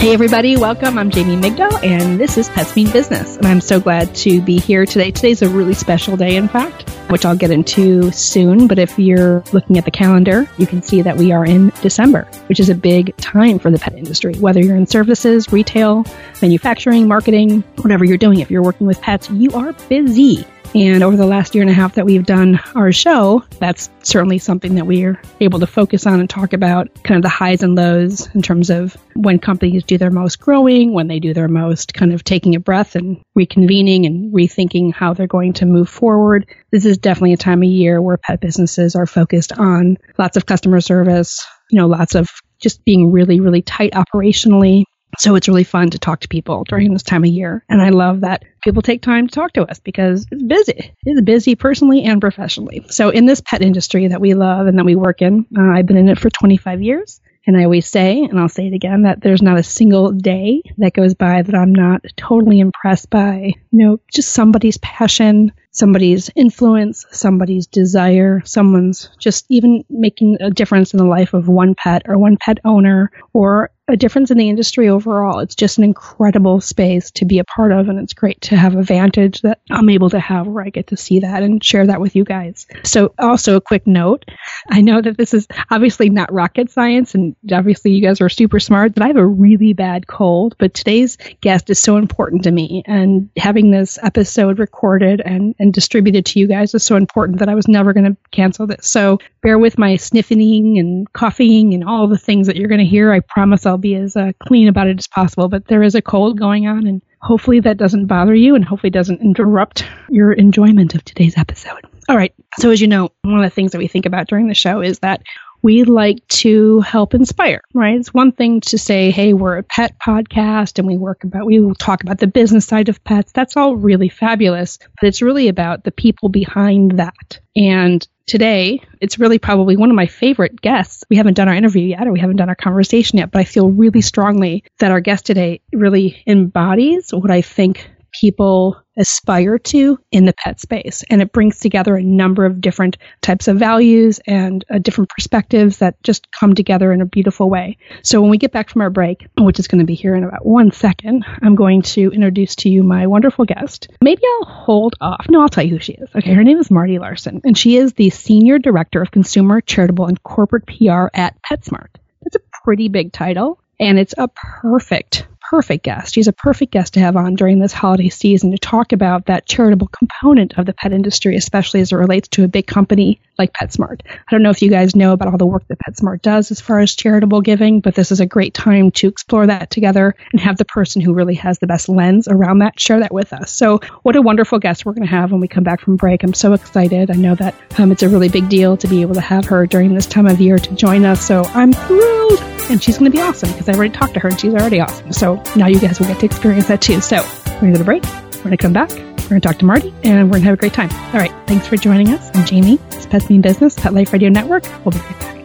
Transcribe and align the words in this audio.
Hey, 0.00 0.14
everybody, 0.14 0.56
welcome. 0.56 0.96
I'm 0.96 1.10
Jamie 1.10 1.36
Migdal, 1.36 1.84
and 1.84 2.18
this 2.18 2.38
is 2.38 2.48
Pets 2.48 2.74
Mean 2.74 2.90
Business. 2.90 3.36
And 3.36 3.44
I'm 3.44 3.60
so 3.60 3.78
glad 3.78 4.14
to 4.14 4.40
be 4.40 4.58
here 4.58 4.86
today. 4.86 5.10
Today's 5.10 5.42
a 5.42 5.48
really 5.50 5.74
special 5.74 6.16
day, 6.16 6.36
in 6.36 6.48
fact, 6.48 6.88
which 7.10 7.26
I'll 7.26 7.36
get 7.36 7.50
into 7.50 8.10
soon. 8.10 8.66
But 8.66 8.78
if 8.78 8.98
you're 8.98 9.44
looking 9.52 9.76
at 9.76 9.84
the 9.84 9.90
calendar, 9.90 10.48
you 10.56 10.66
can 10.66 10.82
see 10.82 11.02
that 11.02 11.18
we 11.18 11.32
are 11.32 11.44
in 11.44 11.70
December, 11.82 12.26
which 12.46 12.58
is 12.60 12.70
a 12.70 12.74
big 12.74 13.14
time 13.18 13.58
for 13.58 13.70
the 13.70 13.78
pet 13.78 13.92
industry. 13.92 14.32
Whether 14.36 14.60
you're 14.60 14.74
in 14.74 14.86
services, 14.86 15.52
retail, 15.52 16.06
manufacturing, 16.40 17.06
marketing, 17.06 17.60
whatever 17.82 18.06
you're 18.06 18.16
doing, 18.16 18.40
if 18.40 18.50
you're 18.50 18.62
working 18.62 18.86
with 18.86 19.02
pets, 19.02 19.28
you 19.28 19.52
are 19.52 19.74
busy. 19.90 20.46
And 20.74 21.02
over 21.02 21.16
the 21.16 21.26
last 21.26 21.54
year 21.54 21.62
and 21.62 21.70
a 21.70 21.74
half 21.74 21.96
that 21.96 22.06
we've 22.06 22.24
done 22.24 22.60
our 22.76 22.92
show, 22.92 23.42
that's 23.58 23.90
certainly 24.02 24.38
something 24.38 24.76
that 24.76 24.86
we're 24.86 25.20
able 25.40 25.58
to 25.58 25.66
focus 25.66 26.06
on 26.06 26.20
and 26.20 26.30
talk 26.30 26.52
about 26.52 26.88
kind 27.02 27.16
of 27.16 27.22
the 27.22 27.28
highs 27.28 27.62
and 27.62 27.74
lows 27.74 28.32
in 28.34 28.42
terms 28.42 28.70
of 28.70 28.96
when 29.14 29.40
companies 29.40 29.82
do 29.82 29.98
their 29.98 30.10
most 30.10 30.38
growing, 30.38 30.92
when 30.92 31.08
they 31.08 31.18
do 31.18 31.34
their 31.34 31.48
most 31.48 31.92
kind 31.92 32.12
of 32.12 32.22
taking 32.22 32.54
a 32.54 32.60
breath 32.60 32.94
and 32.94 33.20
reconvening 33.36 34.06
and 34.06 34.32
rethinking 34.32 34.94
how 34.94 35.12
they're 35.12 35.26
going 35.26 35.54
to 35.54 35.66
move 35.66 35.88
forward. 35.88 36.46
This 36.70 36.84
is 36.84 36.98
definitely 36.98 37.32
a 37.32 37.38
time 37.38 37.62
of 37.62 37.68
year 37.68 38.00
where 38.00 38.16
pet 38.16 38.40
businesses 38.40 38.94
are 38.94 39.06
focused 39.06 39.52
on 39.52 39.96
lots 40.18 40.36
of 40.36 40.46
customer 40.46 40.80
service, 40.80 41.44
you 41.70 41.78
know, 41.78 41.88
lots 41.88 42.14
of 42.14 42.28
just 42.60 42.84
being 42.84 43.10
really, 43.10 43.40
really 43.40 43.62
tight 43.62 43.92
operationally, 43.92 44.84
so 45.20 45.34
it's 45.34 45.48
really 45.48 45.64
fun 45.64 45.90
to 45.90 45.98
talk 45.98 46.20
to 46.20 46.28
people 46.28 46.64
during 46.64 46.94
this 46.94 47.02
time 47.02 47.24
of 47.24 47.30
year. 47.30 47.62
And 47.68 47.82
I 47.82 47.90
love 47.90 48.22
that 48.22 48.42
people 48.62 48.80
take 48.80 49.02
time 49.02 49.28
to 49.28 49.34
talk 49.34 49.52
to 49.52 49.64
us 49.64 49.78
because 49.78 50.26
it's 50.30 50.42
busy. 50.42 50.94
It's 51.04 51.20
busy 51.20 51.54
personally 51.56 52.04
and 52.04 52.22
professionally. 52.22 52.86
So 52.88 53.10
in 53.10 53.26
this 53.26 53.42
pet 53.42 53.60
industry 53.60 54.08
that 54.08 54.20
we 54.22 54.32
love 54.32 54.66
and 54.66 54.78
that 54.78 54.86
we 54.86 54.96
work 54.96 55.20
in, 55.20 55.44
uh, 55.58 55.72
I've 55.76 55.84
been 55.84 55.98
in 55.98 56.08
it 56.08 56.18
for 56.18 56.30
25 56.30 56.80
years. 56.80 57.20
And 57.46 57.56
I 57.56 57.64
always 57.64 57.88
say, 57.88 58.22
and 58.22 58.38
I'll 58.38 58.48
say 58.48 58.68
it 58.68 58.74
again, 58.74 59.02
that 59.02 59.20
there's 59.20 59.42
not 59.42 59.58
a 59.58 59.62
single 59.62 60.12
day 60.12 60.62
that 60.78 60.92
goes 60.92 61.14
by 61.14 61.42
that 61.42 61.54
I'm 61.54 61.74
not 61.74 62.02
totally 62.16 62.60
impressed 62.60 63.10
by, 63.10 63.52
you 63.72 63.86
know, 63.86 64.00
just 64.14 64.32
somebody's 64.32 64.76
passion, 64.78 65.52
somebody's 65.70 66.30
influence, 66.36 67.06
somebody's 67.10 67.66
desire, 67.66 68.42
someone's 68.44 69.10
just 69.18 69.46
even 69.48 69.84
making 69.88 70.36
a 70.40 70.50
difference 70.50 70.92
in 70.92 70.98
the 70.98 71.04
life 71.04 71.32
of 71.32 71.48
one 71.48 71.74
pet 71.74 72.02
or 72.06 72.18
one 72.18 72.36
pet 72.36 72.58
owner 72.64 73.10
or 73.32 73.70
a 73.90 73.96
difference 73.96 74.30
in 74.30 74.38
the 74.38 74.48
industry 74.48 74.88
overall. 74.88 75.40
It's 75.40 75.54
just 75.54 75.78
an 75.78 75.84
incredible 75.84 76.60
space 76.60 77.10
to 77.12 77.24
be 77.24 77.38
a 77.38 77.44
part 77.44 77.72
of, 77.72 77.88
and 77.88 77.98
it's 77.98 78.12
great 78.12 78.40
to 78.42 78.56
have 78.56 78.74
a 78.74 78.82
vantage 78.82 79.42
that 79.42 79.60
I'm 79.70 79.88
able 79.88 80.10
to 80.10 80.20
have 80.20 80.46
where 80.46 80.64
I 80.64 80.70
get 80.70 80.88
to 80.88 80.96
see 80.96 81.20
that 81.20 81.42
and 81.42 81.62
share 81.62 81.86
that 81.86 82.00
with 82.00 82.16
you 82.16 82.24
guys. 82.24 82.66
So, 82.84 83.14
also 83.18 83.56
a 83.56 83.60
quick 83.60 83.86
note 83.86 84.24
I 84.68 84.80
know 84.80 85.00
that 85.00 85.16
this 85.16 85.34
is 85.34 85.46
obviously 85.70 86.10
not 86.10 86.32
rocket 86.32 86.70
science, 86.70 87.14
and 87.14 87.36
obviously 87.52 87.92
you 87.92 88.02
guys 88.02 88.20
are 88.20 88.28
super 88.28 88.60
smart, 88.60 88.94
but 88.94 89.02
I 89.02 89.08
have 89.08 89.16
a 89.16 89.26
really 89.26 89.72
bad 89.72 90.06
cold. 90.06 90.56
But 90.58 90.74
today's 90.74 91.18
guest 91.40 91.70
is 91.70 91.78
so 91.78 91.96
important 91.96 92.44
to 92.44 92.50
me, 92.50 92.82
and 92.86 93.30
having 93.36 93.70
this 93.70 93.98
episode 94.02 94.58
recorded 94.58 95.20
and, 95.20 95.54
and 95.58 95.72
distributed 95.72 96.26
to 96.26 96.38
you 96.40 96.46
guys 96.46 96.74
is 96.74 96.84
so 96.84 96.96
important 96.96 97.38
that 97.40 97.48
I 97.48 97.54
was 97.54 97.68
never 97.68 97.92
going 97.92 98.04
to 98.04 98.16
cancel 98.30 98.66
this. 98.66 98.88
So, 98.88 99.18
bear 99.42 99.58
with 99.58 99.78
my 99.78 99.96
sniffing 99.96 100.78
and 100.78 101.12
coughing 101.12 101.74
and 101.74 101.84
all 101.84 102.06
the 102.06 102.18
things 102.18 102.46
that 102.46 102.56
you're 102.56 102.68
going 102.68 102.80
to 102.80 102.86
hear. 102.86 103.12
I 103.12 103.20
promise 103.20 103.66
I'll 103.66 103.78
be 103.80 103.94
as 103.94 104.16
uh, 104.16 104.32
clean 104.42 104.68
about 104.68 104.88
it 104.88 104.98
as 104.98 105.06
possible. 105.06 105.48
But 105.48 105.66
there 105.66 105.82
is 105.82 105.94
a 105.94 106.02
cold 106.02 106.38
going 106.38 106.66
on, 106.66 106.86
and 106.86 107.02
hopefully 107.20 107.60
that 107.60 107.76
doesn't 107.76 108.06
bother 108.06 108.34
you 108.34 108.54
and 108.54 108.64
hopefully 108.64 108.90
doesn't 108.90 109.20
interrupt 109.20 109.84
your 110.08 110.32
enjoyment 110.32 110.94
of 110.94 111.04
today's 111.04 111.36
episode. 111.36 111.84
All 112.08 112.16
right. 112.16 112.34
So, 112.58 112.70
as 112.70 112.80
you 112.80 112.88
know, 112.88 113.10
one 113.22 113.38
of 113.38 113.44
the 113.44 113.54
things 113.54 113.72
that 113.72 113.78
we 113.78 113.88
think 113.88 114.06
about 114.06 114.28
during 114.28 114.48
the 114.48 114.54
show 114.54 114.80
is 114.80 114.98
that 115.00 115.22
we 115.62 115.84
like 115.84 116.26
to 116.28 116.80
help 116.80 117.14
inspire, 117.14 117.60
right? 117.74 117.98
It's 117.98 118.14
one 118.14 118.32
thing 118.32 118.60
to 118.62 118.78
say, 118.78 119.10
hey, 119.10 119.34
we're 119.34 119.58
a 119.58 119.62
pet 119.62 119.94
podcast 119.98 120.78
and 120.78 120.88
we 120.88 120.96
work 120.96 121.24
about, 121.24 121.46
we 121.46 121.60
will 121.60 121.74
talk 121.74 122.02
about 122.02 122.18
the 122.18 122.26
business 122.26 122.66
side 122.66 122.88
of 122.88 123.02
pets. 123.04 123.32
That's 123.32 123.56
all 123.56 123.76
really 123.76 124.08
fabulous, 124.08 124.78
but 124.78 125.06
it's 125.06 125.22
really 125.22 125.48
about 125.48 125.84
the 125.84 125.92
people 125.92 126.28
behind 126.30 126.98
that. 126.98 127.40
And 127.54 128.06
today, 128.30 128.80
it's 129.00 129.18
really 129.18 129.40
probably 129.40 129.76
one 129.76 129.90
of 129.90 129.96
my 129.96 130.06
favorite 130.06 130.60
guests. 130.60 131.02
We 131.10 131.16
haven't 131.16 131.34
done 131.34 131.48
our 131.48 131.54
interview 131.54 131.82
yet 131.82 132.06
or 132.06 132.12
we 132.12 132.20
haven't 132.20 132.36
done 132.36 132.48
our 132.48 132.54
conversation 132.54 133.18
yet, 133.18 133.32
but 133.32 133.40
I 133.40 133.44
feel 133.44 133.68
really 133.68 134.00
strongly 134.00 134.62
that 134.78 134.92
our 134.92 135.00
guest 135.00 135.26
today 135.26 135.60
really 135.72 136.22
embodies 136.28 137.10
what 137.12 137.30
I 137.30 137.42
think 137.42 137.90
people 138.12 138.82
aspire 138.96 139.58
to 139.58 139.98
in 140.12 140.24
the 140.24 140.32
pet 140.32 140.60
space. 140.60 141.02
And 141.10 141.22
it 141.22 141.32
brings 141.32 141.58
together 141.58 141.96
a 141.96 142.02
number 142.02 142.44
of 142.44 142.60
different 142.60 142.98
types 143.22 143.48
of 143.48 143.56
values 143.56 144.20
and 144.26 144.64
uh, 144.70 144.78
different 144.78 145.10
perspectives 145.10 145.78
that 145.78 146.00
just 146.02 146.30
come 146.32 146.54
together 146.54 146.92
in 146.92 147.00
a 147.00 147.06
beautiful 147.06 147.48
way. 147.48 147.78
So 148.02 148.20
when 148.20 148.30
we 148.30 148.38
get 148.38 148.52
back 148.52 148.68
from 148.68 148.82
our 148.82 148.90
break, 148.90 149.26
which 149.38 149.58
is 149.58 149.68
going 149.68 149.78
to 149.78 149.86
be 149.86 149.94
here 149.94 150.14
in 150.14 150.24
about 150.24 150.44
one 150.44 150.70
second, 150.70 151.24
I'm 151.42 151.54
going 151.54 151.82
to 151.82 152.10
introduce 152.10 152.56
to 152.56 152.68
you 152.68 152.82
my 152.82 153.06
wonderful 153.06 153.44
guest. 153.44 153.88
Maybe 154.02 154.22
I'll 154.40 154.48
hold 154.48 154.96
off. 155.00 155.26
No, 155.28 155.40
I'll 155.40 155.48
tell 155.48 155.64
you 155.64 155.70
who 155.70 155.78
she 155.78 155.92
is. 155.94 156.08
Okay, 156.14 156.34
her 156.34 156.44
name 156.44 156.58
is 156.58 156.70
Marty 156.70 156.98
Larson, 156.98 157.40
and 157.44 157.56
she 157.56 157.76
is 157.76 157.94
the 157.94 158.10
Senior 158.10 158.58
Director 158.58 159.00
of 159.00 159.10
Consumer, 159.10 159.60
Charitable, 159.60 160.06
and 160.06 160.22
Corporate 160.22 160.66
PR 160.66 161.06
at 161.14 161.36
PetSmart. 161.42 161.88
That's 162.22 162.36
a 162.36 162.62
pretty 162.64 162.88
big 162.88 163.12
title, 163.12 163.60
and 163.78 163.98
it's 163.98 164.14
a 164.18 164.28
perfect 164.28 165.26
perfect 165.50 165.82
guest. 165.82 166.14
She's 166.14 166.28
a 166.28 166.32
perfect 166.32 166.70
guest 166.70 166.94
to 166.94 167.00
have 167.00 167.16
on 167.16 167.34
during 167.34 167.58
this 167.58 167.72
holiday 167.72 168.08
season 168.08 168.52
to 168.52 168.58
talk 168.58 168.92
about 168.92 169.26
that 169.26 169.46
charitable 169.46 169.88
component 169.88 170.56
of 170.56 170.64
the 170.64 170.72
pet 170.72 170.92
industry, 170.92 171.34
especially 171.34 171.80
as 171.80 171.90
it 171.90 171.96
relates 171.96 172.28
to 172.28 172.44
a 172.44 172.48
big 172.48 172.68
company 172.68 173.20
like 173.36 173.52
PetSmart. 173.52 174.02
I 174.06 174.30
don't 174.30 174.44
know 174.44 174.50
if 174.50 174.62
you 174.62 174.70
guys 174.70 174.94
know 174.94 175.12
about 175.12 175.26
all 175.26 175.38
the 175.38 175.46
work 175.46 175.66
that 175.66 175.78
PetSmart 175.80 176.22
does 176.22 176.52
as 176.52 176.60
far 176.60 176.78
as 176.78 176.94
charitable 176.94 177.40
giving, 177.40 177.80
but 177.80 177.96
this 177.96 178.12
is 178.12 178.20
a 178.20 178.26
great 178.26 178.54
time 178.54 178.92
to 178.92 179.08
explore 179.08 179.44
that 179.48 179.70
together 179.70 180.14
and 180.30 180.40
have 180.40 180.56
the 180.56 180.64
person 180.64 181.02
who 181.02 181.14
really 181.14 181.34
has 181.34 181.58
the 181.58 181.66
best 181.66 181.88
lens 181.88 182.28
around 182.28 182.60
that 182.60 182.78
share 182.78 183.00
that 183.00 183.12
with 183.12 183.32
us. 183.32 183.50
So, 183.50 183.80
what 184.04 184.14
a 184.14 184.22
wonderful 184.22 184.60
guest 184.60 184.86
we're 184.86 184.92
going 184.92 185.08
to 185.08 185.12
have 185.12 185.32
when 185.32 185.40
we 185.40 185.48
come 185.48 185.64
back 185.64 185.80
from 185.80 185.96
break. 185.96 186.22
I'm 186.22 186.32
so 186.32 186.52
excited. 186.52 187.10
I 187.10 187.14
know 187.14 187.34
that 187.34 187.56
um, 187.76 187.90
it's 187.90 188.04
a 188.04 188.08
really 188.08 188.28
big 188.28 188.48
deal 188.48 188.76
to 188.76 188.86
be 188.86 189.02
able 189.02 189.14
to 189.14 189.20
have 189.20 189.46
her 189.46 189.66
during 189.66 189.94
this 189.94 190.06
time 190.06 190.26
of 190.26 190.40
year 190.40 190.58
to 190.58 190.74
join 190.76 191.04
us. 191.04 191.26
So, 191.26 191.42
I'm 191.54 191.72
thrilled. 191.72 192.49
And 192.70 192.80
she's 192.80 192.98
going 192.98 193.10
to 193.10 193.16
be 193.16 193.20
awesome 193.20 193.50
because 193.50 193.68
I 193.68 193.72
already 193.72 193.92
talked 193.92 194.14
to 194.14 194.20
her 194.20 194.28
and 194.28 194.38
she's 194.38 194.54
already 194.54 194.80
awesome. 194.80 195.12
So, 195.12 195.42
now 195.56 195.66
you 195.66 195.80
guys 195.80 195.98
will 195.98 196.06
get 196.06 196.20
to 196.20 196.26
experience 196.26 196.68
that 196.68 196.80
too. 196.80 197.00
So, 197.00 197.16
we're 197.54 197.60
going 197.62 197.72
to 197.72 197.78
go 197.78 197.78
to 197.78 197.84
break. 197.84 198.04
We're 198.04 198.42
going 198.44 198.50
to 198.52 198.56
come 198.56 198.72
back. 198.72 198.90
We're 198.90 199.28
going 199.28 199.40
to 199.40 199.48
talk 199.48 199.58
to 199.58 199.64
Marty 199.64 199.92
and 200.04 200.28
we're 200.28 200.38
going 200.38 200.42
to 200.42 200.48
have 200.50 200.54
a 200.54 200.56
great 200.56 200.72
time. 200.72 200.88
All 201.12 201.20
right. 201.20 201.32
Thanks 201.48 201.66
for 201.66 201.76
joining 201.76 202.10
us. 202.10 202.30
I'm 202.32 202.46
Jamie. 202.46 202.78
It's 202.92 203.06
Pets 203.06 203.28
Mean 203.28 203.40
Business, 203.40 203.74
Pet 203.74 203.92
Life 203.92 204.12
Radio 204.12 204.28
Network. 204.28 204.62
We'll 204.84 204.92
be 204.92 204.98
right 204.98 205.20
back. 205.20 205.36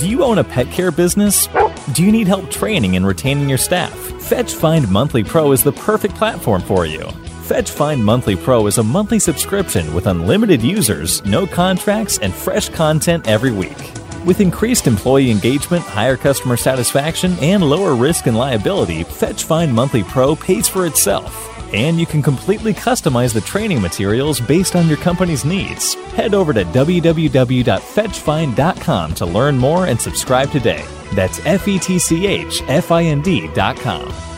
Do 0.00 0.08
you 0.08 0.24
own 0.24 0.38
a 0.38 0.44
pet 0.44 0.68
care 0.72 0.90
business? 0.90 1.46
Do 1.92 2.02
you 2.02 2.10
need 2.10 2.26
help 2.26 2.50
training 2.50 2.96
and 2.96 3.06
retaining 3.06 3.48
your 3.48 3.58
staff? 3.58 3.94
Fetch 4.20 4.52
Find 4.52 4.90
Monthly 4.90 5.22
Pro 5.22 5.52
is 5.52 5.62
the 5.62 5.70
perfect 5.70 6.16
platform 6.16 6.60
for 6.62 6.86
you. 6.86 7.08
Fetch 7.42 7.70
Find 7.72 8.04
Monthly 8.04 8.36
Pro 8.36 8.68
is 8.68 8.78
a 8.78 8.84
monthly 8.84 9.18
subscription 9.18 9.92
with 9.92 10.06
unlimited 10.06 10.62
users, 10.62 11.24
no 11.24 11.44
contracts, 11.44 12.18
and 12.18 12.32
fresh 12.32 12.68
content 12.68 13.26
every 13.26 13.50
week. 13.50 13.76
With 14.24 14.40
increased 14.40 14.86
employee 14.86 15.32
engagement, 15.32 15.84
higher 15.84 16.16
customer 16.16 16.56
satisfaction, 16.56 17.36
and 17.40 17.68
lower 17.68 17.96
risk 17.96 18.28
and 18.28 18.38
liability, 18.38 19.02
Fetch 19.02 19.42
Find 19.42 19.74
Monthly 19.74 20.04
Pro 20.04 20.36
pays 20.36 20.68
for 20.68 20.86
itself. 20.86 21.48
And 21.74 21.98
you 21.98 22.06
can 22.06 22.22
completely 22.22 22.72
customize 22.72 23.34
the 23.34 23.40
training 23.40 23.82
materials 23.82 24.38
based 24.38 24.76
on 24.76 24.86
your 24.86 24.98
company's 24.98 25.44
needs. 25.44 25.94
Head 26.14 26.34
over 26.34 26.52
to 26.52 26.64
www.fetchfind.com 26.64 29.14
to 29.14 29.26
learn 29.26 29.58
more 29.58 29.86
and 29.86 30.00
subscribe 30.00 30.52
today. 30.52 30.84
That's 31.14 31.44
F 31.44 31.66
E 31.66 31.80
T 31.80 31.98
C 31.98 32.26
H 32.26 32.62
F 32.68 32.92
I 32.92 33.02
N 33.04 33.20
D.com. 33.20 34.31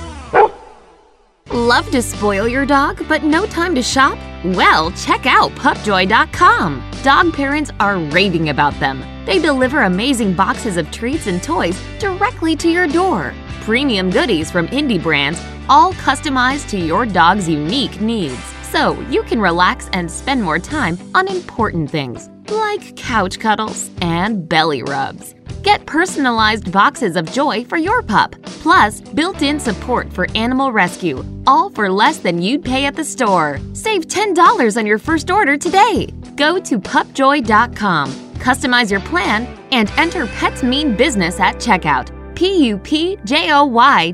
Love 1.64 1.90
to 1.90 2.02
spoil 2.02 2.46
your 2.46 2.66
dog, 2.66 3.02
but 3.08 3.22
no 3.22 3.46
time 3.46 3.74
to 3.74 3.82
shop? 3.82 4.18
Well, 4.44 4.90
check 4.90 5.24
out 5.24 5.50
pupjoy.com. 5.52 6.90
Dog 7.02 7.32
parents 7.32 7.70
are 7.80 7.96
raving 7.96 8.50
about 8.50 8.78
them. 8.80 9.02
They 9.24 9.38
deliver 9.38 9.80
amazing 9.80 10.34
boxes 10.34 10.76
of 10.76 10.90
treats 10.90 11.26
and 11.26 11.42
toys 11.42 11.82
directly 11.98 12.54
to 12.56 12.68
your 12.68 12.86
door. 12.86 13.32
Premium 13.62 14.10
goodies 14.10 14.50
from 14.50 14.68
indie 14.68 15.02
brands, 15.02 15.40
all 15.70 15.94
customized 15.94 16.68
to 16.68 16.78
your 16.78 17.06
dog's 17.06 17.48
unique 17.48 17.98
needs. 17.98 18.44
So 18.64 19.00
you 19.08 19.22
can 19.22 19.40
relax 19.40 19.88
and 19.94 20.10
spend 20.10 20.42
more 20.42 20.58
time 20.58 20.98
on 21.14 21.26
important 21.28 21.90
things 21.90 22.28
like 22.50 22.96
couch 22.96 23.38
cuddles 23.38 23.90
and 24.00 24.48
belly 24.48 24.82
rubs. 24.82 25.34
Get 25.62 25.86
personalized 25.86 26.70
boxes 26.70 27.16
of 27.16 27.30
joy 27.32 27.64
for 27.64 27.78
your 27.78 28.02
pup, 28.02 28.36
plus 28.42 29.00
built 29.00 29.42
in 29.42 29.58
support 29.58 30.12
for 30.12 30.30
animal 30.34 30.72
rescue, 30.72 31.24
all 31.46 31.70
for 31.70 31.90
less 31.90 32.18
than 32.18 32.42
you'd 32.42 32.64
pay 32.64 32.84
at 32.84 32.96
the 32.96 33.04
store. 33.04 33.58
Save 33.72 34.08
$10 34.08 34.76
on 34.76 34.86
your 34.86 34.98
first 34.98 35.30
order 35.30 35.56
today. 35.56 36.06
Go 36.36 36.60
to 36.60 36.78
pupjoy.com 36.78 38.24
Customize 38.44 38.90
your 38.90 39.00
plan 39.00 39.46
and 39.72 39.90
enter 39.96 40.26
Pets 40.26 40.62
Mean 40.62 40.94
Business 40.94 41.40
at 41.40 41.56
checkout. 41.56 42.10
P 42.36 42.66
U 42.68 42.76
P 42.78 43.16
J 43.24 43.52
O 43.52 43.64
Y 43.64 44.10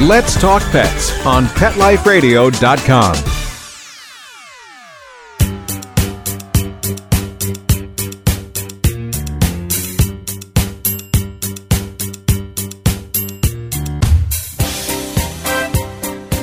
Let's 0.00 0.40
Talk 0.40 0.62
Pets 0.70 1.26
on 1.26 1.46
PetLifeRadio.com. 1.46 3.16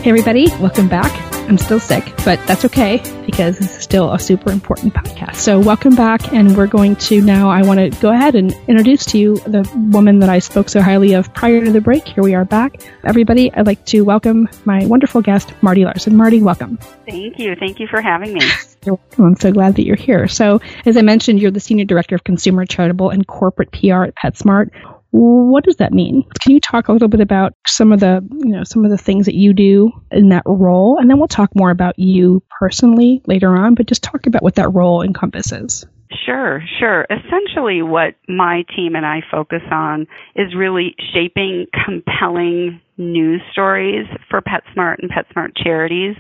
Hey, 0.02 0.10
everybody, 0.10 0.50
welcome 0.60 0.90
back. 0.90 1.25
I'm 1.48 1.60
still 1.60 1.80
sick, 1.80 2.04
but 2.26 2.40
that's 2.48 2.66
okay 2.66 3.02
because 3.26 3.60
this 3.60 3.76
is 3.78 3.84
still 3.84 4.12
a 4.12 4.20
super 4.20 4.52
important 4.52 4.96
podcast. 4.96 5.36
So, 5.36 5.60
welcome 5.60 5.96
back, 5.96 6.34
and 6.34 6.58
we're 6.58 6.66
going 6.66 6.96
to 6.96 7.22
now. 7.22 7.50
I 7.50 7.62
want 7.62 7.80
to 7.80 8.02
go 8.02 8.12
ahead 8.12 8.34
and 8.34 8.52
introduce 8.68 9.06
to 9.08 9.20
you 9.20 9.36
the 9.38 9.70
woman 9.92 10.20
that 10.20 10.30
I 10.30 10.40
spoke 10.40 10.70
so 10.70 10.82
highly 10.82 11.14
of 11.14 11.32
prior 11.36 11.64
to 11.64 11.72
the 11.72 11.82
break. 11.82 12.08
Here 12.08 12.24
we 12.24 12.34
are 12.34 12.46
back. 12.46 12.82
Everybody, 13.04 13.54
I'd 13.54 13.68
like 13.68 13.86
to 13.88 14.02
welcome 14.02 14.50
my 14.66 14.88
wonderful 14.88 15.22
guest, 15.22 15.54
Marty 15.62 15.86
Larson. 15.86 16.16
Marty, 16.16 16.42
welcome. 16.42 16.78
Thank 17.08 17.38
you. 17.38 17.56
Thank 17.56 17.80
you 17.80 17.86
for 17.88 18.02
having 18.02 18.34
me. 18.34 18.42
You're 18.84 18.96
welcome. 18.96 19.26
I'm 19.26 19.36
so 19.36 19.52
glad 19.52 19.76
that 19.76 19.86
you're 19.86 19.96
here. 19.96 20.28
So, 20.28 20.62
as 20.86 20.98
I 20.98 21.02
mentioned, 21.02 21.40
you're 21.40 21.52
the 21.52 21.60
Senior 21.60 21.86
Director 21.86 22.16
of 22.16 22.24
Consumer 22.24 22.66
Charitable 22.66 23.12
and 23.12 23.26
Corporate 23.28 23.72
PR 23.72 24.04
at 24.04 24.16
PetSmart. 24.16 24.72
What 25.12 25.64
does 25.64 25.78
that 25.78 25.94
mean? 25.94 26.24
Can 26.42 26.52
you 26.52 26.60
talk 26.60 26.88
a 26.88 26.92
little 26.92 27.08
bit 27.08 27.22
about 27.22 27.54
some 27.66 27.92
of 27.92 28.00
the, 28.02 28.28
you 28.40 28.52
know, 28.52 28.64
some 28.64 28.84
of 28.84 28.92
the 28.92 28.98
things 28.98 29.26
that 29.28 29.36
you 29.36 29.54
do 29.54 29.92
in 30.12 30.30
that 30.30 30.44
role, 30.46 30.98
and 31.00 31.10
then 31.10 31.18
we'll 31.18 31.28
talk 31.28 31.56
more 31.56 31.72
about 31.72 31.98
you 31.98 32.44
personally 32.60 33.22
later 33.26 33.56
on. 33.56 33.76
But 33.76 33.88
just 33.88 34.04
talk 34.04 34.28
about 34.28 34.44
what 34.44 34.56
that 34.56 34.74
role 34.74 35.02
encompasses. 35.02 35.86
Sure, 36.26 36.62
sure. 36.80 37.06
Essentially, 37.10 37.82
what 37.82 38.16
my 38.28 38.64
team 38.76 38.96
and 38.96 39.06
I 39.06 39.22
focus 39.30 39.64
on 39.72 40.08
is 40.36 40.56
really 40.56 40.96
shaping 41.14 41.66
compelling 41.86 42.80
news 42.98 43.42
stories 43.52 44.06
for 44.30 44.42
PetSmart 44.42 44.98
and 45.00 45.12
PetSmart 45.12 45.52
charities 45.62 46.16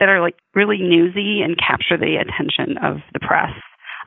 that 0.00 0.08
are 0.08 0.20
like 0.20 0.36
really 0.54 0.78
newsy 0.78 1.40
and 1.42 1.56
capture 1.58 1.96
the 1.96 2.16
attention 2.16 2.76
of 2.82 2.98
the 3.12 3.20
press. 3.20 3.52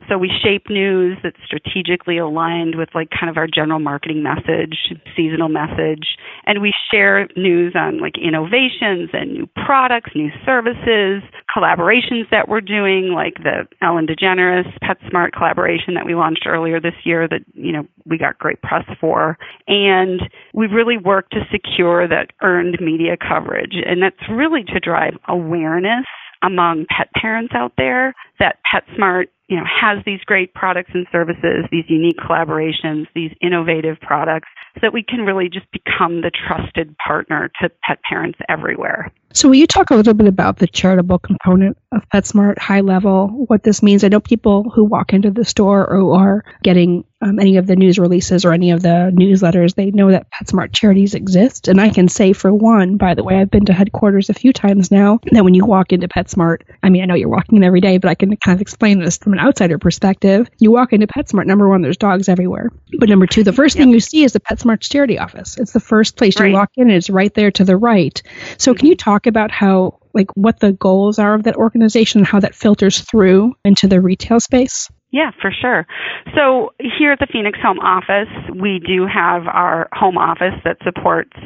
So 0.08 0.18
we 0.18 0.30
shape 0.42 0.68
news 0.68 1.18
that's 1.22 1.36
strategically 1.44 2.18
aligned 2.18 2.76
with 2.76 2.88
like 2.94 3.08
kind 3.10 3.30
of 3.30 3.36
our 3.36 3.46
general 3.46 3.78
marketing 3.78 4.22
message, 4.22 4.76
seasonal 5.16 5.48
message, 5.48 6.16
and 6.46 6.60
we 6.60 6.72
share 6.92 7.28
news 7.36 7.74
on 7.76 8.00
like 8.00 8.14
innovations 8.18 9.10
and 9.12 9.32
new 9.32 9.48
products, 9.64 10.10
new 10.14 10.30
services, 10.44 11.22
collaborations 11.54 12.28
that 12.30 12.48
we're 12.48 12.60
doing, 12.60 13.12
like 13.14 13.34
the 13.42 13.66
Ellen 13.80 14.06
DeGeneres 14.06 14.66
PetSmart 14.82 15.32
collaboration 15.32 15.94
that 15.94 16.06
we 16.06 16.14
launched 16.14 16.46
earlier 16.46 16.80
this 16.80 16.94
year 17.04 17.28
that, 17.28 17.40
you 17.54 17.72
know, 17.72 17.86
we 18.04 18.18
got 18.18 18.38
great 18.38 18.60
press 18.62 18.84
for. 19.00 19.38
And 19.68 20.20
we've 20.54 20.72
really 20.72 20.98
worked 20.98 21.32
to 21.32 21.40
secure 21.50 22.08
that 22.08 22.30
earned 22.42 22.78
media 22.80 23.16
coverage. 23.16 23.74
And 23.86 24.02
that's 24.02 24.28
really 24.30 24.64
to 24.64 24.80
drive 24.80 25.14
awareness 25.28 26.06
among 26.42 26.86
pet 26.90 27.08
parents 27.14 27.54
out 27.54 27.72
there 27.76 28.14
that 28.42 28.58
PetSmart 28.66 29.26
you 29.48 29.56
know, 29.56 29.64
has 29.66 30.02
these 30.06 30.20
great 30.20 30.54
products 30.54 30.90
and 30.94 31.06
services, 31.12 31.66
these 31.70 31.84
unique 31.86 32.16
collaborations, 32.16 33.06
these 33.14 33.32
innovative 33.42 34.00
products, 34.00 34.48
so 34.74 34.80
that 34.80 34.94
we 34.94 35.02
can 35.02 35.20
really 35.20 35.48
just 35.48 35.66
become 35.72 36.22
the 36.22 36.30
trusted 36.30 36.96
partner 36.96 37.50
to 37.60 37.68
pet 37.86 37.98
parents 38.08 38.38
everywhere. 38.48 39.12
So, 39.34 39.48
will 39.48 39.56
you 39.56 39.66
talk 39.66 39.90
a 39.90 39.94
little 39.94 40.14
bit 40.14 40.26
about 40.26 40.58
the 40.58 40.66
charitable 40.66 41.18
component 41.18 41.76
of 41.92 42.02
PetSmart, 42.14 42.58
high 42.58 42.80
level, 42.80 43.28
what 43.28 43.62
this 43.62 43.82
means? 43.82 44.04
I 44.04 44.08
know 44.08 44.20
people 44.20 44.70
who 44.70 44.84
walk 44.84 45.12
into 45.12 45.30
the 45.30 45.44
store 45.44 45.86
or 45.86 46.18
are 46.18 46.44
getting 46.62 47.04
um, 47.22 47.38
any 47.38 47.56
of 47.56 47.66
the 47.66 47.76
news 47.76 47.98
releases 47.98 48.44
or 48.44 48.52
any 48.52 48.72
of 48.72 48.82
the 48.82 49.10
newsletters, 49.14 49.74
they 49.74 49.90
know 49.90 50.10
that 50.10 50.26
PetSmart 50.30 50.74
charities 50.74 51.14
exist. 51.14 51.68
And 51.68 51.80
I 51.80 51.88
can 51.88 52.08
say, 52.08 52.32
for 52.32 52.52
one, 52.52 52.96
by 52.96 53.14
the 53.14 53.22
way, 53.22 53.36
I've 53.36 53.50
been 53.50 53.66
to 53.66 53.72
headquarters 53.72 54.28
a 54.28 54.34
few 54.34 54.52
times 54.52 54.90
now, 54.90 55.20
that 55.30 55.44
when 55.44 55.54
you 55.54 55.64
walk 55.64 55.92
into 55.92 56.08
PetSmart, 56.08 56.62
I 56.82 56.90
mean, 56.90 57.02
I 57.02 57.06
know 57.06 57.14
you're 57.14 57.28
walking 57.28 57.56
in 57.56 57.64
every 57.64 57.80
day, 57.80 57.98
but 57.98 58.10
I 58.10 58.14
can 58.14 58.31
kind 58.36 58.56
of 58.56 58.60
explain 58.60 58.98
this 58.98 59.18
from 59.18 59.32
an 59.32 59.38
outsider 59.38 59.78
perspective. 59.78 60.48
You 60.58 60.70
walk 60.70 60.92
into 60.92 61.06
PetSmart, 61.06 61.46
number 61.46 61.68
one, 61.68 61.82
there's 61.82 61.96
dogs 61.96 62.28
everywhere. 62.28 62.70
But 62.98 63.08
number 63.08 63.26
two, 63.26 63.42
the 63.42 63.52
first 63.52 63.76
yep. 63.76 63.82
thing 63.82 63.92
you 63.92 64.00
see 64.00 64.24
is 64.24 64.32
the 64.32 64.40
PetSmart's 64.40 64.88
charity 64.88 65.18
office. 65.18 65.58
It's 65.58 65.72
the 65.72 65.80
first 65.80 66.16
place 66.16 66.38
right. 66.38 66.48
you 66.48 66.54
walk 66.54 66.70
in, 66.76 66.88
and 66.88 66.96
it's 66.96 67.10
right 67.10 67.32
there 67.34 67.50
to 67.52 67.64
the 67.64 67.76
right. 67.76 68.22
So, 68.58 68.72
mm-hmm. 68.72 68.78
can 68.78 68.88
you 68.88 68.96
talk 68.96 69.26
about 69.26 69.50
how 69.50 69.98
like 70.14 70.30
what 70.36 70.60
the 70.60 70.72
goals 70.72 71.18
are 71.18 71.34
of 71.34 71.44
that 71.44 71.56
organization 71.56 72.20
and 72.20 72.26
how 72.26 72.40
that 72.40 72.54
filters 72.54 73.00
through 73.00 73.54
into 73.64 73.88
the 73.88 74.00
retail 74.00 74.40
space? 74.40 74.88
Yeah, 75.10 75.30
for 75.40 75.50
sure. 75.50 75.86
So 76.34 76.72
here 76.98 77.12
at 77.12 77.18
the 77.18 77.26
Phoenix 77.30 77.58
Home 77.62 77.78
Office, 77.78 78.32
we 78.58 78.80
do 78.84 79.06
have 79.06 79.46
our 79.46 79.88
home 79.92 80.16
office 80.16 80.54
that 80.64 80.78
supports 80.82 81.36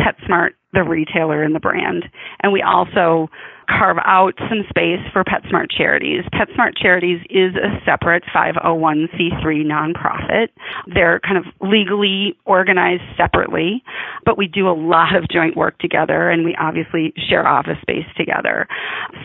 PetSmart, 0.00 0.50
the 0.72 0.82
retailer 0.82 1.42
and 1.42 1.54
the 1.54 1.60
brand. 1.60 2.04
And 2.42 2.52
we 2.52 2.62
also 2.62 3.28
carve 3.68 3.96
out 4.04 4.34
some 4.48 4.64
space 4.68 5.00
for 5.12 5.24
PetSmart 5.24 5.70
Charities. 5.70 6.24
PetSmart 6.34 6.76
Charities 6.76 7.20
is 7.30 7.54
a 7.56 7.80
separate 7.84 8.22
501c3 8.34 9.64
nonprofit. 9.64 10.48
They're 10.92 11.20
kind 11.20 11.38
of 11.38 11.44
legally 11.60 12.36
organized 12.44 13.02
separately, 13.16 13.82
but 14.24 14.36
we 14.36 14.46
do 14.46 14.68
a 14.68 14.76
lot 14.76 15.16
of 15.16 15.28
joint 15.28 15.56
work 15.56 15.78
together 15.78 16.28
and 16.30 16.44
we 16.44 16.54
obviously 16.60 17.12
share 17.28 17.46
office 17.46 17.78
space 17.80 18.06
together. 18.16 18.66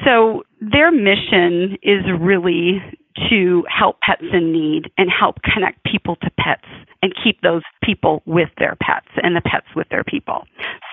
So 0.06 0.44
their 0.62 0.92
mission 0.92 1.78
is 1.84 2.04
really 2.20 2.82
to 3.30 3.64
help 3.70 4.00
pets 4.02 4.24
in 4.32 4.52
need 4.52 4.92
and 4.98 5.10
help 5.10 5.38
connect 5.42 5.84
people 5.84 6.16
to 6.18 6.30
pets 6.40 6.68
and 7.02 7.14
keep 7.24 7.42
those 7.42 7.64
people 7.84 8.22
with 8.26 8.50
their 8.58 8.76
pets 8.82 9.08
and 9.24 9.36
the 9.36 9.42
pets 9.42 9.68
with 9.76 9.88
their 9.90 10.04
people. 10.04 10.46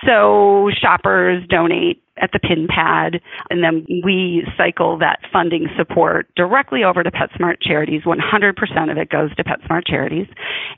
So 0.05 0.69
shoppers 0.79 1.43
donate 1.49 2.03
at 2.21 2.31
the 2.31 2.39
pin 2.39 2.67
pad 2.67 3.21
and 3.49 3.63
then 3.63 3.85
we 4.03 4.43
cycle 4.57 4.97
that 4.97 5.19
funding 5.31 5.67
support 5.77 6.27
directly 6.35 6.83
over 6.83 7.03
to 7.03 7.11
PetSmart 7.11 7.61
charities. 7.61 8.03
100% 8.03 8.91
of 8.91 8.97
it 8.97 9.09
goes 9.09 9.35
to 9.35 9.43
PetSmart 9.43 9.87
charities. 9.87 10.27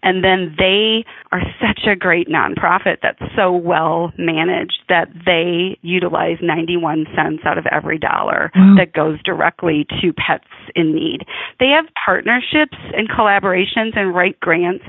And 0.03 0.23
then 0.23 0.55
they 0.57 1.05
are 1.31 1.41
such 1.59 1.87
a 1.87 1.95
great 1.95 2.27
nonprofit 2.27 2.97
that's 3.01 3.21
so 3.35 3.51
well 3.51 4.11
managed 4.17 4.83
that 4.89 5.07
they 5.25 5.77
utilize 5.81 6.37
91 6.41 7.05
cents 7.15 7.43
out 7.45 7.57
of 7.57 7.65
every 7.71 7.97
dollar 7.97 8.51
wow. 8.55 8.75
that 8.77 8.93
goes 8.93 9.21
directly 9.23 9.85
to 10.01 10.13
pets 10.13 10.47
in 10.75 10.93
need. 10.93 11.25
They 11.59 11.69
have 11.69 11.85
partnerships 12.05 12.77
and 12.93 13.09
collaborations 13.09 13.97
and 13.97 14.13
write 14.13 14.39
grants 14.39 14.85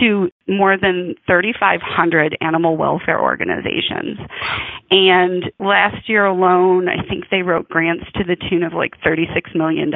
to 0.00 0.30
more 0.48 0.76
than 0.76 1.14
3,500 1.26 2.36
animal 2.40 2.76
welfare 2.76 3.20
organizations. 3.20 4.18
And 4.90 5.50
last 5.58 6.08
year 6.08 6.24
alone, 6.24 6.88
I 6.88 7.06
think 7.08 7.24
they 7.30 7.42
wrote 7.42 7.68
grants 7.68 8.04
to 8.14 8.24
the 8.24 8.36
tune 8.36 8.62
of 8.62 8.72
like 8.72 8.92
$36 9.04 9.54
million. 9.54 9.92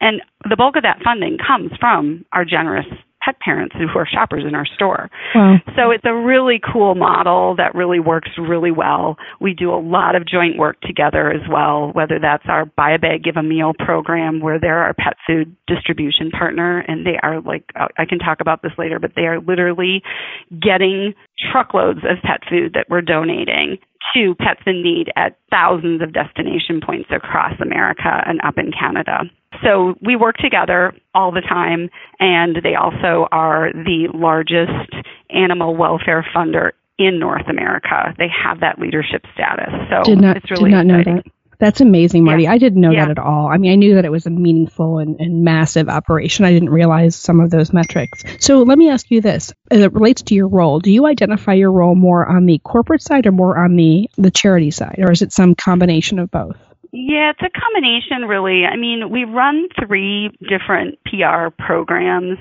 And 0.00 0.22
the 0.48 0.56
bulk 0.56 0.76
of 0.76 0.82
that 0.82 1.02
funding 1.02 1.38
comes 1.38 1.70
from 1.78 2.24
our 2.32 2.44
generous 2.44 2.86
pet 3.24 3.38
parents 3.40 3.74
who 3.76 3.86
are 3.98 4.06
shoppers 4.06 4.44
in 4.46 4.54
our 4.54 4.66
store. 4.66 5.10
Wow. 5.34 5.56
So 5.76 5.90
it's 5.90 6.04
a 6.04 6.14
really 6.14 6.60
cool 6.72 6.94
model 6.94 7.54
that 7.56 7.74
really 7.74 8.00
works 8.00 8.30
really 8.38 8.70
well. 8.70 9.16
We 9.40 9.54
do 9.54 9.70
a 9.70 9.80
lot 9.80 10.14
of 10.14 10.26
joint 10.26 10.58
work 10.58 10.80
together 10.80 11.30
as 11.30 11.42
well, 11.50 11.90
whether 11.92 12.18
that's 12.20 12.44
our 12.48 12.64
buy 12.64 12.92
a 12.92 12.98
bag, 12.98 13.24
give 13.24 13.36
a 13.36 13.42
meal 13.42 13.72
program 13.78 14.40
where 14.40 14.58
they're 14.58 14.78
our 14.78 14.94
pet 14.94 15.16
food 15.26 15.54
distribution 15.66 16.30
partner 16.30 16.80
and 16.80 17.06
they 17.06 17.18
are 17.22 17.40
like, 17.40 17.64
uh, 17.78 17.88
I 17.98 18.04
can 18.06 18.18
talk 18.18 18.40
about 18.40 18.62
this 18.62 18.72
later, 18.78 18.98
but 18.98 19.12
they 19.16 19.22
are 19.22 19.40
literally 19.40 20.02
getting 20.50 21.14
truckloads 21.52 22.00
of 22.00 22.22
pet 22.22 22.40
food 22.48 22.72
that 22.74 22.86
we're 22.88 23.02
donating 23.02 23.78
to 24.14 24.34
pets 24.36 24.62
in 24.66 24.82
need 24.82 25.10
at 25.16 25.38
thousands 25.50 26.02
of 26.02 26.12
destination 26.12 26.80
points 26.84 27.10
across 27.10 27.58
America 27.60 28.22
and 28.26 28.40
up 28.42 28.58
in 28.58 28.72
Canada. 28.72 29.24
So 29.64 29.94
we 30.00 30.16
work 30.16 30.36
together 30.36 30.94
all 31.14 31.32
the 31.32 31.42
time, 31.42 31.90
and 32.18 32.56
they 32.62 32.74
also 32.74 33.28
are 33.32 33.72
the 33.72 34.08
largest 34.14 34.94
animal 35.30 35.76
welfare 35.76 36.26
funder 36.34 36.70
in 36.98 37.18
North 37.18 37.48
America. 37.48 38.14
They 38.18 38.28
have 38.28 38.60
that 38.60 38.78
leadership 38.78 39.24
status. 39.34 39.72
So 39.90 40.02
did 40.04 40.20
not, 40.20 40.36
it's 40.36 40.50
really 40.50 40.70
did 40.70 40.84
not 40.84 41.00
exciting. 41.00 41.16
know 41.16 41.22
that. 41.24 41.32
That's 41.60 41.82
amazing, 41.82 42.24
Marty. 42.24 42.44
Yeah. 42.44 42.52
I 42.52 42.58
didn't 42.58 42.80
know 42.80 42.90
yeah. 42.90 43.04
that 43.04 43.10
at 43.10 43.18
all. 43.18 43.48
I 43.48 43.58
mean, 43.58 43.70
I 43.70 43.74
knew 43.74 43.94
that 43.96 44.06
it 44.06 44.10
was 44.10 44.24
a 44.24 44.30
meaningful 44.30 44.98
and, 44.98 45.20
and, 45.20 45.44
massive 45.44 45.90
operation. 45.90 46.46
I 46.46 46.52
didn't 46.52 46.70
realize 46.70 47.14
some 47.14 47.38
of 47.38 47.50
those 47.50 47.72
metrics. 47.72 48.24
So 48.38 48.62
let 48.62 48.78
me 48.78 48.88
ask 48.88 49.10
you 49.10 49.20
this. 49.20 49.52
As 49.70 49.80
it 49.80 49.92
relates 49.92 50.22
to 50.22 50.34
your 50.34 50.48
role, 50.48 50.80
do 50.80 50.90
you 50.90 51.06
identify 51.06 51.52
your 51.52 51.70
role 51.70 51.94
more 51.94 52.26
on 52.26 52.46
the 52.46 52.58
corporate 52.64 53.02
side 53.02 53.26
or 53.26 53.32
more 53.32 53.58
on 53.58 53.76
the, 53.76 54.08
the 54.16 54.30
charity 54.30 54.70
side? 54.70 54.96
Or 54.98 55.12
is 55.12 55.20
it 55.20 55.32
some 55.32 55.54
combination 55.54 56.18
of 56.18 56.30
both? 56.30 56.56
Yeah, 56.92 57.30
it's 57.30 57.40
a 57.40 57.60
combination, 57.60 58.28
really. 58.28 58.64
I 58.64 58.76
mean, 58.76 59.10
we 59.10 59.24
run 59.24 59.68
three 59.86 60.30
different 60.40 60.98
PR 61.04 61.50
programs. 61.56 62.38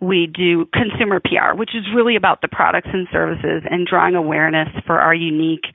We 0.00 0.28
do 0.32 0.66
consumer 0.72 1.20
PR, 1.20 1.56
which 1.56 1.74
is 1.74 1.84
really 1.92 2.14
about 2.14 2.40
the 2.40 2.48
products 2.48 2.90
and 2.92 3.08
services 3.10 3.64
and 3.68 3.86
drawing 3.88 4.14
awareness 4.14 4.68
for 4.86 5.00
our 5.00 5.14
unique 5.14 5.66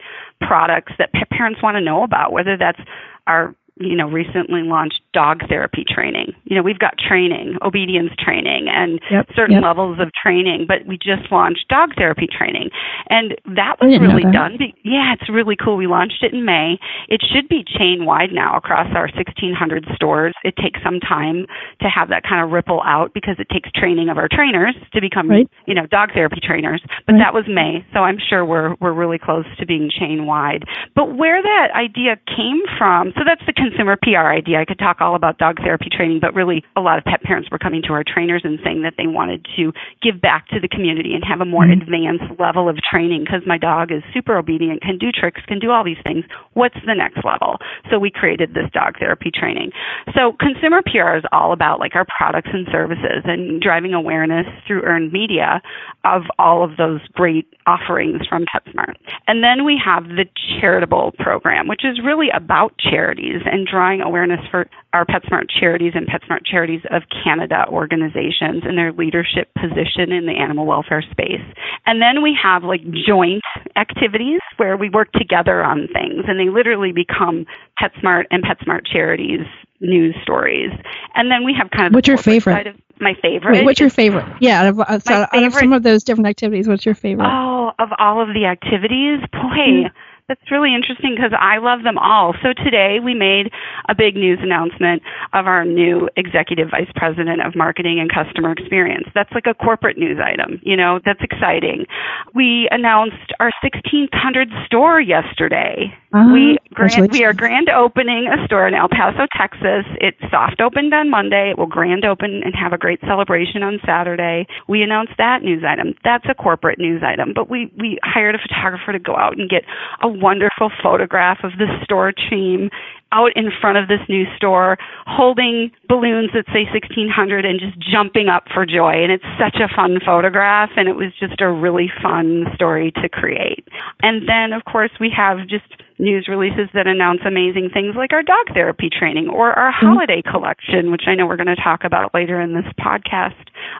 products 0.47 0.93
that 0.97 1.11
parents 1.31 1.61
want 1.61 1.75
to 1.75 1.81
know 1.81 2.03
about, 2.03 2.31
whether 2.31 2.57
that's 2.57 2.79
our 3.27 3.55
you 3.79 3.95
know, 3.95 4.07
recently 4.07 4.61
launched 4.61 5.01
dog 5.13 5.41
therapy 5.49 5.83
training. 5.87 6.33
You 6.45 6.55
know, 6.57 6.61
we've 6.63 6.77
got 6.79 6.93
training, 6.97 7.57
obedience 7.63 8.11
training, 8.19 8.67
and 8.69 8.99
Yep, 9.09 9.29
certain 9.35 9.55
yep. 9.55 9.63
levels 9.63 9.99
of 9.99 10.09
training, 10.13 10.65
but 10.67 10.85
we 10.85 10.97
just 10.97 11.31
launched 11.31 11.67
dog 11.69 11.89
therapy 11.97 12.27
training. 12.27 12.69
And 13.09 13.35
that 13.55 13.77
was 13.81 13.99
really 13.99 14.23
that. 14.23 14.33
done. 14.33 14.57
Yeah, 14.83 15.13
it's 15.13 15.27
really 15.29 15.55
cool. 15.55 15.75
We 15.77 15.87
launched 15.87 16.21
it 16.23 16.33
in 16.33 16.45
May. 16.45 16.77
It 17.09 17.21
should 17.33 17.49
be 17.49 17.63
chain 17.65 18.05
wide 18.05 18.31
now 18.31 18.55
across 18.57 18.87
our 18.95 19.07
1,600 19.15 19.87
stores. 19.95 20.33
It 20.43 20.55
takes 20.57 20.79
some 20.83 20.99
time 20.99 21.45
to 21.81 21.89
have 21.89 22.09
that 22.09 22.23
kind 22.23 22.43
of 22.43 22.51
ripple 22.51 22.81
out 22.85 23.13
because 23.13 23.35
it 23.39 23.47
takes 23.49 23.71
training 23.71 24.09
of 24.09 24.17
our 24.17 24.27
trainers 24.31 24.75
to 24.93 25.01
become, 25.01 25.29
Right. 25.29 25.47
you 25.65 25.73
know, 25.73 25.87
dog 25.87 26.11
therapy 26.13 26.39
trainers. 26.41 26.81
But 27.07 27.13
Right. 27.13 27.19
that 27.23 27.33
was 27.33 27.47
May, 27.47 27.83
so 27.93 27.99
I'm 28.03 28.17
sure 28.19 28.45
we're 28.45 28.75
we're 28.79 28.93
really 28.93 29.17
close 29.17 29.45
to 29.57 29.65
being 29.65 29.89
chain 29.89 30.25
wide. 30.25 30.63
But 30.95 31.15
where 31.15 31.41
that 31.41 31.71
idea 31.75 32.17
came 32.27 32.61
from, 32.77 33.13
so 33.17 33.23
that's 33.25 33.43
the 33.45 33.53
consumer 33.63 33.97
PR 34.01 34.27
idea. 34.27 34.59
I 34.59 34.65
could 34.65 34.79
talk 34.79 34.97
all 34.99 35.15
about 35.15 35.37
dog 35.37 35.57
therapy 35.63 35.87
training, 35.89 36.19
but 36.19 36.33
really 36.33 36.63
a 36.75 36.81
lot 36.81 36.97
of 36.97 37.05
pet 37.05 37.21
parents 37.23 37.49
were 37.49 37.57
coming 37.57 37.81
to 37.87 37.93
our 37.93 38.03
trainers 38.03 38.41
and 38.43 38.59
saying 38.63 38.81
that 38.81 38.95
they 38.97 39.07
wanted 39.07 39.47
to 39.55 39.71
give 40.01 40.19
back 40.19 40.47
to 40.49 40.59
the 40.59 40.67
community 40.67 41.13
and 41.13 41.23
have 41.23 41.39
a 41.39 41.45
more 41.45 41.63
Mhm. 41.63 41.81
advanced 41.81 42.39
level 42.39 42.67
of 42.67 42.77
training 42.81 43.23
because 43.23 43.45
my 43.45 43.57
dog 43.57 43.91
is 43.91 44.03
super 44.13 44.35
obedient, 44.37 44.81
can 44.81 44.97
do 44.97 45.11
tricks, 45.11 45.41
can 45.45 45.59
do 45.59 45.71
all 45.71 45.83
these 45.83 45.99
things. 45.99 46.25
What's 46.53 46.79
the 46.85 46.93
next 46.93 47.23
level? 47.23 47.59
So 47.89 47.99
we 47.99 48.11
created 48.11 48.53
this 48.53 48.69
dog 48.71 48.97
therapy 48.99 49.31
training. 49.31 49.71
So 50.13 50.33
consumer 50.33 50.81
PR 50.81 51.15
is 51.15 51.23
all 51.31 51.53
about 51.53 51.79
like 51.79 51.95
our 51.95 52.05
products 52.17 52.49
and 52.51 52.67
services 52.67 53.23
and 53.23 53.61
driving 53.61 53.93
awareness 53.93 54.47
through 54.67 54.83
earned 54.83 55.13
media 55.13 55.61
of 56.03 56.23
all 56.37 56.63
of 56.63 56.75
those 56.75 56.99
great 57.13 57.47
offerings 57.65 58.27
from 58.27 58.45
PetSmart. 58.45 58.95
And 59.27 59.43
then 59.43 59.63
we 59.63 59.77
have 59.77 60.09
the 60.09 60.27
charitable 60.59 61.13
program, 61.19 61.67
which 61.67 61.85
is 61.85 62.01
really 62.01 62.29
about 62.29 62.77
charities 62.77 63.41
and 63.53 63.67
drawing 63.67 64.01
awareness 64.01 64.39
for 64.51 64.65
our 64.93 65.05
PetSmart 65.05 65.45
charities 65.59 65.93
and 65.95 66.07
PetSmart 66.07 66.45
Charities 66.45 66.81
of 66.91 67.03
Canada 67.23 67.65
organizations 67.69 68.63
and 68.65 68.77
their 68.77 68.91
leadership 68.91 69.49
position 69.55 70.11
in 70.11 70.25
the 70.25 70.33
animal 70.33 70.65
welfare 70.65 71.03
space. 71.11 71.41
And 71.85 72.01
then 72.01 72.21
we 72.23 72.37
have 72.41 72.63
like 72.63 72.81
joint 73.07 73.43
activities 73.77 74.39
where 74.57 74.75
we 74.77 74.89
work 74.89 75.11
together 75.13 75.63
on 75.63 75.87
things 75.93 76.25
and 76.27 76.39
they 76.39 76.49
literally 76.49 76.91
become 76.91 77.45
PetSmart 77.81 78.23
and 78.31 78.43
PetSmart 78.43 78.85
Charities 78.91 79.45
news 79.79 80.15
stories. 80.23 80.71
And 81.15 81.29
then 81.29 81.43
we 81.45 81.53
have 81.57 81.69
kind 81.71 81.87
of 81.87 81.91
the 81.93 81.97
What's 81.97 82.07
your 82.07 82.17
favorite? 82.17 82.53
side 82.53 82.67
of- 82.67 82.75
my 82.99 83.15
favorite. 83.21 83.53
Wait, 83.53 83.65
what's 83.65 83.79
your 83.79 83.89
favorite? 83.89 84.25
Yeah, 84.39 84.61
out 84.63 84.67
of, 84.67 85.03
so 85.03 85.25
out 85.33 85.43
of 85.43 85.53
some 85.53 85.73
of 85.73 85.83
those 85.83 86.03
different 86.03 86.27
activities, 86.27 86.67
what's 86.67 86.85
your 86.85 86.95
favorite? 86.95 87.25
Oh, 87.27 87.71
of 87.79 87.89
all 87.97 88.21
of 88.21 88.29
the 88.29 88.45
activities, 88.45 89.19
boy, 89.31 89.89
Mm. 89.89 89.91
That's 90.27 90.51
really 90.51 90.73
interesting 90.73 91.15
because 91.15 91.31
I 91.37 91.57
love 91.57 91.83
them 91.83 91.97
all. 91.97 92.33
So 92.41 92.53
today 92.53 92.99
we 93.03 93.13
made 93.13 93.51
a 93.89 93.95
big 93.95 94.15
news 94.15 94.39
announcement 94.41 95.01
of 95.33 95.47
our 95.47 95.65
new 95.65 96.09
executive 96.15 96.69
vice 96.71 96.89
president 96.95 97.41
of 97.45 97.55
marketing 97.55 97.99
and 97.99 98.11
customer 98.11 98.51
experience. 98.51 99.07
That's 99.13 99.31
like 99.33 99.47
a 99.47 99.53
corporate 99.53 99.97
news 99.97 100.19
item, 100.23 100.59
you 100.63 100.77
know, 100.77 100.99
that's 101.05 101.21
exciting. 101.21 101.85
We 102.33 102.67
announced 102.71 103.33
our 103.39 103.51
1600 103.61 104.49
store 104.65 105.01
yesterday. 105.01 105.93
Uh-huh. 106.13 106.31
We 106.31 106.57
grand, 106.75 107.11
we 107.11 107.23
are 107.23 107.33
grand 107.33 107.69
opening 107.69 108.27
a 108.27 108.45
store 108.45 108.67
in 108.67 108.75
El 108.75 108.87
Paso, 108.87 109.25
Texas. 109.35 109.83
It 109.99 110.13
soft 110.29 110.61
opened 110.61 110.93
on 110.93 111.09
Monday. 111.09 111.49
It 111.49 111.57
will 111.57 111.65
grand 111.65 112.05
open 112.05 112.41
and 112.45 112.53
have 112.55 112.71
a 112.71 112.77
great 112.77 112.99
celebration 113.01 113.63
on 113.63 113.79
Saturday. 113.83 114.45
We 114.67 114.83
announced 114.83 115.13
that 115.17 115.41
news 115.41 115.63
item. 115.67 115.95
That's 116.03 116.25
a 116.29 116.35
corporate 116.35 116.77
news 116.77 117.01
item. 117.03 117.33
But 117.33 117.49
we 117.49 117.73
we 117.79 117.97
hired 118.03 118.35
a 118.35 118.37
photographer 118.37 118.91
to 118.91 118.99
go 118.99 119.15
out 119.15 119.39
and 119.39 119.49
get 119.49 119.63
a 120.03 120.07
wonderful 120.07 120.69
photograph 120.83 121.39
of 121.43 121.53
the 121.57 121.65
store 121.83 122.11
team 122.11 122.69
out 123.11 123.31
in 123.35 123.49
front 123.61 123.77
of 123.77 123.87
this 123.87 124.01
new 124.07 124.25
store 124.35 124.77
holding 125.05 125.71
balloons 125.87 126.29
that 126.33 126.45
say 126.53 126.65
1600 126.65 127.45
and 127.45 127.59
just 127.59 127.77
jumping 127.79 128.27
up 128.27 128.45
for 128.53 128.65
joy 128.65 129.03
and 129.03 129.11
it's 129.11 129.25
such 129.37 129.61
a 129.61 129.69
fun 129.73 129.99
photograph 130.03 130.71
and 130.75 130.89
it 130.89 130.95
was 130.95 131.13
just 131.19 131.39
a 131.39 131.49
really 131.49 131.91
fun 132.01 132.45
story 132.55 132.91
to 132.91 133.07
create 133.07 133.67
and 134.01 134.27
then 134.27 134.51
of 134.51 134.65
course 134.65 134.89
we 134.99 135.13
have 135.15 135.37
just 135.47 135.82
news 135.99 136.27
releases 136.27 136.69
that 136.73 136.87
announce 136.87 137.21
amazing 137.25 137.69
things 137.73 137.95
like 137.95 138.13
our 138.13 138.23
dog 138.23 138.47
therapy 138.53 138.89
training 138.89 139.29
or 139.29 139.53
our 139.53 139.71
mm-hmm. 139.71 139.87
holiday 139.87 140.21
collection 140.21 140.91
which 140.91 141.03
i 141.07 141.15
know 141.15 141.25
we're 141.25 141.37
going 141.37 141.47
to 141.47 141.55
talk 141.55 141.83
about 141.83 142.13
later 142.13 142.39
in 142.39 142.53
this 142.53 142.65
podcast. 142.79 143.35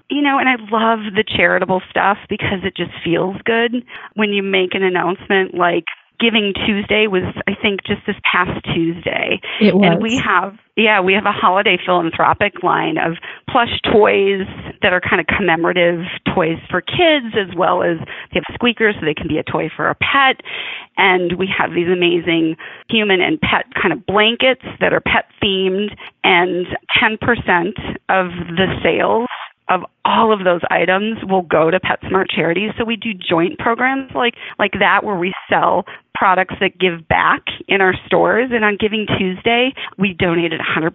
You 0.10 0.22
know 0.22 0.38
and 0.38 0.50
i 0.50 0.56
love 0.72 1.14
the 1.16 1.24
charitable 1.26 1.82
stuff 1.90 2.18
because 2.30 2.64
it 2.64 2.76
just 2.76 2.92
feels 3.04 3.38
good 3.46 3.84
when 4.16 4.30
you 4.30 4.44
make 4.44 4.74
an 4.74 4.84
announcement 4.84 5.56
like 5.56 5.86
Giving 6.24 6.54
Tuesday 6.66 7.08
was, 7.08 7.24
I 7.48 7.54
think, 7.62 7.84
just 7.84 8.00
this 8.08 8.16
past 8.24 8.64
Tuesday. 8.74 9.42
It 9.60 9.76
was. 9.76 9.84
And 9.84 10.02
we 10.02 10.16
have, 10.24 10.56
yeah, 10.78 11.02
we 11.02 11.12
have 11.14 11.26
a 11.26 11.34
holiday 11.36 11.78
philanthropic 11.86 12.64
line 12.64 12.96
of 12.98 13.18
plush 13.50 13.76
toys 13.92 14.48
that 14.82 14.94
are 14.94 15.02
kind 15.02 15.20
of 15.20 15.28
commemorative 15.28 16.08
toys 16.34 16.60
for 16.72 16.80
kids, 16.80 17.36
as 17.36 17.54
well 17.58 17.84
as 17.84 17.98
they 18.32 18.40
have 18.40 18.56
squeakers 18.56 18.96
so 18.98 19.06
they 19.06 19.14
can 19.14 19.28
be 19.28 19.38
a 19.38 19.44
toy 19.44 19.68
for 19.76 19.90
a 19.90 19.96
pet. 19.96 20.40
And 20.96 21.38
we 21.38 21.50
have 21.52 21.72
these 21.76 21.92
amazing 21.92 22.56
human 22.88 23.20
and 23.20 23.42
pet 23.42 23.66
kind 23.76 23.92
of 23.92 24.06
blankets 24.06 24.64
that 24.80 24.94
are 24.94 25.02
pet 25.02 25.26
themed, 25.44 25.92
and 26.24 26.68
10% 27.04 27.20
of 28.08 28.32
the 28.56 28.68
sales 28.82 29.28
of 29.70 29.82
all 30.06 30.34
of 30.34 30.44
those 30.44 30.62
items 30.70 31.18
will 31.28 31.42
go 31.42 31.72
to 31.72 31.80
PetSmart 31.80 32.26
charities. 32.30 32.72
So 32.78 32.84
we 32.84 32.96
do 32.96 33.14
joint 33.14 33.58
programs 33.60 34.12
like 34.14 34.36
like 34.60 34.74
that 34.80 35.04
where 35.04 35.16
we 35.16 35.34
sell 35.50 35.86
products 36.16 36.56
that 36.60 36.78
give 36.80 37.08
back 37.08 37.42
in 37.68 37.82
our 37.82 37.94
stores. 38.06 38.50
And 38.54 38.64
on 38.64 38.78
Giving 38.80 39.06
Tuesday, 39.18 39.74
we 39.98 40.14
donated 40.14 40.62
100% 40.62 40.88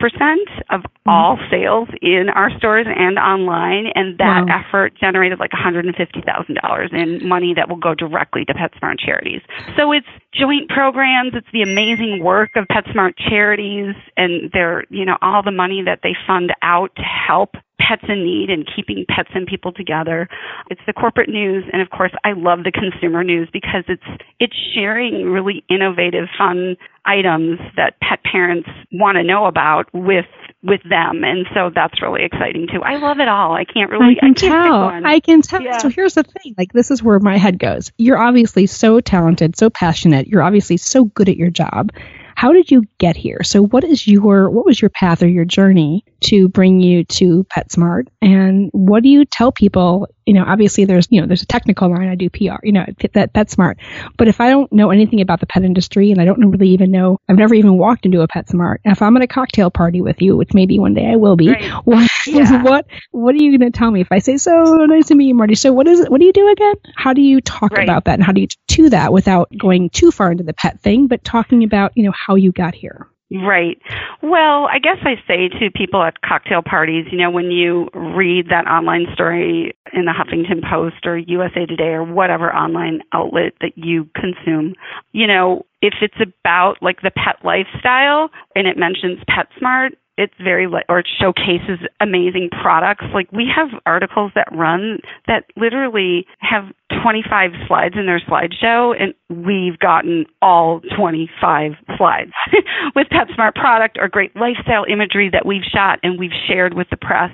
of 0.71 0.81
mm-hmm. 0.81 1.11
all 1.11 1.39
sales 1.51 1.89
in 2.01 2.29
our 2.35 2.51
stores 2.59 2.87
and 2.89 3.19
online. 3.19 3.87
And 3.95 4.19
that 4.19 4.47
Wow. 4.47 4.61
effort 4.61 4.95
generated 5.01 5.39
like 5.39 5.51
$150,000 5.51 6.93
in 6.93 7.27
money 7.29 7.55
that 7.55 7.69
will 7.69 7.77
go 7.77 7.95
directly 7.95 8.45
to 8.45 8.55
PetSmart 8.55 9.01
charities. 9.01 9.41
So 9.77 9.93
it's 9.93 10.07
joint 10.33 10.69
programs. 10.69 11.33
It's 11.35 11.47
the 11.53 11.63
amazing 11.63 12.23
work 12.23 12.51
of 12.57 12.67
PetSmart 12.69 13.15
charities 13.19 13.95
and 14.17 14.51
their, 14.53 14.85
you 14.91 15.05
know, 15.05 15.17
all 15.23 15.43
the 15.43 15.51
money 15.51 15.83
that 15.83 16.01
they 16.03 16.15
fund 16.27 16.53
out 16.63 16.95
to 16.97 17.03
help 17.03 17.57
pets 17.79 18.03
in 18.09 18.25
need 18.25 18.51
and 18.51 18.69
keeping 18.75 19.05
pets 19.09 19.31
and 19.35 19.47
people 19.47 19.73
together. 19.73 20.29
It's 20.71 20.81
the 20.87 20.93
corporate 20.93 21.29
news 21.29 21.65
and 21.73 21.81
of 21.81 21.91
course 21.91 22.13
I 22.25 22.33
love 22.33 22.61
the 22.65 22.73
consumer 22.73 23.25
news 23.25 23.49
because 23.53 23.85
it's 23.89 24.23
it's 24.39 24.57
sharing 24.75 25.31
really 25.31 25.65
innovative 25.69 26.27
fun 26.37 26.77
items 27.05 27.59
that 27.77 27.99
pet 28.01 28.21
parents 28.31 28.69
want 28.93 29.17
to 29.17 29.23
know 29.23 29.47
about 29.47 29.87
with 29.93 30.27
with 30.63 30.81
them 30.89 31.23
and 31.25 31.47
so 31.55 31.71
that's 31.75 32.03
really 32.03 32.25
exciting 32.25 32.67
too. 32.73 32.83
I 32.83 32.97
love 32.97 33.21
it 33.21 33.29
all. 33.29 33.53
I 33.53 33.65
can't 33.65 33.91
really 33.91 34.17
I 34.17 34.21
can 34.21 34.35
can't 34.35 34.53
tell. 34.53 34.85
I 34.85 35.21
can 35.21 35.43
tell. 35.43 35.63
Yeah. 35.63 35.79
So 35.79 35.89
here's 35.89 36.15
the 36.15 36.25
thing. 36.25 36.55
Like 36.59 36.73
this 36.73 36.91
is 36.91 37.03
where 37.03 37.21
my 37.21 37.39
head 37.39 37.59
goes. 37.59 37.93
You're 37.99 38.19
obviously 38.19 38.67
so 38.67 39.01
talented, 39.01 39.57
so 39.57 39.71
passionate. 39.71 40.27
You're 40.27 40.43
obviously 40.43 40.77
so 40.77 41.05
good 41.05 41.29
at 41.29 41.37
your 41.37 41.51
job. 41.51 41.93
How 42.39 42.53
did 42.53 42.71
you 42.71 42.85
get 42.99 43.17
here? 43.17 43.43
So 43.43 43.65
what 43.65 43.83
is 43.83 44.07
your 44.07 44.49
what 44.51 44.65
was 44.65 44.81
your 44.81 44.91
path 44.91 45.23
or 45.23 45.29
your 45.29 45.45
journey 45.45 46.05
to 46.25 46.49
bring 46.49 46.81
you 46.81 47.05
to 47.05 47.45
PetSmart? 47.45 48.09
And 48.23 48.71
what 48.73 49.03
do 49.03 49.09
you 49.09 49.25
tell 49.25 49.53
people? 49.53 50.09
You 50.27 50.35
know, 50.35 50.45
obviously 50.47 50.85
there's 50.85 51.07
you 51.11 51.21
know 51.21 51.27
there's 51.27 51.43
a 51.43 51.47
technical 51.47 51.91
line. 51.91 52.09
I 52.09 52.15
do 52.15 52.29
PR. 52.29 52.57
You 52.63 52.73
know, 52.73 52.85
at 53.03 53.13
that 53.15 53.33
PetSmart. 53.33 53.77
But 54.17 54.29
if 54.29 54.41
I 54.41 54.51
don't 54.51 54.71
know 54.73 54.91
anything 54.91 55.21
about 55.21 55.41
the 55.41 55.47
pet 55.47 55.63
industry 55.65 56.11
and 56.11 56.21
I 56.21 56.25
don't 56.25 56.51
really 56.51 56.69
even 56.71 56.91
know, 56.91 57.19
I've 57.29 57.37
never 57.39 57.55
even 57.55 57.79
walked 57.79 58.05
into 58.05 58.21
a 58.21 58.29
PetSmart. 58.29 58.77
And 58.85 58.93
if 58.93 59.01
I'm 59.03 59.17
at 59.17 59.23
a 59.23 59.27
cocktail 59.27 59.71
party 59.71 60.01
with 60.01 60.21
you, 60.21 60.37
which 60.37 60.53
maybe 60.53 60.79
one 60.79 60.95
day 60.95 61.07
I 61.11 61.17
will 61.17 61.37
be, 61.37 61.49
Right. 61.49 61.71
what 61.85 62.09
Yeah. 62.27 62.63
what 62.63 62.87
what 63.13 63.35
are 63.35 63.43
you 63.43 63.57
going 63.59 63.73
to 63.73 63.77
tell 63.79 63.91
me 63.91 64.01
if 64.01 64.09
I 64.13 64.19
say 64.19 64.37
so 64.37 64.53
nice 64.87 65.07
to 65.07 65.15
meet 65.15 65.29
you, 65.29 65.35
Marty? 65.35 65.55
So 65.55 65.73
what 65.73 65.87
is 65.87 66.01
it? 66.01 66.11
What 66.11 66.21
do 66.21 66.27
you 66.27 66.33
do 66.33 66.49
again? 66.51 66.75
How 66.97 67.13
do 67.15 67.23
you 67.23 67.41
talk 67.41 67.73
Right. 67.73 67.85
about 67.85 68.05
that, 68.05 68.15
and 68.15 68.25
how 68.25 68.33
do 68.33 68.41
you 68.43 68.49
to 68.69 68.91
that 68.91 69.13
without 69.13 69.49
going 69.59 69.91
too 69.91 70.11
far 70.11 70.31
into 70.33 70.45
the 70.45 70.53
pet 70.55 70.81
thing, 70.81 71.07
but 71.07 71.25
talking 71.25 71.65
about 71.65 71.93
you 71.97 72.03
know 72.03 72.13
how 72.13 72.35
you 72.35 72.53
got 72.53 72.75
here? 72.75 73.07
Right. 73.31 73.77
Well, 74.23 74.69
I 74.73 74.79
guess 74.79 74.97
I 75.03 75.17
say 75.27 75.49
to 75.61 75.71
people 75.71 76.03
at 76.03 76.23
cocktail 76.23 76.63
parties, 76.63 77.05
you 77.13 77.19
know, 77.19 77.31
when 77.31 77.51
you 77.51 77.89
read 77.93 78.47
that 78.49 78.67
online 78.67 79.07
story 79.13 79.77
in 79.93 80.07
the 80.07 80.13
Huffington 80.13 80.63
Post 80.69 81.05
or 81.05 81.19
USA 81.19 81.67
Today 81.67 81.91
or 81.91 82.05
whatever 82.05 82.55
online 82.55 83.01
outlet 83.13 83.53
that 83.61 83.73
you 83.77 84.09
consume, 84.17 84.75
you 85.13 85.27
know, 85.27 85.67
if 85.83 85.95
it's 86.01 86.17
about 86.21 86.77
like 86.81 87.03
the 87.03 87.11
pet 87.11 87.37
lifestyle 87.45 88.31
and 88.57 88.67
it 88.67 88.79
mentions 88.79 89.19
PetSmart, 89.29 89.91
it's 90.19 90.35
very 90.43 90.67
or 90.67 90.99
it 90.99 91.07
showcases 91.19 91.79
amazing 92.01 92.51
products. 92.51 93.05
Like 93.15 93.31
we 93.33 93.47
have 93.55 93.69
articles 93.87 94.33
that 94.35 94.49
run 94.53 94.99
that 95.29 95.45
literally 95.57 96.27
have 96.41 96.65
25 97.03 97.53
slides 97.69 97.95
in 97.97 98.07
their 98.07 98.21
slideshow, 98.21 98.95
and 99.01 99.15
we've 99.47 99.79
gotten 99.79 100.27
all 100.43 100.81
25 100.97 101.73
slides 101.97 102.33
with 102.97 103.07
PetSmart 103.09 103.55
product 103.55 103.97
or 104.01 104.09
great 104.09 104.35
lifestyle 104.35 104.85
imagery 104.91 105.31
that 105.33 105.47
we've 105.47 105.63
shot 105.63 106.01
and 106.03 106.19
we've 106.19 106.35
shared 106.49 106.75
with 106.75 106.89
the 106.91 106.97
press. 106.97 107.31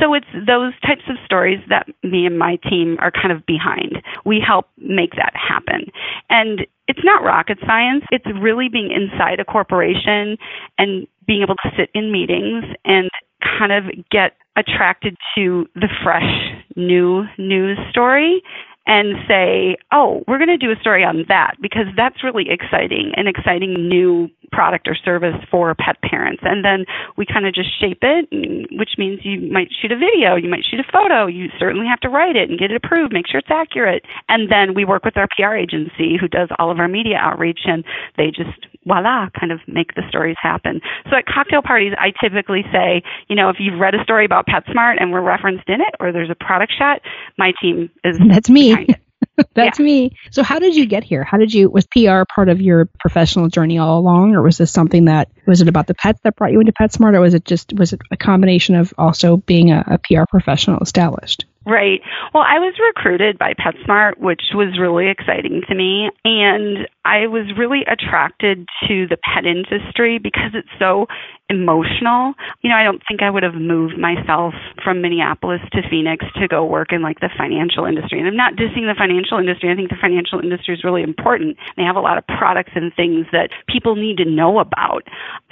So 0.00 0.12
it's 0.12 0.26
those 0.34 0.72
types 0.84 1.04
of 1.08 1.16
stories 1.24 1.60
that 1.68 1.86
me 2.02 2.26
and 2.26 2.38
my 2.38 2.56
team 2.68 2.96
are 3.00 3.12
kind 3.12 3.30
of 3.30 3.46
behind. 3.46 4.02
We 4.24 4.42
help 4.44 4.66
make 4.78 5.12
that 5.12 5.32
happen. 5.34 5.86
And 6.28 6.66
it's 6.88 7.00
not 7.02 7.24
rocket 7.24 7.58
science. 7.66 8.04
It's 8.10 8.26
really 8.40 8.68
being 8.68 8.90
inside 8.90 9.40
a 9.40 9.44
corporation 9.44 10.36
and 10.78 11.06
being 11.26 11.42
able 11.42 11.56
to 11.56 11.70
sit 11.76 11.90
in 11.94 12.12
meetings 12.12 12.64
and 12.84 13.10
kind 13.58 13.72
of 13.72 13.84
get 14.10 14.32
attracted 14.56 15.16
to 15.36 15.66
the 15.74 15.88
fresh 16.02 16.64
new 16.76 17.24
news 17.38 17.78
story 17.90 18.42
and 18.86 19.16
say, 19.26 19.76
oh, 19.92 20.22
we're 20.28 20.38
going 20.38 20.48
to 20.48 20.56
do 20.56 20.70
a 20.70 20.80
story 20.80 21.04
on 21.04 21.24
that 21.28 21.54
because 21.60 21.86
that's 21.96 22.22
really 22.22 22.46
exciting, 22.48 23.12
an 23.16 23.26
exciting 23.26 23.88
new 23.88 24.28
product 24.52 24.86
or 24.86 24.94
service 24.94 25.34
for 25.50 25.74
pet 25.74 26.00
parents. 26.02 26.42
And 26.44 26.64
then 26.64 26.86
we 27.16 27.26
kind 27.26 27.46
of 27.46 27.54
just 27.54 27.68
shape 27.80 27.98
it, 28.02 28.30
mm, 28.30 28.64
which 28.78 28.90
means 28.96 29.20
you 29.24 29.50
might 29.50 29.68
shoot 29.70 29.90
a 29.90 29.98
video, 29.98 30.36
you 30.36 30.48
might 30.48 30.64
shoot 30.64 30.78
a 30.78 30.92
photo, 30.92 31.26
you 31.26 31.48
certainly 31.58 31.86
have 31.86 32.00
to 32.00 32.08
write 32.08 32.36
it 32.36 32.48
and 32.48 32.58
get 32.58 32.70
it 32.70 32.76
approved, 32.76 33.12
make 33.12 33.26
sure 33.26 33.40
it's 33.40 33.50
accurate. 33.50 34.04
And 34.28 34.50
then 34.50 34.74
we 34.74 34.84
work 34.84 35.04
with 35.04 35.16
our 35.16 35.26
PR 35.36 35.54
agency 35.54 36.16
who 36.18 36.28
does 36.28 36.48
all 36.58 36.70
of 36.70 36.78
our 36.78 36.88
media 36.88 37.16
outreach 37.16 37.60
and 37.64 37.84
they 38.16 38.26
just 38.26 38.66
voila, 38.86 39.28
kind 39.38 39.50
of 39.50 39.60
make 39.66 39.94
the 39.94 40.02
stories 40.08 40.36
happen. 40.40 40.80
So 41.10 41.16
at 41.16 41.26
cocktail 41.26 41.62
parties, 41.62 41.92
I 41.98 42.12
typically 42.22 42.62
say, 42.72 43.02
you 43.28 43.34
know, 43.34 43.50
if 43.50 43.56
you've 43.58 43.80
read 43.80 43.94
a 43.94 44.02
story 44.04 44.24
about 44.24 44.46
PetSmart 44.46 45.00
and 45.00 45.10
we're 45.10 45.22
referenced 45.22 45.68
in 45.68 45.80
it 45.80 45.94
or 45.98 46.12
there's 46.12 46.30
a 46.30 46.36
product 46.36 46.72
shot, 46.78 47.00
my 47.36 47.52
team 47.60 47.90
is 48.04 48.16
That's 48.28 48.48
me. 48.48 48.75
That's 49.54 49.78
yeah. 49.78 49.84
me. 49.84 50.16
So 50.30 50.42
how 50.42 50.58
did 50.58 50.76
you 50.76 50.86
get 50.86 51.04
here? 51.04 51.24
How 51.24 51.36
did 51.36 51.52
you 51.52 51.70
was 51.70 51.86
PR 51.86 52.22
part 52.34 52.48
of 52.48 52.60
your 52.60 52.86
professional 53.00 53.48
journey 53.48 53.78
all 53.78 53.98
along 53.98 54.34
or 54.34 54.42
was 54.42 54.58
this 54.58 54.70
something 54.70 55.06
that 55.06 55.28
was 55.46 55.60
it 55.60 55.68
about 55.68 55.86
the 55.86 55.94
pets 55.94 56.20
that 56.24 56.36
brought 56.36 56.52
you 56.52 56.60
into 56.60 56.72
PetSmart 56.72 57.14
or 57.14 57.20
was 57.20 57.34
it 57.34 57.44
just 57.44 57.72
was 57.74 57.92
it 57.92 58.00
a 58.10 58.16
combination 58.16 58.74
of 58.74 58.94
also 58.98 59.38
being 59.38 59.70
a, 59.70 59.84
a 59.86 59.98
PR 59.98 60.24
professional 60.28 60.80
established? 60.80 61.44
Right. 61.66 62.00
Well, 62.32 62.44
I 62.46 62.60
was 62.60 62.74
recruited 62.78 63.38
by 63.38 63.54
PetSmart, 63.54 64.18
which 64.18 64.42
was 64.54 64.78
really 64.78 65.08
exciting 65.08 65.62
to 65.68 65.74
me. 65.74 66.10
And 66.24 66.86
I 67.04 67.26
was 67.26 67.46
really 67.58 67.82
attracted 67.90 68.68
to 68.86 69.08
the 69.08 69.16
pet 69.16 69.44
industry 69.46 70.18
because 70.18 70.52
it's 70.54 70.68
so 70.78 71.08
emotional. 71.48 72.34
You 72.62 72.70
know, 72.70 72.76
I 72.76 72.84
don't 72.84 73.02
think 73.06 73.22
I 73.22 73.30
would 73.30 73.42
have 73.42 73.54
moved 73.54 73.98
myself 73.98 74.54
from 74.82 75.00
Minneapolis 75.00 75.60
to 75.72 75.82
Phoenix 75.88 76.24
to 76.40 76.48
go 76.48 76.64
work 76.64 76.92
in 76.92 77.02
like 77.02 77.20
the 77.20 77.30
financial 77.36 77.84
industry. 77.84 78.18
And 78.18 78.26
I'm 78.26 78.36
not 78.36 78.54
dissing 78.54 78.90
the 78.90 78.98
financial 78.98 79.38
industry. 79.38 79.70
I 79.70 79.76
think 79.76 79.90
the 79.90 80.00
financial 80.00 80.40
industry 80.40 80.74
is 80.74 80.82
really 80.82 81.02
important. 81.02 81.56
They 81.76 81.84
have 81.84 81.96
a 81.96 82.00
lot 82.00 82.18
of 82.18 82.26
products 82.26 82.72
and 82.74 82.92
things 82.94 83.26
that 83.32 83.50
people 83.68 83.94
need 83.94 84.16
to 84.18 84.24
know 84.24 84.58
about. 84.58 85.04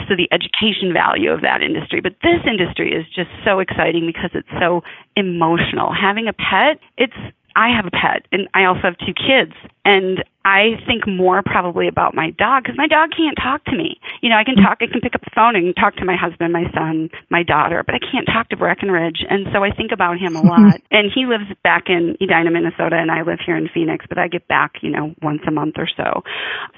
So 0.08 0.16
the 0.16 0.28
education 0.34 0.92
value 0.92 1.30
of 1.30 1.42
that 1.42 1.62
industry. 1.62 2.00
But 2.00 2.16
this 2.22 2.42
industry 2.46 2.92
is 2.92 3.06
just 3.14 3.30
so 3.44 3.60
exciting 3.60 4.06
because 4.06 4.30
it's 4.34 4.50
so 4.58 4.82
emotional 5.16 5.94
having 5.94 6.26
a 6.28 6.32
pet, 6.32 6.78
it's 6.98 7.16
I 7.56 7.68
have 7.74 7.86
a 7.86 7.90
pet 7.90 8.26
and 8.32 8.48
I 8.54 8.64
also 8.64 8.82
have 8.82 8.98
two 8.98 9.14
kids 9.14 9.52
and 9.84 10.24
I 10.44 10.76
think 10.86 11.06
more 11.06 11.42
probably 11.42 11.88
about 11.88 12.14
my 12.14 12.30
dog 12.30 12.64
because 12.64 12.76
my 12.76 12.86
dog 12.86 13.10
can't 13.16 13.36
talk 13.40 13.64
to 13.66 13.76
me. 13.76 13.98
You 14.20 14.28
know, 14.28 14.36
I 14.36 14.44
can 14.44 14.56
mm. 14.56 14.62
talk, 14.62 14.78
I 14.80 14.86
can 14.86 15.00
pick 15.00 15.14
up 15.14 15.22
the 15.22 15.30
phone 15.34 15.56
and 15.56 15.74
talk 15.74 15.96
to 15.96 16.04
my 16.04 16.16
husband, 16.16 16.52
my 16.52 16.64
son, 16.74 17.08
my 17.30 17.42
daughter, 17.42 17.82
but 17.84 17.94
I 17.94 17.98
can't 17.98 18.26
talk 18.26 18.48
to 18.50 18.56
Breckenridge. 18.56 19.24
And 19.28 19.46
so 19.52 19.64
I 19.64 19.70
think 19.70 19.92
about 19.92 20.18
him 20.18 20.36
a 20.36 20.42
lot. 20.46 20.80
and 20.90 21.10
he 21.14 21.24
lives 21.26 21.44
back 21.62 21.84
in 21.88 22.16
Edina, 22.20 22.50
Minnesota, 22.50 22.96
and 22.96 23.10
I 23.10 23.22
live 23.22 23.38
here 23.44 23.56
in 23.56 23.68
Phoenix, 23.72 24.04
but 24.08 24.18
I 24.18 24.28
get 24.28 24.46
back, 24.48 24.82
you 24.82 24.90
know, 24.90 25.14
once 25.22 25.40
a 25.46 25.50
month 25.50 25.74
or 25.78 25.88
so. 25.96 26.22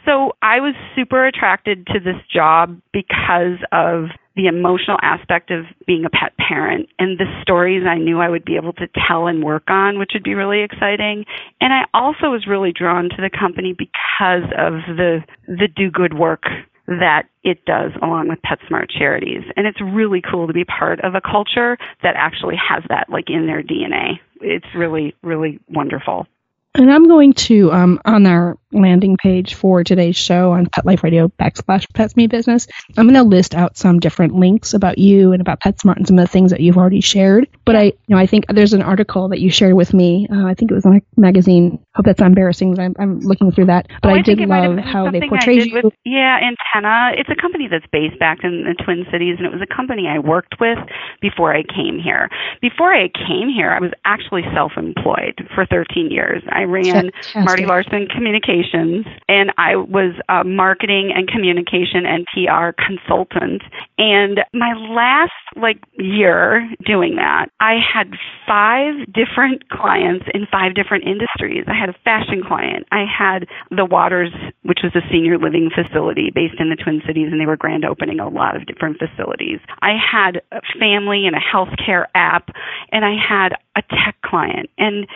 So 0.04 0.37
I 0.42 0.61
was 0.61 0.75
super 0.95 1.26
attracted 1.26 1.87
to 1.88 1.99
this 1.99 2.21
job 2.33 2.80
because 2.92 3.59
of 3.73 4.11
the 4.37 4.47
emotional 4.47 4.99
aspect 5.02 5.50
of 5.50 5.64
being 5.87 6.05
a 6.05 6.11
pet 6.11 6.37
parent 6.37 6.88
and 6.99 7.19
the 7.19 7.25
stories 7.43 7.85
I 7.88 7.97
knew 7.97 8.21
I 8.21 8.28
would 8.28 8.45
be 8.45 8.57
able 8.57 8.75
to 8.75 8.87
tell 9.09 9.26
and 9.26 9.43
work 9.43 9.64
on, 9.69 9.99
which 9.99 10.11
would 10.12 10.23
be 10.23 10.35
really 10.35 10.62
exciting. 10.62 11.25
And 11.61 11.73
I 11.73 11.85
also 11.95 12.31
was 12.31 12.47
really 12.47 12.73
drawn 12.73 13.09
to 13.09 13.16
the 13.16 13.31
company 13.31 13.75
because 13.76 14.45
of 14.59 14.97
the 14.97 15.21
the 15.49 15.69
do 15.75 15.90
good 15.90 16.14
work 16.14 16.43
that 16.87 17.25
it 17.43 17.64
does 17.64 17.93
along 18.02 18.28
with 18.28 18.38
PetSmart 18.43 18.90
charities. 18.97 19.43
And 19.57 19.66
it's 19.66 19.81
really 19.81 20.23
cool 20.23 20.47
to 20.47 20.52
be 20.52 20.64
part 20.64 21.00
of 21.00 21.14
a 21.14 21.21
culture 21.21 21.77
that 22.03 22.14
actually 22.16 22.57
has 22.57 22.85
that 22.88 23.09
like 23.09 23.29
in 23.29 23.46
their 23.46 23.62
DNA. 23.62 24.20
It's 24.40 24.66
really, 24.75 25.14
really 25.22 25.59
wonderful. 25.68 26.27
And 26.78 26.92
I'm 26.92 27.08
going 27.08 27.32
to, 27.32 27.72
um, 27.72 28.00
on 28.04 28.26
our 28.26 28.58
landing 28.70 29.16
page 29.16 29.54
for 29.54 29.82
today's 29.82 30.16
show 30.16 30.52
on 30.52 30.66
Pet 30.66 30.84
Life 30.84 31.02
Radio 31.02 31.28
backslash 31.28 31.86
Pets 31.94 32.16
Me 32.16 32.26
Business, 32.26 32.66
I'm 32.98 33.06
going 33.06 33.14
to 33.14 33.22
list 33.22 33.54
out 33.54 33.78
some 33.78 33.98
different 33.98 34.34
links 34.34 34.74
about 34.74 34.98
you 34.98 35.32
and 35.32 35.40
about 35.40 35.60
PetSmart 35.60 35.96
and 35.96 36.06
some 36.06 36.18
of 36.18 36.26
the 36.26 36.30
things 36.30 36.50
that 36.50 36.60
you've 36.60 36.76
already 36.76 37.00
shared. 37.00 37.48
But 37.64 37.76
I, 37.76 37.82
you 37.84 37.94
know, 38.10 38.18
I 38.18 38.26
think 38.26 38.44
there's 38.48 38.74
an 38.74 38.82
article 38.82 39.28
that 39.30 39.40
you 39.40 39.50
shared 39.50 39.72
with 39.72 39.94
me. 39.94 40.28
Uh, 40.30 40.44
I 40.44 40.52
think 40.52 40.70
it 40.70 40.74
was 40.74 40.84
on 40.84 40.96
a 40.96 41.20
magazine. 41.20 41.82
Hope 41.96 42.04
that's 42.04 42.20
not 42.20 42.26
embarrassing. 42.26 42.78
I'm, 42.78 42.94
I'm 42.98 43.20
looking 43.20 43.50
through 43.50 43.66
that. 43.66 43.87
But 44.02 44.11
oh, 44.11 44.14
I, 44.14 44.18
I 44.18 44.22
did 44.22 44.38
love 44.40 44.76
how 44.78 45.11
they 45.11 45.20
portrayed 45.26 45.66
you. 45.66 45.80
With, 45.82 45.94
yeah, 46.04 46.38
Antenna. 46.44 47.12
It's 47.16 47.30
a 47.30 47.40
company 47.40 47.68
that's 47.70 47.87
based 47.90 48.18
back 48.18 48.44
in 48.44 48.64
the 48.64 48.74
Twin 48.85 49.06
Cities, 49.11 49.37
and 49.38 49.46
it 49.46 49.52
was 49.52 49.62
a 49.62 49.74
company 49.74 50.06
I 50.06 50.18
worked 50.18 50.56
with 50.61 50.78
before 51.22 51.54
I 51.54 51.62
came 51.62 51.98
here. 51.98 52.28
Before 52.61 52.92
I 52.92 53.09
came 53.09 53.48
here, 53.48 53.70
I 53.70 53.80
was 53.80 53.92
actually 54.04 54.42
self-employed 54.52 55.48
for 55.54 55.64
13 55.64 56.11
years. 56.11 56.42
I 56.50 56.64
ran 56.64 57.11
Fantastic. 57.11 57.44
Marty 57.44 57.66
Larson 57.66 58.09
Communications, 58.09 59.06
and 59.28 59.52
I 59.56 59.76
was 59.76 60.12
a 60.28 60.44
marketing 60.44 61.12
and 61.16 61.26
communication 61.26 62.04
and 62.04 62.26
PR 62.35 62.76
consultant. 62.76 63.62
And 63.96 64.40
my 64.52 64.74
last 64.92 65.32
like 65.56 65.80
year 65.98 66.68
doing 66.85 67.16
that, 67.16 67.48
I 67.61 67.78
had 67.80 68.12
five 68.46 68.94
different 69.12 69.68
clients 69.70 70.26
in 70.35 70.46
five 70.50 70.74
different 70.74 71.04
industries. 71.04 71.64
I 71.66 71.74
had 71.74 71.86
a 71.88 71.94
fashion 72.05 72.42
client. 72.46 72.87
I 72.92 73.05
had 73.07 73.46
the 73.70 73.85
Waters, 73.85 74.33
which 74.62 74.81
was 74.83 74.94
a 74.94 75.07
senior 75.11 75.38
living 75.38 75.70
facility 75.75 76.31
based 76.35 76.59
in 76.59 76.70
the 76.70 76.77
Twin 76.77 77.03
Cities, 77.07 77.29
and 77.31 77.40
they 77.40 77.46
were 77.46 77.57
grand 77.57 77.85
opening 77.85 78.20
a 78.20 78.29
lot 78.29 78.57
of 78.57 78.66
different 78.66 78.99
facilities. 78.99 79.61
I 79.81 79.94
had 79.96 80.42
a 80.53 80.61
family 80.79 81.27
and 81.27 81.37
a 81.37 81.40
healthcare 81.40 82.07
app, 82.14 82.51
and 82.92 83.05
I 83.05 83.14
had 83.16 83.55
a 83.77 83.83
tech 83.83 84.16
client. 84.25 84.70
And 84.79 85.07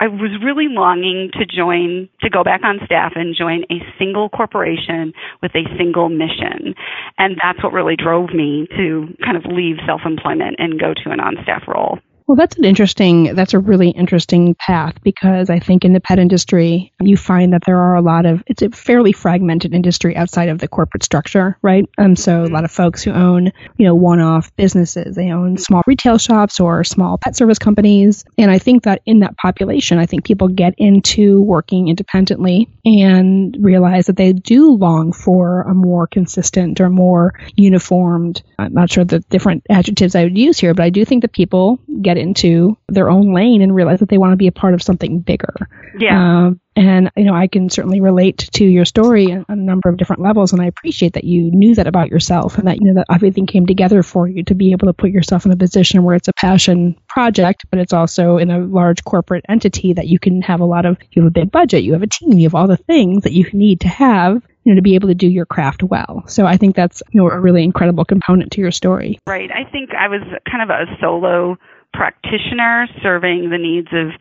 I 0.00 0.08
was 0.08 0.30
really 0.42 0.68
longing 0.68 1.30
to 1.34 1.44
join, 1.44 2.08
to 2.22 2.30
go 2.30 2.42
back 2.42 2.62
on 2.64 2.80
staff 2.86 3.12
and 3.16 3.36
join 3.36 3.64
a 3.70 3.84
single 3.98 4.30
corporation 4.30 5.12
with 5.42 5.54
a 5.54 5.64
single 5.76 6.08
mission. 6.08 6.74
And 7.18 7.36
that's 7.42 7.62
what 7.62 7.74
really 7.74 7.96
drove 7.96 8.32
me 8.32 8.66
to 8.76 9.14
kind 9.22 9.36
of 9.36 9.44
leave 9.44 9.76
self 9.86 10.00
employment 10.06 10.56
and 10.58 10.80
go 10.80 10.94
to 10.94 11.10
an 11.10 11.20
on 11.20 11.36
staff 11.42 11.64
role. 11.68 11.98
Well, 12.30 12.36
that's 12.36 12.56
an 12.58 12.64
interesting, 12.64 13.34
that's 13.34 13.54
a 13.54 13.58
really 13.58 13.88
interesting 13.88 14.54
path 14.54 14.94
because 15.02 15.50
I 15.50 15.58
think 15.58 15.84
in 15.84 15.94
the 15.94 16.00
pet 16.00 16.20
industry, 16.20 16.92
you 17.00 17.16
find 17.16 17.52
that 17.52 17.62
there 17.66 17.78
are 17.78 17.96
a 17.96 18.02
lot 18.02 18.24
of, 18.24 18.44
it's 18.46 18.62
a 18.62 18.70
fairly 18.70 19.10
fragmented 19.10 19.74
industry 19.74 20.14
outside 20.14 20.48
of 20.48 20.60
the 20.60 20.68
corporate 20.68 21.02
structure, 21.02 21.58
right? 21.60 21.86
And 21.98 22.16
so 22.16 22.42
a 22.42 22.44
lot 22.44 22.50
mm-hmm. 22.50 22.66
of 22.66 22.70
folks 22.70 23.02
who 23.02 23.10
own, 23.10 23.50
you 23.78 23.84
know, 23.84 23.96
one 23.96 24.20
off 24.20 24.54
businesses, 24.54 25.16
they 25.16 25.32
own 25.32 25.58
small 25.58 25.82
retail 25.88 26.18
shops 26.18 26.60
or 26.60 26.84
small 26.84 27.18
pet 27.18 27.34
service 27.34 27.58
companies. 27.58 28.24
And 28.38 28.48
I 28.48 28.60
think 28.60 28.84
that 28.84 29.02
in 29.06 29.18
that 29.18 29.36
population, 29.36 29.98
I 29.98 30.06
think 30.06 30.24
people 30.24 30.46
get 30.46 30.74
into 30.78 31.42
working 31.42 31.88
independently 31.88 32.68
and 32.84 33.56
realize 33.58 34.06
that 34.06 34.14
they 34.14 34.32
do 34.34 34.76
long 34.76 35.12
for 35.12 35.62
a 35.62 35.74
more 35.74 36.06
consistent 36.06 36.80
or 36.80 36.90
more 36.90 37.34
uniformed, 37.56 38.40
I'm 38.56 38.72
not 38.72 38.92
sure 38.92 39.04
the 39.04 39.18
different 39.18 39.66
adjectives 39.68 40.14
I 40.14 40.22
would 40.22 40.38
use 40.38 40.60
here, 40.60 40.74
but 40.74 40.84
I 40.84 40.90
do 40.90 41.04
think 41.04 41.22
that 41.22 41.32
people 41.32 41.80
get 42.00 42.19
into 42.20 42.76
their 42.88 43.10
own 43.10 43.34
lane 43.34 43.62
and 43.62 43.74
realize 43.74 44.00
that 44.00 44.08
they 44.08 44.18
want 44.18 44.32
to 44.32 44.36
be 44.36 44.46
a 44.46 44.52
part 44.52 44.74
of 44.74 44.82
something 44.82 45.20
bigger. 45.20 45.54
Yeah. 45.98 46.46
Um, 46.46 46.60
and 46.76 47.10
you 47.16 47.24
know, 47.24 47.34
I 47.34 47.48
can 47.48 47.68
certainly 47.68 48.00
relate 48.00 48.48
to 48.52 48.64
your 48.64 48.84
story 48.84 49.32
on 49.32 49.44
a 49.48 49.56
number 49.56 49.88
of 49.88 49.96
different 49.96 50.22
levels, 50.22 50.52
and 50.52 50.62
I 50.62 50.66
appreciate 50.66 51.14
that 51.14 51.24
you 51.24 51.50
knew 51.50 51.74
that 51.74 51.86
about 51.86 52.10
yourself, 52.10 52.58
and 52.58 52.68
that 52.68 52.78
you 52.80 52.86
know 52.86 52.94
that 52.94 53.12
everything 53.12 53.46
came 53.46 53.66
together 53.66 54.02
for 54.02 54.28
you 54.28 54.44
to 54.44 54.54
be 54.54 54.72
able 54.72 54.86
to 54.86 54.92
put 54.92 55.10
yourself 55.10 55.44
in 55.44 55.52
a 55.52 55.56
position 55.56 56.04
where 56.04 56.14
it's 56.14 56.28
a 56.28 56.32
passion 56.32 56.96
project, 57.08 57.64
but 57.70 57.80
it's 57.80 57.92
also 57.92 58.38
in 58.38 58.50
a 58.50 58.60
large 58.60 59.02
corporate 59.04 59.44
entity 59.48 59.94
that 59.94 60.06
you 60.06 60.18
can 60.18 60.42
have 60.42 60.60
a 60.60 60.64
lot 60.64 60.86
of. 60.86 60.96
You 61.10 61.22
have 61.22 61.30
a 61.30 61.32
big 61.32 61.50
budget, 61.50 61.82
you 61.82 61.92
have 61.94 62.02
a 62.02 62.06
team, 62.06 62.32
you 62.32 62.44
have 62.44 62.54
all 62.54 62.68
the 62.68 62.76
things 62.76 63.24
that 63.24 63.32
you 63.32 63.50
need 63.52 63.80
to 63.80 63.88
have 63.88 64.40
you 64.64 64.72
know, 64.72 64.76
to 64.76 64.82
be 64.82 64.94
able 64.94 65.08
to 65.08 65.14
do 65.14 65.28
your 65.28 65.46
craft 65.46 65.82
well. 65.82 66.24
So 66.26 66.46
I 66.46 66.56
think 66.56 66.76
that's 66.76 67.02
you 67.10 67.20
know 67.20 67.30
a 67.30 67.40
really 67.40 67.64
incredible 67.64 68.04
component 68.04 68.52
to 68.52 68.60
your 68.60 68.70
story. 68.70 69.18
Right. 69.26 69.50
I 69.50 69.68
think 69.70 69.90
I 69.94 70.08
was 70.08 70.22
kind 70.50 70.62
of 70.62 70.70
a 70.70 70.84
solo 71.00 71.56
practitioner 71.92 72.86
serving 73.02 73.50
the 73.50 73.58
needs 73.58 73.88
of 73.92 74.18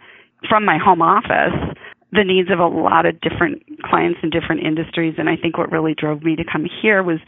from 0.48 0.66
my 0.66 0.78
home 0.78 1.02
office 1.02 1.76
the 2.12 2.24
needs 2.24 2.50
of 2.50 2.58
a 2.58 2.66
lot 2.66 3.06
of 3.06 3.22
different 3.22 3.62
clients 3.84 4.20
in 4.24 4.32
different 4.32 4.64
industries. 4.64 5.16
And 5.18 5.30
i 5.30 5.36
think 5.36 5.58
what 5.58 5.72
really 5.72 5.94
drove 5.94 6.24
me 6.24 6.36
to 6.36 6.44
come 6.44 6.66
here 6.82 7.04
was 7.04 7.20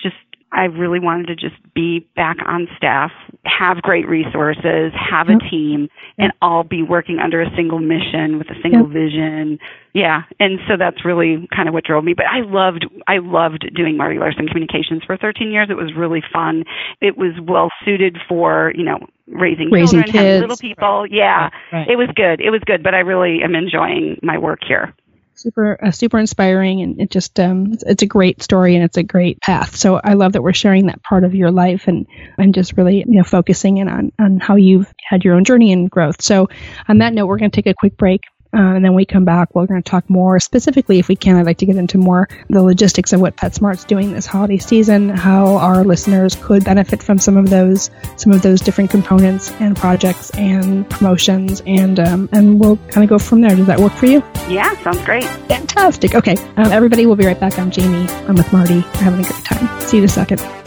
just 0.00 0.16
I 0.54 0.64
really 0.64 1.00
wanted 1.00 1.26
to 1.26 1.34
just 1.36 1.56
be 1.74 2.00
back 2.14 2.36
on 2.46 2.68
staff, 2.76 3.10
have 3.44 3.82
great 3.82 4.06
resources, 4.08 4.92
have 4.94 5.28
a 5.28 5.38
team, 5.50 5.88
and 6.16 6.32
all 6.40 6.62
be 6.62 6.82
working 6.82 7.18
under 7.18 7.42
a 7.42 7.50
single 7.56 7.80
mission 7.80 8.38
with 8.38 8.48
a 8.50 8.54
single 8.62 8.86
vision. 8.86 9.58
Yeah, 9.94 10.22
and 10.40 10.58
so 10.68 10.76
that's 10.78 11.04
really 11.04 11.48
kind 11.54 11.68
of 11.68 11.74
what 11.74 11.84
drove 11.84 12.04
me. 12.04 12.14
But 12.14 12.26
I 12.26 12.40
loved 12.40 12.86
I 13.06 13.18
loved 13.18 13.68
doing 13.74 13.96
Marty 13.96 14.18
Larson 14.18 14.46
Communications 14.48 15.02
for 15.04 15.16
13 15.16 15.50
years. 15.50 15.68
It 15.70 15.76
was 15.76 15.92
really 15.96 16.22
fun. 16.32 16.64
It 17.00 17.16
was 17.18 17.32
well 17.42 17.68
suited 17.84 18.18
for 18.28 18.72
you 18.76 18.84
know 18.84 18.98
raising, 19.26 19.70
Raising 19.70 20.02
children, 20.04 20.14
having 20.14 20.30
kids. 20.30 20.40
little 20.42 20.56
people. 20.56 21.06
Yeah, 21.10 21.50
Right. 21.72 21.88
it 21.88 21.96
was 21.96 22.08
good. 22.14 22.40
It 22.40 22.50
was 22.50 22.60
good. 22.66 22.82
But 22.82 22.94
I 22.94 23.00
really 23.00 23.42
am 23.42 23.54
enjoying 23.54 24.18
my 24.22 24.38
work 24.38 24.60
here. 24.66 24.94
Super 25.34 25.78
uh, 25.84 25.90
super 25.90 26.18
inspiring 26.18 26.80
and 26.80 27.00
it 27.00 27.10
just 27.10 27.38
um 27.40 27.72
it's, 27.72 27.82
it's 27.84 28.02
a 28.02 28.06
great 28.06 28.42
story 28.42 28.74
and 28.74 28.84
it's 28.84 28.96
a 28.96 29.02
great 29.02 29.40
path. 29.40 29.76
So 29.76 30.00
i 30.02 30.14
love 30.14 30.32
that 30.32 30.42
we're 30.42 30.52
sharing 30.52 30.86
that 30.86 31.02
part 31.02 31.24
of 31.24 31.34
your 31.34 31.50
life 31.50 31.88
and 31.88 32.06
and 32.38 32.54
just 32.54 32.76
really 32.76 32.98
you 32.98 33.04
know 33.06 33.24
focusing 33.24 33.78
in 33.78 33.88
on 33.88 34.12
on 34.18 34.40
how 34.40 34.56
you've 34.56 34.92
had 35.08 35.24
your 35.24 35.34
own 35.34 35.44
journey 35.44 35.72
and 35.72 35.90
growth. 35.90 36.22
So 36.22 36.48
on 36.88 36.98
that 36.98 37.12
note 37.12 37.26
we're 37.26 37.38
going 37.38 37.50
to 37.50 37.54
take 37.54 37.66
a 37.66 37.74
quick 37.74 37.96
break 37.96 38.22
uh, 38.54 38.74
and 38.74 38.84
then 38.84 38.94
we 38.94 39.04
come 39.04 39.24
back 39.24 39.54
we're 39.54 39.66
going 39.66 39.82
to 39.82 39.90
talk 39.90 40.08
more 40.08 40.38
specifically 40.40 40.98
if 40.98 41.08
we 41.08 41.16
can 41.16 41.36
i'd 41.36 41.46
like 41.46 41.58
to 41.58 41.66
get 41.66 41.76
into 41.76 41.98
more 41.98 42.28
the 42.48 42.62
logistics 42.62 43.12
of 43.12 43.20
what 43.20 43.36
petsmart's 43.36 43.84
doing 43.84 44.12
this 44.12 44.26
holiday 44.26 44.58
season 44.58 45.08
how 45.08 45.56
our 45.56 45.84
listeners 45.84 46.36
could 46.36 46.64
benefit 46.64 47.02
from 47.02 47.18
some 47.18 47.36
of 47.36 47.50
those 47.50 47.90
some 48.16 48.32
of 48.32 48.42
those 48.42 48.60
different 48.60 48.90
components 48.90 49.50
and 49.60 49.76
projects 49.76 50.30
and 50.30 50.88
promotions 50.88 51.62
and 51.66 51.98
um, 52.00 52.28
and 52.32 52.60
we'll 52.60 52.76
kind 52.88 53.04
of 53.04 53.08
go 53.08 53.18
from 53.18 53.40
there 53.40 53.54
does 53.56 53.66
that 53.66 53.80
work 53.80 53.92
for 53.92 54.06
you 54.06 54.22
Yeah, 54.48 54.74
sounds 54.82 55.02
great. 55.04 55.24
Fantastic. 55.24 56.14
Okay, 56.14 56.36
um, 56.56 56.70
everybody, 56.70 57.06
we'll 57.06 57.16
be 57.16 57.26
right 57.26 57.38
back. 57.38 57.58
I'm 57.58 57.70
Jamie. 57.70 58.08
I'm 58.28 58.34
with 58.34 58.52
Marty. 58.52 58.76
We're 58.76 58.82
having 58.82 59.24
a 59.24 59.28
great 59.28 59.44
time. 59.44 59.80
See 59.80 59.96
you 59.96 60.02
in 60.02 60.08
a 60.08 60.12
second. 60.12 60.63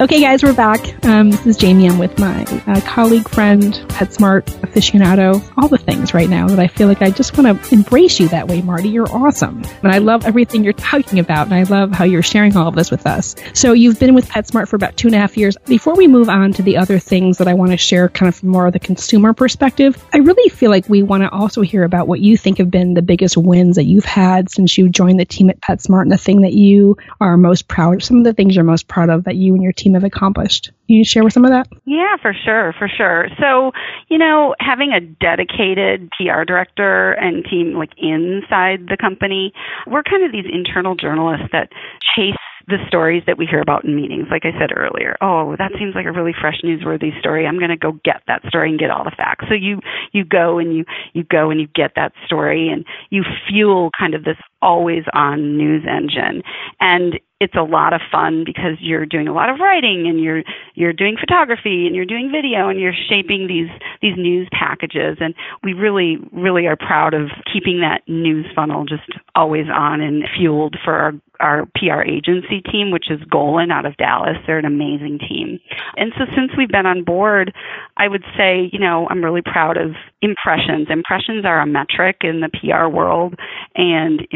Okay, 0.00 0.22
guys, 0.22 0.42
we're 0.42 0.54
back. 0.54 0.80
Um, 1.04 1.30
this 1.30 1.46
is 1.46 1.56
Jamie. 1.58 1.86
I'm 1.86 1.98
with 1.98 2.18
my 2.18 2.44
uh, 2.66 2.80
colleague, 2.86 3.28
friend, 3.28 3.74
PetSmart 3.88 4.44
aficionado, 4.62 5.46
all 5.58 5.68
the 5.68 5.76
things 5.76 6.14
right 6.14 6.30
now 6.30 6.48
that 6.48 6.58
I 6.58 6.68
feel 6.68 6.88
like 6.88 7.02
I 7.02 7.10
just 7.10 7.36
want 7.36 7.62
to 7.62 7.74
embrace 7.74 8.18
you 8.18 8.26
that 8.28 8.48
way, 8.48 8.62
Marty. 8.62 8.88
You're 8.88 9.14
awesome. 9.14 9.62
And 9.82 9.92
I 9.92 9.98
love 9.98 10.24
everything 10.24 10.64
you're 10.64 10.72
talking 10.72 11.18
about, 11.18 11.48
and 11.48 11.54
I 11.54 11.64
love 11.64 11.92
how 11.92 12.04
you're 12.04 12.22
sharing 12.22 12.56
all 12.56 12.66
of 12.66 12.76
this 12.76 12.90
with 12.90 13.06
us. 13.06 13.36
So, 13.52 13.74
you've 13.74 14.00
been 14.00 14.14
with 14.14 14.26
PetSmart 14.26 14.68
for 14.68 14.76
about 14.76 14.96
two 14.96 15.08
and 15.08 15.14
a 15.14 15.18
half 15.18 15.36
years. 15.36 15.58
Before 15.66 15.94
we 15.94 16.06
move 16.06 16.30
on 16.30 16.54
to 16.54 16.62
the 16.62 16.78
other 16.78 16.98
things 16.98 17.36
that 17.36 17.46
I 17.46 17.52
want 17.52 17.72
to 17.72 17.76
share, 17.76 18.08
kind 18.08 18.30
of 18.30 18.36
from 18.36 18.48
more 18.48 18.68
of 18.68 18.72
the 18.72 18.78
consumer 18.78 19.34
perspective, 19.34 20.02
I 20.14 20.18
really 20.18 20.48
feel 20.48 20.70
like 20.70 20.88
we 20.88 21.02
want 21.02 21.24
to 21.24 21.30
also 21.30 21.60
hear 21.60 21.84
about 21.84 22.08
what 22.08 22.20
you 22.20 22.38
think 22.38 22.56
have 22.56 22.70
been 22.70 22.94
the 22.94 23.02
biggest 23.02 23.36
wins 23.36 23.76
that 23.76 23.84
you've 23.84 24.06
had 24.06 24.50
since 24.50 24.78
you 24.78 24.88
joined 24.88 25.20
the 25.20 25.26
team 25.26 25.50
at 25.50 25.60
PetSmart 25.60 26.02
and 26.02 26.12
the 26.12 26.16
thing 26.16 26.40
that 26.40 26.54
you 26.54 26.96
are 27.20 27.36
most 27.36 27.68
proud 27.68 27.96
of, 27.96 28.02
some 28.02 28.16
of 28.16 28.24
the 28.24 28.32
things 28.32 28.56
you're 28.56 28.64
most 28.64 28.88
proud 28.88 29.10
of 29.10 29.24
that 29.24 29.36
you 29.36 29.52
and 29.52 29.62
your 29.62 29.72
team 29.72 29.89
have 29.94 30.04
accomplished. 30.04 30.72
Can 30.86 30.96
you 30.96 31.04
share 31.04 31.24
with 31.24 31.32
some 31.32 31.44
of 31.44 31.50
that? 31.50 31.68
Yeah, 31.86 32.16
for 32.20 32.32
sure, 32.32 32.74
for 32.78 32.88
sure. 32.88 33.28
So, 33.40 33.72
you 34.08 34.18
know, 34.18 34.54
having 34.60 34.92
a 34.92 35.00
dedicated 35.00 36.08
PR 36.18 36.44
director 36.44 37.12
and 37.12 37.44
team 37.44 37.74
like 37.74 37.90
inside 37.98 38.86
the 38.88 38.96
company, 39.00 39.52
we're 39.86 40.02
kind 40.02 40.24
of 40.24 40.32
these 40.32 40.46
internal 40.50 40.94
journalists 40.94 41.48
that 41.52 41.70
chase 42.16 42.34
the 42.70 42.78
stories 42.86 43.22
that 43.26 43.36
we 43.36 43.46
hear 43.46 43.60
about 43.60 43.84
in 43.84 43.96
meetings. 43.96 44.28
Like 44.30 44.44
I 44.44 44.52
said 44.58 44.70
earlier, 44.74 45.16
oh, 45.20 45.56
that 45.58 45.72
seems 45.78 45.94
like 45.94 46.06
a 46.06 46.12
really 46.12 46.34
fresh 46.38 46.60
newsworthy 46.64 47.18
story. 47.18 47.46
I'm 47.46 47.58
going 47.58 47.70
to 47.70 47.76
go 47.76 47.92
get 48.04 48.22
that 48.28 48.42
story 48.48 48.70
and 48.70 48.78
get 48.78 48.90
all 48.90 49.04
the 49.04 49.10
facts. 49.16 49.46
So 49.48 49.54
you 49.54 49.80
you 50.12 50.24
go 50.24 50.58
and 50.58 50.74
you 50.74 50.84
you 51.12 51.24
go 51.24 51.50
and 51.50 51.60
you 51.60 51.66
get 51.74 51.92
that 51.96 52.12
story 52.26 52.68
and 52.68 52.84
you 53.10 53.24
fuel 53.48 53.90
kind 53.98 54.14
of 54.14 54.24
this 54.24 54.36
always 54.62 55.04
on 55.12 55.56
news 55.56 55.84
engine. 55.88 56.42
And 56.80 57.18
it's 57.40 57.54
a 57.56 57.62
lot 57.62 57.94
of 57.94 58.02
fun 58.12 58.44
because 58.44 58.76
you're 58.80 59.06
doing 59.06 59.26
a 59.26 59.32
lot 59.32 59.48
of 59.48 59.58
writing 59.60 60.06
and 60.06 60.20
you're 60.20 60.42
you're 60.74 60.92
doing 60.92 61.16
photography 61.18 61.86
and 61.86 61.96
you're 61.96 62.04
doing 62.04 62.30
video 62.30 62.68
and 62.68 62.78
you're 62.78 62.92
shaping 63.08 63.46
these 63.48 63.70
these 64.02 64.14
news 64.16 64.46
packages 64.52 65.16
and 65.20 65.34
we 65.64 65.72
really 65.72 66.18
really 66.32 66.66
are 66.66 66.76
proud 66.76 67.14
of 67.14 67.30
keeping 67.50 67.80
that 67.80 68.02
news 68.06 68.44
funnel 68.54 68.84
just 68.84 69.08
always 69.34 69.66
on 69.74 70.02
and 70.02 70.24
fueled 70.36 70.76
for 70.84 70.94
our 70.94 71.12
our 71.40 71.66
PR 71.74 72.02
agency 72.02 72.60
team, 72.70 72.90
which 72.90 73.10
is 73.10 73.18
Golin 73.32 73.72
out 73.72 73.86
of 73.86 73.96
Dallas. 73.96 74.36
They're 74.46 74.58
an 74.58 74.66
amazing 74.66 75.18
team. 75.26 75.58
And 75.96 76.12
so 76.16 76.24
since 76.36 76.52
we've 76.56 76.68
been 76.68 76.86
on 76.86 77.02
board, 77.02 77.52
I 77.96 78.08
would 78.08 78.24
say, 78.36 78.68
you 78.72 78.78
know, 78.78 79.08
I'm 79.08 79.24
really 79.24 79.42
proud 79.42 79.76
of 79.76 79.92
impressions. 80.22 80.88
Impressions 80.90 81.44
are 81.44 81.60
a 81.60 81.66
metric 81.66 82.18
in 82.20 82.40
the 82.40 82.50
PR 82.50 82.94
world, 82.94 83.34
and 83.74 84.26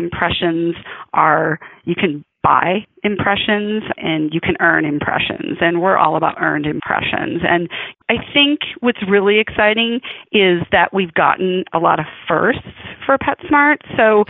are, 1.12 1.59
you 1.85 1.94
can 1.94 2.24
buy 2.44 2.87
impressions 3.03 3.83
and 3.96 4.33
you 4.33 4.40
can 4.40 4.55
earn 4.61 4.85
impressions. 4.85 5.57
And 5.61 5.81
we're 5.81 5.96
all 5.96 6.16
about 6.16 6.40
earned 6.40 6.66
impressions. 6.66 7.40
And 7.42 7.68
i 8.11 8.16
think 8.33 8.61
what's 8.81 9.00
really 9.09 9.40
exciting 9.40 10.00
is 10.31 10.61
that 10.70 10.92
we've 10.92 11.14
gotten 11.14 11.64
a 11.72 11.79
lot 11.79 11.98
of 11.98 12.07
firsts 12.29 12.61
for 13.07 13.16
petsmart. 13.16 13.79
So 13.96 14.24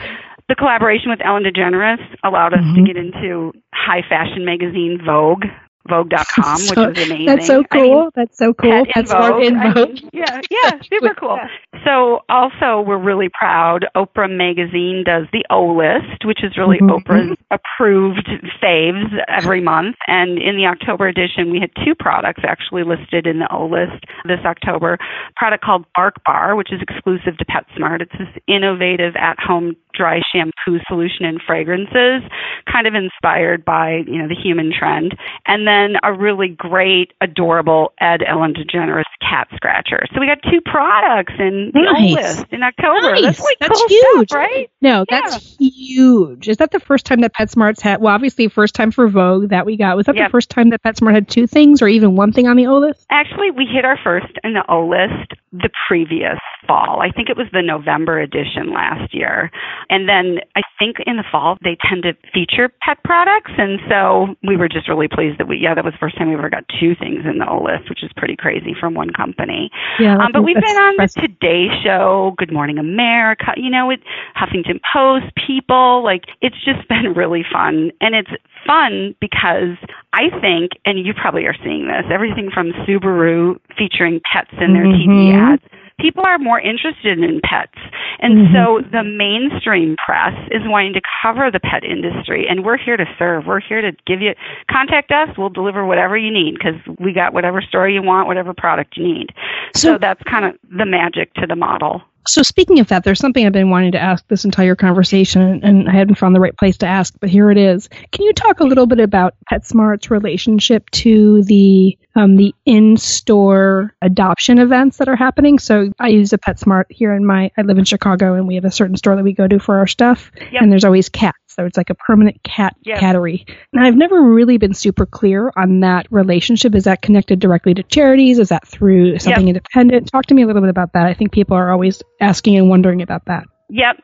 the 0.48 0.54
collaboration 0.54 1.10
with 1.10 1.20
ellen 1.24 1.42
degeneres 1.42 1.98
allowed 2.22 2.54
us 2.54 2.60
to 2.60 2.80
mm-hmm. 2.80 2.84
get 2.84 2.96
into 2.96 3.52
high 3.74 4.02
fashion 4.08 4.44
magazine 4.44 5.00
vogue 5.04 5.44
vogue.com 5.88 6.56
So- 6.58 6.88
which 6.88 6.98
is 6.98 7.06
amazing 7.10 7.26
That's 7.26 7.46
so 7.46 7.62
I 7.70 7.76
mean, 7.76 7.92
cool. 7.92 8.10
That's 8.14 8.38
so 8.38 8.54
cool. 8.54 8.72
In 8.72 8.84
PetSmart 8.86 9.30
Vogue. 9.30 9.56
I 9.56 9.74
mean, 9.74 9.96
yeah, 10.12 10.40
yeah, 10.50 10.70
super 10.90 11.14
cool. 11.20 11.38
So 11.84 12.20
also 12.28 12.80
we're 12.86 12.98
really 13.02 13.28
proud. 13.38 13.86
Oprah 13.96 14.30
magazine 14.34 15.04
does 15.04 15.26
the 15.32 15.44
O 15.50 15.66
list, 15.74 16.24
which 16.24 16.42
is 16.42 16.56
really 16.56 16.78
Mhm. 16.78 17.02
Oprah's 17.02 17.36
approved 17.50 18.28
faves 18.62 19.12
every 19.28 19.60
month. 19.60 19.96
And 20.06 20.38
in 20.38 20.56
the 20.56 20.66
October 20.66 21.06
edition, 21.08 21.50
we 21.50 21.60
had 21.60 21.70
two 21.84 21.94
products 21.94 22.42
actually 22.46 22.84
listed 22.84 23.26
in 23.26 23.38
the 23.38 23.48
O 23.54 23.66
list 23.66 24.04
this 24.24 24.40
October. 24.44 24.94
A 24.94 24.98
product 25.36 25.62
called 25.64 25.84
Bark 25.94 26.16
Bar, 26.26 26.56
which 26.56 26.72
is 26.72 26.80
exclusive 26.80 27.36
to 27.38 27.44
PetSmart. 27.44 28.00
It's 28.00 28.12
this 28.18 28.28
innovative 28.46 29.14
at-home 29.16 29.76
dry 29.94 30.20
shampoo 30.34 30.80
solution 30.88 31.24
and 31.24 31.40
fragrances, 31.46 32.22
kind 32.70 32.86
of 32.86 32.94
inspired 32.94 33.64
by 33.64 34.02
you 34.06 34.18
know 34.18 34.28
the 34.28 34.34
human 34.34 34.72
trend. 34.76 35.14
And 35.46 35.66
then 35.74 36.00
a 36.02 36.12
really 36.12 36.48
great, 36.48 37.12
adorable 37.20 37.92
Ed 38.00 38.22
Ellen 38.26 38.54
DeGeneres 38.54 39.02
cat 39.20 39.48
scratcher. 39.54 40.04
So 40.14 40.20
we 40.20 40.26
got 40.26 40.38
two 40.50 40.60
products 40.64 41.32
in 41.38 41.70
the 41.74 41.80
Nice. 41.80 42.12
O 42.12 42.14
list 42.14 42.46
in 42.52 42.62
October. 42.62 43.12
Nice. 43.12 43.22
That's 43.22 43.40
like 43.40 43.56
That's 43.60 43.80
cool 43.80 43.88
huge. 43.88 44.28
stuff, 44.28 44.38
right? 44.38 44.70
No, 44.80 45.04
that's 45.08 45.56
huge. 45.58 46.48
Is 46.48 46.58
that 46.58 46.70
the 46.70 46.80
first 46.80 47.06
time 47.06 47.20
that 47.22 47.32
PetSmart's 47.34 47.80
had? 47.80 48.00
Well, 48.00 48.14
obviously, 48.14 48.48
first 48.48 48.74
time 48.74 48.90
for 48.90 49.08
Vogue 49.08 49.48
that 49.50 49.66
we 49.66 49.76
got. 49.76 49.96
Was 49.96 50.06
that 50.06 50.16
Yep. 50.16 50.28
the 50.28 50.30
first 50.30 50.50
time 50.50 50.70
that 50.70 50.82
PetSmart 50.82 51.14
had 51.14 51.28
two 51.28 51.46
things, 51.46 51.82
or 51.82 51.88
even 51.88 52.16
one 52.16 52.32
thing 52.32 52.46
on 52.48 52.56
the 52.56 52.66
O 52.66 52.78
list? 52.78 53.06
Actually, 53.10 53.50
we 53.50 53.66
hit 53.66 53.84
our 53.84 53.98
first 54.02 54.32
in 54.44 54.52
the 54.54 54.64
O 54.70 54.86
list 54.86 55.32
the 55.52 55.70
previous 55.88 56.38
fall. 56.66 57.00
I 57.00 57.10
think 57.10 57.28
it 57.28 57.36
was 57.36 57.46
the 57.52 57.62
November 57.62 58.18
edition 58.20 58.72
last 58.72 59.14
year. 59.14 59.50
And 59.90 60.08
then 60.08 60.38
I 60.56 60.62
think 60.78 60.96
in 61.06 61.16
the 61.16 61.24
fall 61.30 61.56
they 61.62 61.76
tend 61.88 62.02
to 62.04 62.14
feature 62.32 62.70
pet 62.82 62.98
products. 63.04 63.52
And 63.56 63.78
so 63.88 64.34
we 64.42 64.56
were 64.56 64.68
just 64.68 64.88
really 64.88 65.06
pleased 65.08 65.38
that 65.38 65.46
we, 65.46 65.58
yeah, 65.64 65.74
that 65.74 65.82
was 65.82 65.94
the 65.94 65.98
first 65.98 66.18
time 66.18 66.28
we 66.28 66.34
ever 66.34 66.50
got 66.50 66.64
two 66.78 66.94
things 66.94 67.24
in 67.24 67.38
the 67.38 67.48
O 67.48 67.62
list, 67.62 67.88
which 67.88 68.04
is 68.04 68.10
pretty 68.14 68.36
crazy 68.36 68.76
from 68.78 68.92
one 68.92 69.08
company. 69.10 69.70
Yeah, 69.98 70.18
um, 70.18 70.30
but 70.30 70.44
we've 70.44 70.60
been 70.60 70.76
on 70.76 70.96
the 70.98 71.08
Today 71.08 71.68
Show, 71.82 72.34
Good 72.36 72.52
Morning 72.52 72.76
America, 72.76 73.54
you 73.56 73.70
know, 73.70 73.88
it, 73.88 74.00
Huffington 74.36 74.78
Post, 74.92 75.32
People. 75.46 76.04
Like, 76.04 76.24
it's 76.42 76.62
just 76.62 76.86
been 76.92 77.14
really 77.16 77.46
fun. 77.50 77.92
And 78.02 78.14
it's 78.14 78.28
fun 78.66 79.14
because 79.22 79.80
I 80.12 80.28
think, 80.42 80.72
and 80.84 80.98
you 81.00 81.14
probably 81.14 81.46
are 81.46 81.56
seeing 81.64 81.88
this, 81.88 82.04
everything 82.12 82.50
from 82.52 82.72
Subaru 82.84 83.56
featuring 83.78 84.20
pets 84.30 84.52
in 84.60 84.74
their 84.74 84.84
TV 84.84 85.32
Mhm. 85.32 85.52
ads. 85.54 85.62
People 86.00 86.24
are 86.26 86.38
more 86.38 86.60
interested 86.60 87.18
in 87.18 87.40
pets. 87.44 87.78
And 88.18 88.48
Mhm. 88.48 88.52
so 88.52 88.80
the 88.90 89.04
mainstream 89.04 89.96
press 90.04 90.34
is 90.50 90.62
wanting 90.64 90.92
to 90.94 91.00
cover 91.22 91.50
the 91.50 91.60
pet 91.60 91.84
industry. 91.84 92.46
And 92.48 92.64
we're 92.64 92.76
here 92.78 92.96
to 92.96 93.06
serve. 93.18 93.46
We're 93.46 93.60
here 93.60 93.80
to 93.80 93.92
give 94.06 94.20
you, 94.20 94.34
contact 94.70 95.12
us. 95.12 95.28
We'll 95.36 95.50
deliver 95.50 95.84
whatever 95.84 96.16
you 96.16 96.32
need 96.32 96.54
because 96.54 96.76
we 96.98 97.12
got 97.12 97.32
whatever 97.32 97.60
story 97.60 97.94
you 97.94 98.02
want, 98.02 98.26
whatever 98.26 98.52
product 98.52 98.96
you 98.96 99.04
need. 99.04 99.32
So, 99.74 99.92
So- 99.92 99.98
that's 99.98 100.22
kind 100.24 100.44
of 100.44 100.56
the 100.70 100.86
magic 100.86 101.32
to 101.34 101.46
the 101.46 101.56
model. 101.56 102.02
So 102.26 102.42
speaking 102.42 102.80
of 102.80 102.88
that, 102.88 103.04
there's 103.04 103.18
something 103.20 103.44
I've 103.46 103.52
been 103.52 103.70
wanting 103.70 103.92
to 103.92 104.00
ask 104.00 104.26
this 104.28 104.44
entire 104.44 104.74
conversation, 104.74 105.60
and 105.62 105.88
I 105.88 105.92
hadn't 105.92 106.14
found 106.16 106.34
the 106.34 106.40
right 106.40 106.56
place 106.56 106.78
to 106.78 106.86
ask, 106.86 107.14
but 107.20 107.28
here 107.28 107.50
it 107.50 107.58
is. 107.58 107.88
Can 108.12 108.24
you 108.24 108.32
talk 108.32 108.60
a 108.60 108.64
little 108.64 108.86
bit 108.86 109.00
about 109.00 109.34
PetSmart's 109.52 110.10
relationship 110.10 110.88
to 110.90 111.42
the 111.44 111.98
um, 112.16 112.36
the 112.36 112.54
in-store 112.64 113.92
adoption 114.02 114.58
events 114.58 114.98
that 114.98 115.08
are 115.08 115.16
happening? 115.16 115.58
So 115.58 115.92
I 115.98 116.08
use 116.08 116.32
a 116.32 116.38
PetSmart 116.38 116.84
here 116.90 117.14
in 117.14 117.26
my. 117.26 117.50
I 117.56 117.62
live 117.62 117.78
in 117.78 117.84
Chicago, 117.84 118.34
and 118.34 118.46
we 118.48 118.54
have 118.54 118.64
a 118.64 118.70
certain 118.70 118.96
store 118.96 119.16
that 119.16 119.24
we 119.24 119.32
go 119.32 119.46
to 119.46 119.58
for 119.58 119.78
our 119.78 119.86
stuff, 119.86 120.30
Yep. 120.52 120.62
and 120.62 120.72
there's 120.72 120.84
always 120.84 121.08
cats. 121.08 121.36
So 121.54 121.64
it's 121.64 121.76
like 121.76 121.90
a 121.90 121.94
permanent 121.94 122.42
cat 122.42 122.76
cattery. 122.86 123.48
And 123.72 123.84
I've 123.84 123.96
never 123.96 124.20
really 124.20 124.58
been 124.58 124.74
super 124.74 125.06
clear 125.06 125.52
on 125.56 125.80
that 125.80 126.06
relationship. 126.10 126.74
Is 126.74 126.84
that 126.84 127.02
connected 127.02 127.38
directly 127.38 127.74
to 127.74 127.82
charities? 127.84 128.38
Is 128.38 128.48
that 128.48 128.66
through 128.66 129.18
something 129.18 129.48
independent? 129.48 130.10
Talk 130.10 130.26
to 130.26 130.34
me 130.34 130.42
a 130.42 130.46
little 130.46 130.62
bit 130.62 130.70
about 130.70 130.92
that. 130.94 131.06
I 131.06 131.14
think 131.14 131.32
people 131.32 131.56
are 131.56 131.70
always 131.70 132.02
asking 132.20 132.56
and 132.56 132.68
wondering 132.68 133.02
about 133.02 133.26
that. 133.26 133.44
Yep. 133.70 133.96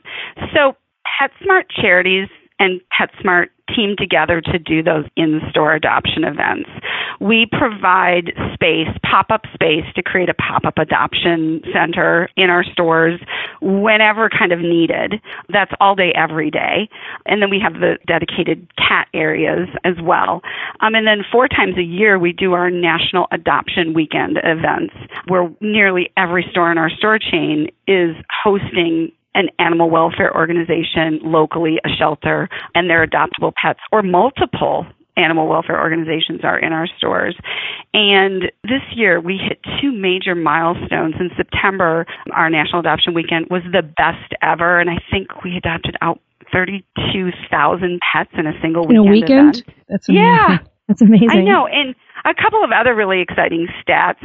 So 0.54 0.76
PetSmart 1.20 1.64
charities 1.80 2.28
and 2.60 2.80
PetSmart 2.98 3.46
team 3.74 3.94
together 3.96 4.40
to 4.40 4.58
do 4.58 4.82
those 4.82 5.04
in-store 5.16 5.74
adoption 5.74 6.24
events. 6.24 6.68
We 7.20 7.46
provide 7.50 8.32
space, 8.54 8.88
pop-up 9.08 9.42
space 9.54 9.84
to 9.94 10.02
create 10.02 10.28
a 10.28 10.34
pop-up 10.34 10.78
adoption 10.78 11.62
center 11.72 12.28
in 12.36 12.50
our 12.50 12.64
stores 12.64 13.20
whenever 13.60 14.28
kind 14.28 14.52
of 14.52 14.60
needed. 14.60 15.14
That's 15.48 15.72
all 15.80 15.94
day 15.94 16.12
every 16.16 16.50
day. 16.50 16.88
And 17.26 17.42
then 17.42 17.50
we 17.50 17.60
have 17.60 17.74
the 17.74 17.98
dedicated 18.06 18.66
cat 18.76 19.08
areas 19.14 19.68
as 19.84 19.94
well. 20.02 20.42
Um, 20.80 20.94
and 20.94 21.06
then 21.06 21.24
four 21.30 21.48
times 21.48 21.76
a 21.78 21.82
year 21.82 22.18
we 22.18 22.32
do 22.32 22.52
our 22.52 22.70
National 22.70 23.26
Adoption 23.32 23.94
Weekend 23.94 24.38
events 24.42 24.94
where 25.28 25.50
nearly 25.60 26.10
every 26.16 26.46
store 26.50 26.72
in 26.72 26.78
our 26.78 26.90
store 26.90 27.18
chain 27.18 27.68
is 27.86 28.16
hosting 28.42 29.12
an 29.34 29.48
animal 29.58 29.90
welfare 29.90 30.34
organization 30.34 31.20
locally, 31.22 31.78
a 31.84 31.88
shelter, 31.88 32.48
and 32.74 32.90
their 32.90 33.06
adoptable 33.06 33.52
pets, 33.60 33.80
or 33.92 34.02
multiple 34.02 34.86
animal 35.16 35.48
welfare 35.48 35.80
organizations 35.80 36.40
are 36.42 36.58
in 36.58 36.72
our 36.72 36.86
stores. 36.96 37.36
And 37.92 38.50
this 38.64 38.82
year 38.94 39.20
we 39.20 39.36
hit 39.38 39.60
two 39.80 39.92
major 39.92 40.34
milestones. 40.34 41.14
In 41.20 41.30
September, 41.36 42.06
our 42.32 42.48
National 42.48 42.80
Adoption 42.80 43.14
Weekend 43.14 43.46
was 43.50 43.62
the 43.72 43.82
best 43.82 44.32
ever, 44.42 44.80
and 44.80 44.88
I 44.88 44.98
think 45.10 45.44
we 45.44 45.56
adopted 45.56 45.96
out 46.00 46.20
32,000 46.52 48.00
pets 48.12 48.30
in 48.34 48.46
a 48.46 48.52
single 48.60 48.86
weekend. 48.86 49.06
In 49.06 49.08
a 49.08 49.10
weekend. 49.10 49.56
event. 49.56 49.74
That's 49.88 50.08
amazing. 50.08 50.24
Yeah. 50.24 50.58
That's 50.90 51.02
amazing. 51.02 51.30
I 51.30 51.40
know. 51.42 51.68
And 51.68 51.94
a 52.24 52.34
couple 52.34 52.64
of 52.64 52.70
other 52.74 52.96
really 52.96 53.20
exciting 53.20 53.68
stats. 53.86 54.18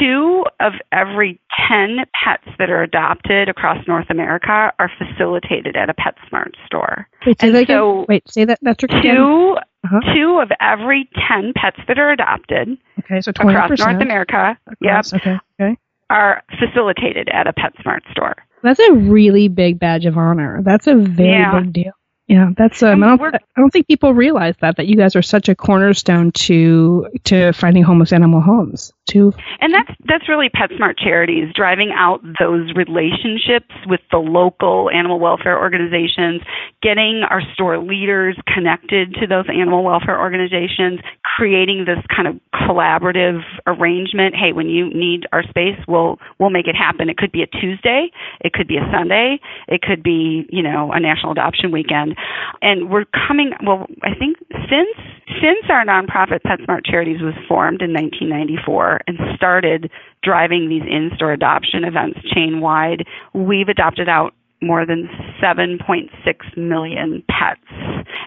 Two 0.00 0.44
of 0.60 0.72
every 0.92 1.40
10 1.68 1.98
pets 2.24 2.42
that 2.58 2.70
are 2.70 2.82
adopted 2.82 3.48
across 3.48 3.78
North 3.86 4.06
America 4.10 4.72
are 4.80 4.90
facilitated 4.98 5.76
at 5.76 5.88
a 5.88 5.94
PetSmart 5.94 6.54
store. 6.66 7.06
Wait, 7.24 7.40
say 7.40 7.46
and 7.46 7.56
that 7.56 7.62
again. 7.62 8.04
Wait, 8.08 8.28
say 8.28 8.44
that 8.44 8.58
metric 8.62 8.90
again. 8.92 9.14
Two, 9.14 9.56
Uh-huh. 9.84 10.00
two 10.12 10.40
of 10.42 10.50
every 10.60 11.08
10 11.28 11.52
pets 11.54 11.78
that 11.86 11.98
are 12.00 12.10
adopted 12.10 12.76
Okay, 12.98 13.20
so 13.20 13.30
20%. 13.30 13.50
across 13.54 13.78
North 13.78 14.02
America 14.02 14.58
yep, 14.80 15.04
Okay, 15.14 15.38
okay. 15.60 15.76
are 16.10 16.42
facilitated 16.58 17.28
at 17.32 17.46
a 17.46 17.52
PetSmart 17.52 18.00
store. 18.10 18.34
That's 18.64 18.80
a 18.80 18.92
really 18.92 19.46
big 19.46 19.78
badge 19.78 20.04
of 20.04 20.18
honor. 20.18 20.62
That's 20.64 20.88
a 20.88 20.96
very 20.96 21.30
Yeah. 21.30 21.60
big 21.60 21.72
deal. 21.72 21.92
Yeah, 22.28 22.50
that's 22.58 22.82
um, 22.82 23.02
And 23.02 23.10
I 23.10 23.16
don't, 23.16 23.34
I 23.34 23.60
don't 23.60 23.70
think 23.70 23.86
people 23.86 24.12
realize 24.12 24.54
that 24.60 24.76
that 24.76 24.86
you 24.86 24.96
guys 24.96 25.16
are 25.16 25.22
such 25.22 25.48
a 25.48 25.54
cornerstone 25.54 26.30
to 26.32 27.06
to 27.24 27.52
finding 27.54 27.82
homeless 27.82 28.12
animal 28.12 28.42
homes. 28.42 28.92
To 29.08 29.32
And 29.60 29.72
that's 29.72 29.90
that's 30.04 30.28
really 30.28 30.50
PetSmart 30.50 30.98
charities 30.98 31.50
driving 31.54 31.90
out 31.96 32.20
those 32.38 32.70
relationships 32.76 33.72
with 33.86 34.00
the 34.10 34.18
local 34.18 34.90
animal 34.90 35.18
welfare 35.18 35.58
organizations, 35.58 36.42
getting 36.82 37.22
our 37.30 37.40
store 37.54 37.78
leaders 37.78 38.36
connected 38.52 39.14
to 39.14 39.26
those 39.26 39.46
animal 39.48 39.82
welfare 39.82 40.20
organizations, 40.20 41.00
creating 41.38 41.86
this 41.86 42.04
kind 42.14 42.28
of 42.28 42.36
collaborative 42.68 43.40
arrangement. 43.66 44.34
Hey, 44.34 44.52
when 44.52 44.68
you 44.68 44.90
need 44.90 45.26
our 45.32 45.42
space, 45.42 45.78
we'll 45.88 46.18
we'll 46.38 46.50
make 46.50 46.66
it 46.66 46.76
happen. 46.76 47.08
It 47.08 47.16
could 47.16 47.32
be 47.32 47.42
a 47.42 47.46
Tuesday, 47.46 48.10
it 48.40 48.52
could 48.52 48.68
be 48.68 48.76
a 48.76 48.86
Sunday, 48.92 49.40
it 49.68 49.80
could 49.80 50.02
be, 50.02 50.46
you 50.50 50.62
know, 50.62 50.92
a 50.92 51.00
national 51.00 51.32
adoption 51.32 51.72
weekend. 51.72 52.14
And 52.60 52.90
we're 52.90 53.06
coming 53.26 53.52
well, 53.64 53.86
I 54.02 54.14
think 54.14 54.36
since 54.68 54.96
since 55.40 55.70
our 55.70 55.84
nonprofit 55.84 56.40
PetSmart 56.42 56.84
Charities 56.84 57.20
was 57.22 57.34
formed 57.46 57.80
in 57.80 57.92
1994 57.92 59.00
and 59.06 59.18
started 59.36 59.90
driving 60.22 60.68
these 60.68 60.82
in-store 60.88 61.32
adoption 61.32 61.84
events 61.84 62.18
chain 62.34 62.60
wide, 62.60 63.04
we've 63.34 63.68
adopted 63.68 64.08
out 64.08 64.34
more 64.60 64.84
than 64.86 65.08
7.6 65.42 66.56
million 66.56 67.22
pets. 67.30 67.60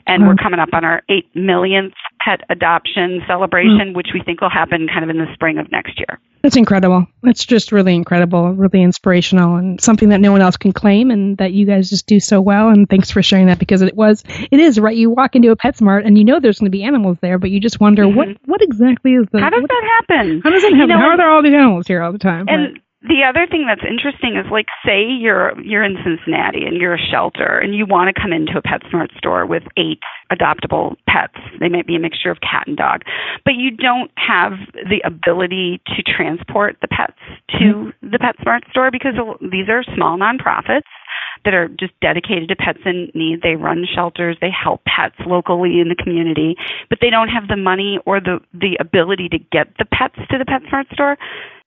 And 0.07 0.23
Wow. 0.23 0.29
we're 0.29 0.35
coming 0.35 0.59
up 0.59 0.69
on 0.73 0.83
our 0.85 1.01
8 1.09 1.25
millionth 1.35 1.93
pet 2.23 2.41
adoption 2.49 3.21
celebration, 3.27 3.93
which 3.93 4.07
we 4.13 4.21
think 4.23 4.41
will 4.41 4.49
happen 4.49 4.87
kind 4.87 5.03
of 5.03 5.09
in 5.09 5.17
the 5.17 5.27
spring 5.33 5.57
of 5.57 5.71
next 5.71 5.97
year. 5.99 6.19
that's 6.43 6.55
incredible. 6.55 7.05
That's 7.21 7.45
just 7.45 7.71
really 7.71 7.93
incredible, 7.93 8.53
really 8.53 8.81
inspirational, 8.81 9.57
and 9.57 9.79
something 9.79 10.09
that 10.09 10.19
no 10.19 10.31
one 10.31 10.41
else 10.41 10.57
can 10.57 10.71
claim, 10.73 11.11
and 11.11 11.37
that 11.37 11.51
you 11.53 11.67
guys 11.67 11.87
just 11.89 12.07
do 12.07 12.19
so 12.19 12.41
well. 12.41 12.69
And 12.69 12.89
thanks 12.89 13.11
for 13.11 13.21
sharing 13.21 13.45
that 13.47 13.59
because 13.59 13.83
it 13.83 13.95
was, 13.95 14.23
it 14.51 14.59
is 14.59 14.79
right. 14.79 14.95
You 14.97 15.11
walk 15.11 15.35
into 15.35 15.51
a 15.51 15.55
PetSmart 15.55 16.03
and 16.05 16.17
you 16.17 16.23
know 16.23 16.39
there's 16.39 16.57
going 16.59 16.71
to 16.71 16.75
be 16.75 16.83
animals 16.83 17.17
there, 17.21 17.37
but 17.37 17.51
you 17.51 17.59
just 17.59 17.79
wonder 17.79 18.07
what 18.07 18.27
what 18.45 18.61
exactly 18.63 19.11
is 19.13 19.27
the 19.31 19.37
Mm-hmm. 19.37 19.43
How 19.43 19.49
does 19.51 19.61
what- 19.61 19.69
that 19.69 20.03
happen? 20.09 20.41
how 20.43 20.49
does 20.49 20.63
You 20.63 20.69
happen? 20.75 20.89
know, 20.89 20.97
how 20.97 21.09
are 21.09 21.17
there 21.17 21.29
all 21.31 21.43
these 21.43 21.53
animals 21.53 21.85
here 21.87 22.01
all 22.01 22.11
the 22.11 22.17
time? 22.19 22.45
And 22.47 22.79
the 23.03 23.25
other 23.27 23.47
thing 23.49 23.65
that's 23.65 23.81
interesting 23.81 24.37
is 24.37 24.45
like 24.51 24.67
say 24.85 25.01
you're 25.01 25.59
you're 25.59 25.83
in 25.83 25.97
Cincinnati 26.03 26.65
and 26.65 26.77
you're 26.77 26.93
a 26.93 27.01
shelter 27.11 27.57
and 27.57 27.73
you 27.73 27.85
want 27.87 28.13
to 28.13 28.21
come 28.21 28.31
into 28.31 28.57
a 28.57 28.61
PetSmart 28.61 29.15
store 29.17 29.45
with 29.45 29.63
eight 29.75 29.99
adoptable 30.31 30.95
pets. 31.09 31.37
They 31.59 31.67
might 31.67 31.87
be 31.87 31.95
a 31.95 31.99
mixture 31.99 32.29
of 32.29 32.37
cat 32.41 32.67
and 32.67 32.77
dog. 32.77 33.01
But 33.43 33.55
you 33.55 33.71
don't 33.71 34.11
have 34.17 34.53
the 34.73 35.01
ability 35.03 35.81
to 35.87 36.03
transport 36.03 36.77
the 36.81 36.87
pets 36.87 37.17
to 37.57 37.89
mm-hmm. 37.89 38.09
the 38.11 38.19
PetSmart 38.19 38.69
store 38.69 38.91
because 38.91 39.15
these 39.41 39.67
are 39.67 39.83
small 39.95 40.17
nonprofits 40.19 40.89
that 41.43 41.55
are 41.55 41.67
just 41.67 41.93
dedicated 42.01 42.49
to 42.49 42.55
pets 42.55 42.79
in 42.85 43.11
need. 43.15 43.41
They 43.41 43.55
run 43.55 43.85
shelters, 43.95 44.37
they 44.41 44.51
help 44.51 44.83
pets 44.85 45.15
locally 45.25 45.79
in 45.79 45.89
the 45.89 45.95
community, 45.95 46.55
but 46.89 46.99
they 47.01 47.09
don't 47.09 47.29
have 47.29 47.47
the 47.47 47.57
money 47.57 47.97
or 48.05 48.19
the 48.19 48.39
the 48.53 48.77
ability 48.79 49.29
to 49.29 49.39
get 49.39 49.73
the 49.79 49.85
pets 49.85 50.15
to 50.29 50.37
the 50.37 50.45
PetSmart 50.45 50.91
store. 50.93 51.17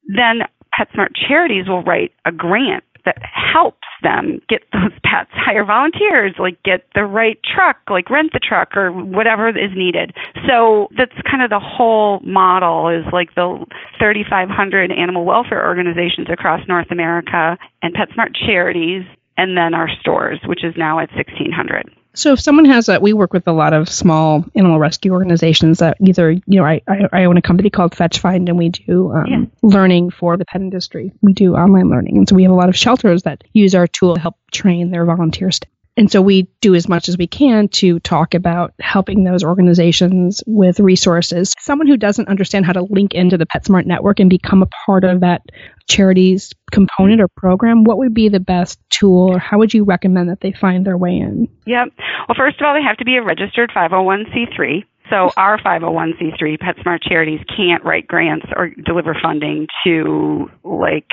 Then 0.06 0.42
PetSmart 0.78 1.12
Charities 1.28 1.68
will 1.68 1.82
write 1.82 2.12
a 2.24 2.32
grant 2.32 2.84
that 3.04 3.18
helps 3.22 3.87
them 4.02 4.40
get 4.48 4.62
those 4.72 4.92
pets, 5.04 5.30
hire 5.32 5.64
volunteers, 5.64 6.34
like 6.38 6.62
get 6.62 6.87
the 6.94 7.04
right 7.04 7.38
truck, 7.44 7.76
like 7.90 8.10
rent 8.10 8.32
the 8.32 8.40
truck 8.40 8.76
or 8.76 8.90
whatever 8.92 9.48
is 9.48 9.70
needed. 9.74 10.14
So 10.48 10.88
that's 10.96 11.12
kind 11.30 11.42
of 11.42 11.50
the 11.50 11.60
whole 11.60 12.20
model 12.20 12.88
is 12.88 13.04
like 13.12 13.34
the 13.34 13.64
3,500 13.98 14.92
animal 14.92 15.24
welfare 15.24 15.66
organizations 15.66 16.28
across 16.30 16.66
North 16.68 16.90
America 16.90 17.56
and 17.82 17.94
PetSmart 17.94 18.34
Charities 18.46 19.04
and 19.37 19.56
then 19.56 19.74
our 19.74 19.88
stores, 20.00 20.40
which 20.46 20.64
is 20.64 20.74
now 20.76 20.98
at 21.00 21.10
1,600. 21.10 21.90
So 22.14 22.33
if 22.33 22.40
someone 22.40 22.64
has 22.66 22.88
a, 22.88 23.00
we 23.00 23.12
work 23.12 23.33
with 23.33 23.46
a 23.48 23.53
lot 23.53 23.72
of 23.72 23.88
small 23.88 24.44
animal 24.55 24.79
rescue 24.79 25.12
organizations 25.12 25.79
that 25.81 25.96
either, 26.00 26.31
you 26.31 26.42
know, 26.46 26.64
I, 26.64 26.81
I, 26.88 27.09
I 27.12 27.24
own 27.24 27.37
a 27.37 27.42
company 27.42 27.70
called 27.70 27.94
Fetch 27.94 28.20
Find 28.20 28.48
and 28.48 28.57
we 28.57 28.68
do 28.68 29.12
um, 29.12 29.27
Yeah. 29.27 29.44
learning 29.62 30.11
for 30.11 30.37
the 30.37 30.44
pet 30.44 30.61
industry. 30.61 31.12
We 31.22 31.33
do 31.33 31.55
online 31.55 31.90
learning. 31.90 32.16
And 32.16 32.29
so 32.29 32.37
we 32.37 32.44
have 32.44 32.53
a 32.53 32.57
lot 32.57 32.68
of 32.68 32.77
shelters 32.77 33.24
that 33.24 33.42
use 33.53 33.74
our 33.74 33.87
tool 33.88 34.14
to 34.14 34.20
help 34.20 34.37
train 34.53 34.90
their 34.90 35.05
volunteers. 35.05 35.59
And 35.96 36.11
so 36.11 36.20
we 36.20 36.48
do 36.61 36.74
as 36.74 36.88
much 36.88 37.09
as 37.09 37.16
we 37.16 37.26
can 37.26 37.68
to 37.68 38.00
talk 38.00 38.35
about 38.35 38.74
helping 38.80 39.22
those 39.22 39.44
organizations 39.44 40.42
with 40.46 40.80
resources. 40.80 41.52
Someone 41.59 41.87
who 41.87 41.96
doesn't 41.96 42.28
understand 42.28 42.66
how 42.66 42.72
to 42.72 42.83
link 42.83 43.14
into 43.14 43.38
the 43.38 43.46
PetSmart 43.46 43.87
network 43.87 44.18
and 44.18 44.28
become 44.28 44.62
a 44.62 44.68
part 44.87 45.04
of 45.04 45.20
that 45.20 45.42
charity's 45.88 46.52
component 46.72 47.20
or 47.20 47.28
program, 47.28 47.85
what 47.85 47.98
would 47.98 48.14
be 48.14 48.28
the 48.28 48.40
best 48.40 48.80
tool 48.90 49.30
or 49.35 49.38
how 49.38 49.59
would 49.59 49.72
you 49.72 49.85
recommend 49.85 50.30
that 50.30 50.40
they 50.40 50.52
find 50.52 50.85
their 50.85 50.96
way 50.96 51.16
in? 51.16 51.48
Yep. 51.66 51.88
Well, 52.28 52.37
first 52.37 52.61
of 52.61 52.66
all, 52.66 52.74
they 52.74 52.83
have 52.83 52.96
to 52.96 53.04
be 53.04 53.16
a 53.16 53.22
registered 53.22 53.70
501c3. 53.70 54.85
So 55.10 55.30
our 55.36 55.58
501c3 55.58 56.58
PetSmart 56.58 57.02
charities 57.02 57.40
can't 57.54 57.84
write 57.84 58.06
grants 58.06 58.46
or 58.56 58.70
deliver 58.84 59.14
funding 59.20 59.66
to 59.86 60.50
like 60.64 61.10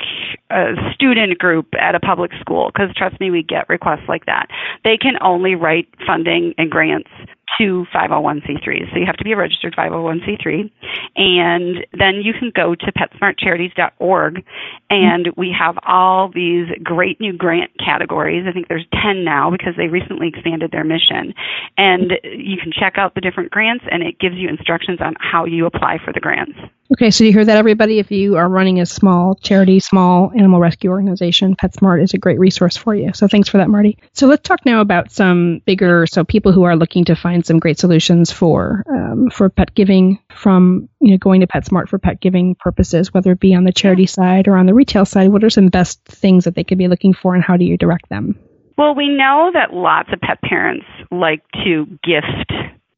a 0.50 0.72
student 0.94 1.38
group 1.38 1.66
at 1.78 1.94
a 1.94 2.00
public 2.00 2.30
school 2.40 2.70
because 2.72 2.94
trust 2.96 3.20
me, 3.20 3.30
we 3.30 3.42
get 3.42 3.68
requests 3.68 4.08
like 4.08 4.24
that. 4.26 4.46
They 4.82 4.96
can 4.96 5.14
only 5.20 5.54
write 5.54 5.88
funding 6.06 6.54
and 6.56 6.70
grants 6.70 7.10
to 7.58 7.86
501c3s. 7.94 8.92
So 8.92 8.98
you 8.98 9.06
have 9.06 9.16
to 9.16 9.24
be 9.24 9.32
a 9.32 9.36
registered 9.36 9.74
501c3. 9.76 10.70
And 11.16 11.86
then 11.98 12.22
you 12.22 12.32
can 12.32 12.52
go 12.54 12.74
to 12.74 12.92
PetSmartCharities.org 12.92 14.44
and 14.90 15.28
we 15.36 15.54
have 15.58 15.76
all 15.86 16.30
these 16.32 16.66
great 16.82 17.20
new 17.20 17.32
grant 17.32 17.70
categories. 17.78 18.46
I 18.48 18.52
think 18.52 18.68
there's 18.68 18.86
10 19.02 19.24
now 19.24 19.50
because 19.50 19.74
they 19.76 19.88
recently 19.88 20.28
expanded 20.28 20.70
their 20.70 20.84
mission. 20.84 21.34
And 21.76 22.12
you 22.22 22.56
can 22.62 22.72
check 22.72 22.94
out 22.96 23.14
the 23.14 23.20
different 23.20 23.50
grants 23.50 23.84
and 23.90 24.02
it 24.02 24.18
gives 24.18 24.36
you 24.36 24.48
instructions 24.48 25.00
on 25.00 25.14
how 25.18 25.44
you 25.44 25.66
apply 25.66 25.98
for 26.04 26.12
the 26.12 26.20
grants. 26.20 26.58
Okay, 26.92 27.10
so 27.10 27.24
you 27.24 27.32
hear 27.32 27.44
that, 27.44 27.56
everybody? 27.56 27.98
If 27.98 28.10
you 28.10 28.36
are 28.36 28.50
running 28.50 28.78
a 28.78 28.84
small 28.84 29.34
charity, 29.36 29.80
small 29.80 30.30
animal 30.36 30.60
rescue 30.60 30.90
organization, 30.90 31.56
PetSmart 31.56 32.02
is 32.02 32.12
a 32.12 32.18
great 32.18 32.38
resource 32.38 32.76
for 32.76 32.94
you. 32.94 33.12
So 33.14 33.26
thanks 33.26 33.48
for 33.48 33.56
that, 33.56 33.70
Marty. 33.70 33.96
So 34.12 34.26
let's 34.26 34.46
talk 34.46 34.66
now 34.66 34.82
about 34.82 35.10
some 35.10 35.62
bigger, 35.64 36.06
so 36.06 36.22
people 36.22 36.52
who 36.52 36.64
are 36.64 36.76
looking 36.76 37.06
to 37.06 37.16
find 37.16 37.46
some 37.46 37.58
great 37.60 37.78
solutions 37.78 38.30
for 38.30 38.84
um, 38.90 39.30
for 39.30 39.48
pet 39.48 39.74
giving 39.74 40.18
from 40.34 40.90
you 41.00 41.12
know 41.12 41.16
going 41.16 41.40
to 41.40 41.46
PetSmart 41.46 41.88
for 41.88 41.98
pet 41.98 42.20
giving 42.20 42.56
purposes, 42.56 43.14
whether 43.14 43.32
it 43.32 43.40
be 43.40 43.54
on 43.54 43.64
the 43.64 43.72
charity 43.72 44.06
side 44.06 44.46
or 44.46 44.58
on 44.58 44.66
the 44.66 44.74
retail 44.74 45.06
side. 45.06 45.30
What 45.30 45.44
are 45.44 45.50
some 45.50 45.68
best 45.68 46.04
things 46.04 46.44
that 46.44 46.54
they 46.56 46.64
could 46.64 46.78
be 46.78 46.88
looking 46.88 47.14
for, 47.14 47.34
and 47.34 47.42
how 47.42 47.56
do 47.56 47.64
you 47.64 47.78
direct 47.78 48.10
them? 48.10 48.38
Well, 48.76 48.94
we 48.94 49.08
know 49.08 49.50
that 49.54 49.72
lots 49.72 50.10
of 50.12 50.20
pet 50.20 50.42
parents 50.42 50.86
like 51.10 51.42
to 51.64 51.86
gift 52.04 52.52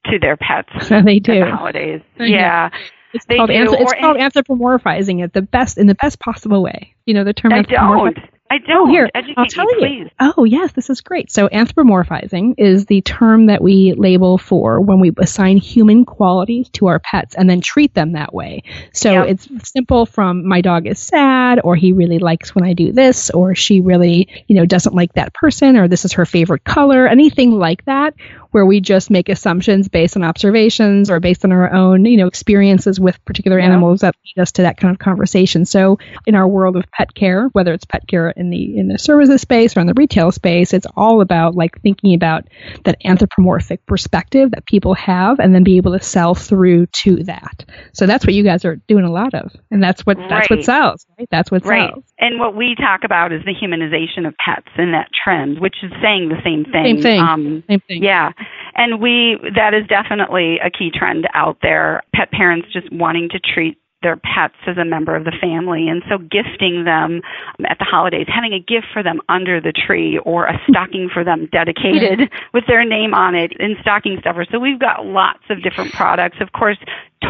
to 0.07 0.19
their 0.19 0.37
pets. 0.37 0.89
they 1.05 1.21
do. 1.21 1.45
The 1.45 1.51
holidays. 1.55 2.01
Yeah. 2.19 2.71
It's 3.15 3.25
They 3.27 3.37
called, 3.37 3.49
do, 3.49 3.55
anth- 3.55 3.81
it's 3.81 3.93
called 3.95 4.17
anthropomorphizing 4.19 5.25
it 5.25 5.33
the 5.33 5.43
best 5.43 5.79
in 5.79 5.87
the 5.87 5.95
best 5.95 6.19
possible 6.19 6.63
way. 6.63 6.95
You 7.07 7.15
know 7.15 7.25
the 7.25 7.33
term 7.33 7.53
anthropomorphi- 7.53 8.15
don't. 8.15 8.19
I 8.55 8.59
oh, 8.63 8.67
don't. 8.67 8.89
Oh, 8.89 8.93
here, 8.93 9.11
Educate 9.15 9.35
I'll 9.39 9.47
tell 9.47 9.65
me, 9.67 9.73
you. 9.99 10.05
please. 10.05 10.11
Oh, 10.21 10.45
yes, 10.45 10.73
this 10.73 10.91
is 10.91 11.01
great. 11.01 11.31
So, 11.31 11.49
anthropomorphizing 11.49 12.55
is 12.59 12.87
the 12.87 13.01
term 13.03 13.47
that 13.47 13.63
we 13.63 13.95
label 13.97 14.39
for 14.39 14.81
when 14.81 15.01
we 15.01 15.13
assign 15.19 15.57
human 15.57 16.05
qualities 16.05 16.69
to 16.71 16.87
our 16.87 16.99
pets 17.01 17.35
and 17.35 17.49
then 17.49 17.61
treat 17.61 17.95
them 17.95 18.13
that 18.13 18.33
way. 18.33 18.63
So, 18.93 19.11
Yeah. 19.13 19.25
it's 19.25 19.49
simple 19.65 20.07
from 20.07 20.47
my 20.47 20.61
dog 20.61 20.87
is 20.87 20.99
sad, 20.99 21.61
or 21.65 21.75
he 21.77 21.93
really 21.93 22.19
likes 22.19 22.55
when 22.55 22.65
I 22.65 22.75
do 22.75 22.93
this, 22.93 23.31
or 23.31 23.55
she 23.55 23.81
really, 23.81 24.29
you 24.47 24.57
know, 24.57 24.67
doesn't 24.67 24.95
like 24.95 25.13
that 25.15 25.35
person, 25.35 25.77
or 25.77 25.89
this 25.89 26.05
is 26.05 26.13
her 26.15 26.27
favorite 26.27 26.65
color, 26.65 27.07
anything 27.09 27.51
like 27.53 27.85
that, 27.87 28.15
where 28.53 28.65
we 28.67 28.81
just 28.81 29.11
make 29.11 29.29
assumptions 29.29 29.89
based 29.89 30.17
on 30.17 30.23
observations 30.23 31.11
or 31.11 31.19
based 31.19 31.45
on 31.45 31.51
our 31.51 31.73
own, 31.73 32.05
you 32.05 32.17
know, 32.17 32.29
experiences 32.29 33.01
with 33.01 33.23
particular 33.25 33.59
Yeah. 33.59 33.65
animals 33.67 34.01
that 34.03 34.15
lead 34.25 34.41
us 34.43 34.53
to 34.53 34.63
that 34.63 34.77
kind 34.77 34.93
of 34.95 34.99
conversation. 35.01 35.65
So, 35.65 35.99
in 36.27 36.35
our 36.37 36.47
world 36.47 36.77
of 36.77 36.85
pet 36.93 37.15
care, 37.15 37.49
whether 37.53 37.73
it's 37.73 37.85
pet 37.85 38.07
care 38.07 38.31
in 38.31 38.44
the 38.51 38.77
in 38.79 38.89
the 38.89 38.99
services 38.99 39.41
space 39.41 39.77
or 39.77 39.81
in 39.81 39.87
the 39.87 39.95
retail 39.95 40.33
space, 40.33 40.73
it's 40.73 40.87
all 40.97 41.21
about 41.21 41.55
like 41.55 41.81
thinking 41.83 42.15
about 42.15 42.45
that 42.85 42.97
anthropomorphic 43.05 43.85
perspective 43.87 44.51
that 44.53 44.67
people 44.67 44.95
have, 44.95 45.39
and 45.39 45.55
then 45.55 45.65
be 45.65 45.77
able 45.77 45.93
to 45.93 46.03
sell 46.05 46.35
through 46.35 46.87
to 47.05 47.17
that. 47.25 47.65
So 47.93 48.07
that's 48.07 48.25
what 48.27 48.35
you 48.35 48.43
guys 48.45 48.65
are 48.65 48.77
doing 48.89 49.05
a 49.05 49.11
lot 49.13 49.35
of, 49.35 49.53
and 49.71 49.83
that's 49.83 50.05
what 50.07 50.17
that's 50.29 50.51
what 50.51 50.65
sells, 50.65 51.07
right? 51.19 51.29
That's 51.31 51.51
what 51.51 51.65
Right. 51.65 51.91
sells. 51.91 52.05
And 52.19 52.39
what 52.39 52.55
we 52.57 52.75
talk 52.77 53.01
about 53.05 53.33
is 53.33 53.43
the 53.45 53.55
humanization 53.55 54.27
of 54.27 54.35
pets 54.45 54.69
and 54.77 54.95
that 54.95 55.09
trend, 55.25 55.61
which 55.61 55.77
is 55.83 55.91
saying 56.03 56.29
the 56.29 56.41
same 56.45 56.65
thing. 56.65 56.85
Same 56.97 57.03
thing. 57.03 57.21
Um, 57.21 57.65
Same 57.69 57.81
thing. 57.81 58.03
Yeah. 58.03 58.33
And 58.77 59.01
we 59.01 59.39
that 59.55 59.75
is 59.75 59.87
definitely 59.89 60.59
a 60.59 60.71
key 60.71 60.91
trend 60.93 61.29
out 61.35 61.59
there. 61.63 62.03
Pet 62.15 62.31
parents 62.33 62.69
just 62.73 62.91
wanting 62.93 63.29
to 63.31 63.39
treat 63.39 63.79
their 64.05 64.17
pets 64.17 64.55
as 64.69 64.77
a 64.77 64.85
member 64.85 65.17
of 65.17 65.25
the 65.25 65.33
family. 65.41 65.89
And 65.89 66.03
so 66.09 66.19
gifting 66.19 66.85
them 66.85 67.23
at 67.67 67.79
the 67.81 67.85
holidays 67.85 68.27
having 68.29 68.53
a 68.53 68.61
gift 68.61 68.87
for 68.93 69.03
them 69.03 69.21
under 69.29 69.61
the 69.61 69.73
tree 69.73 70.19
or 70.19 70.47
a 70.47 70.61
stocking 70.69 71.09
for 71.13 71.25
them 71.25 71.49
dedicated 71.51 72.31
with 72.55 72.65
their 72.69 72.85
name 72.85 73.15
on 73.15 73.35
it 73.35 73.53
in 73.59 73.77
stocking 73.81 74.19
stuffers. 74.21 74.49
So 74.53 74.61
we've 74.61 74.79
got 74.79 75.05
lots 75.07 75.43
of 75.51 75.63
different 75.63 75.93
products. 75.93 76.37
Of 76.41 76.53
course 76.53 76.79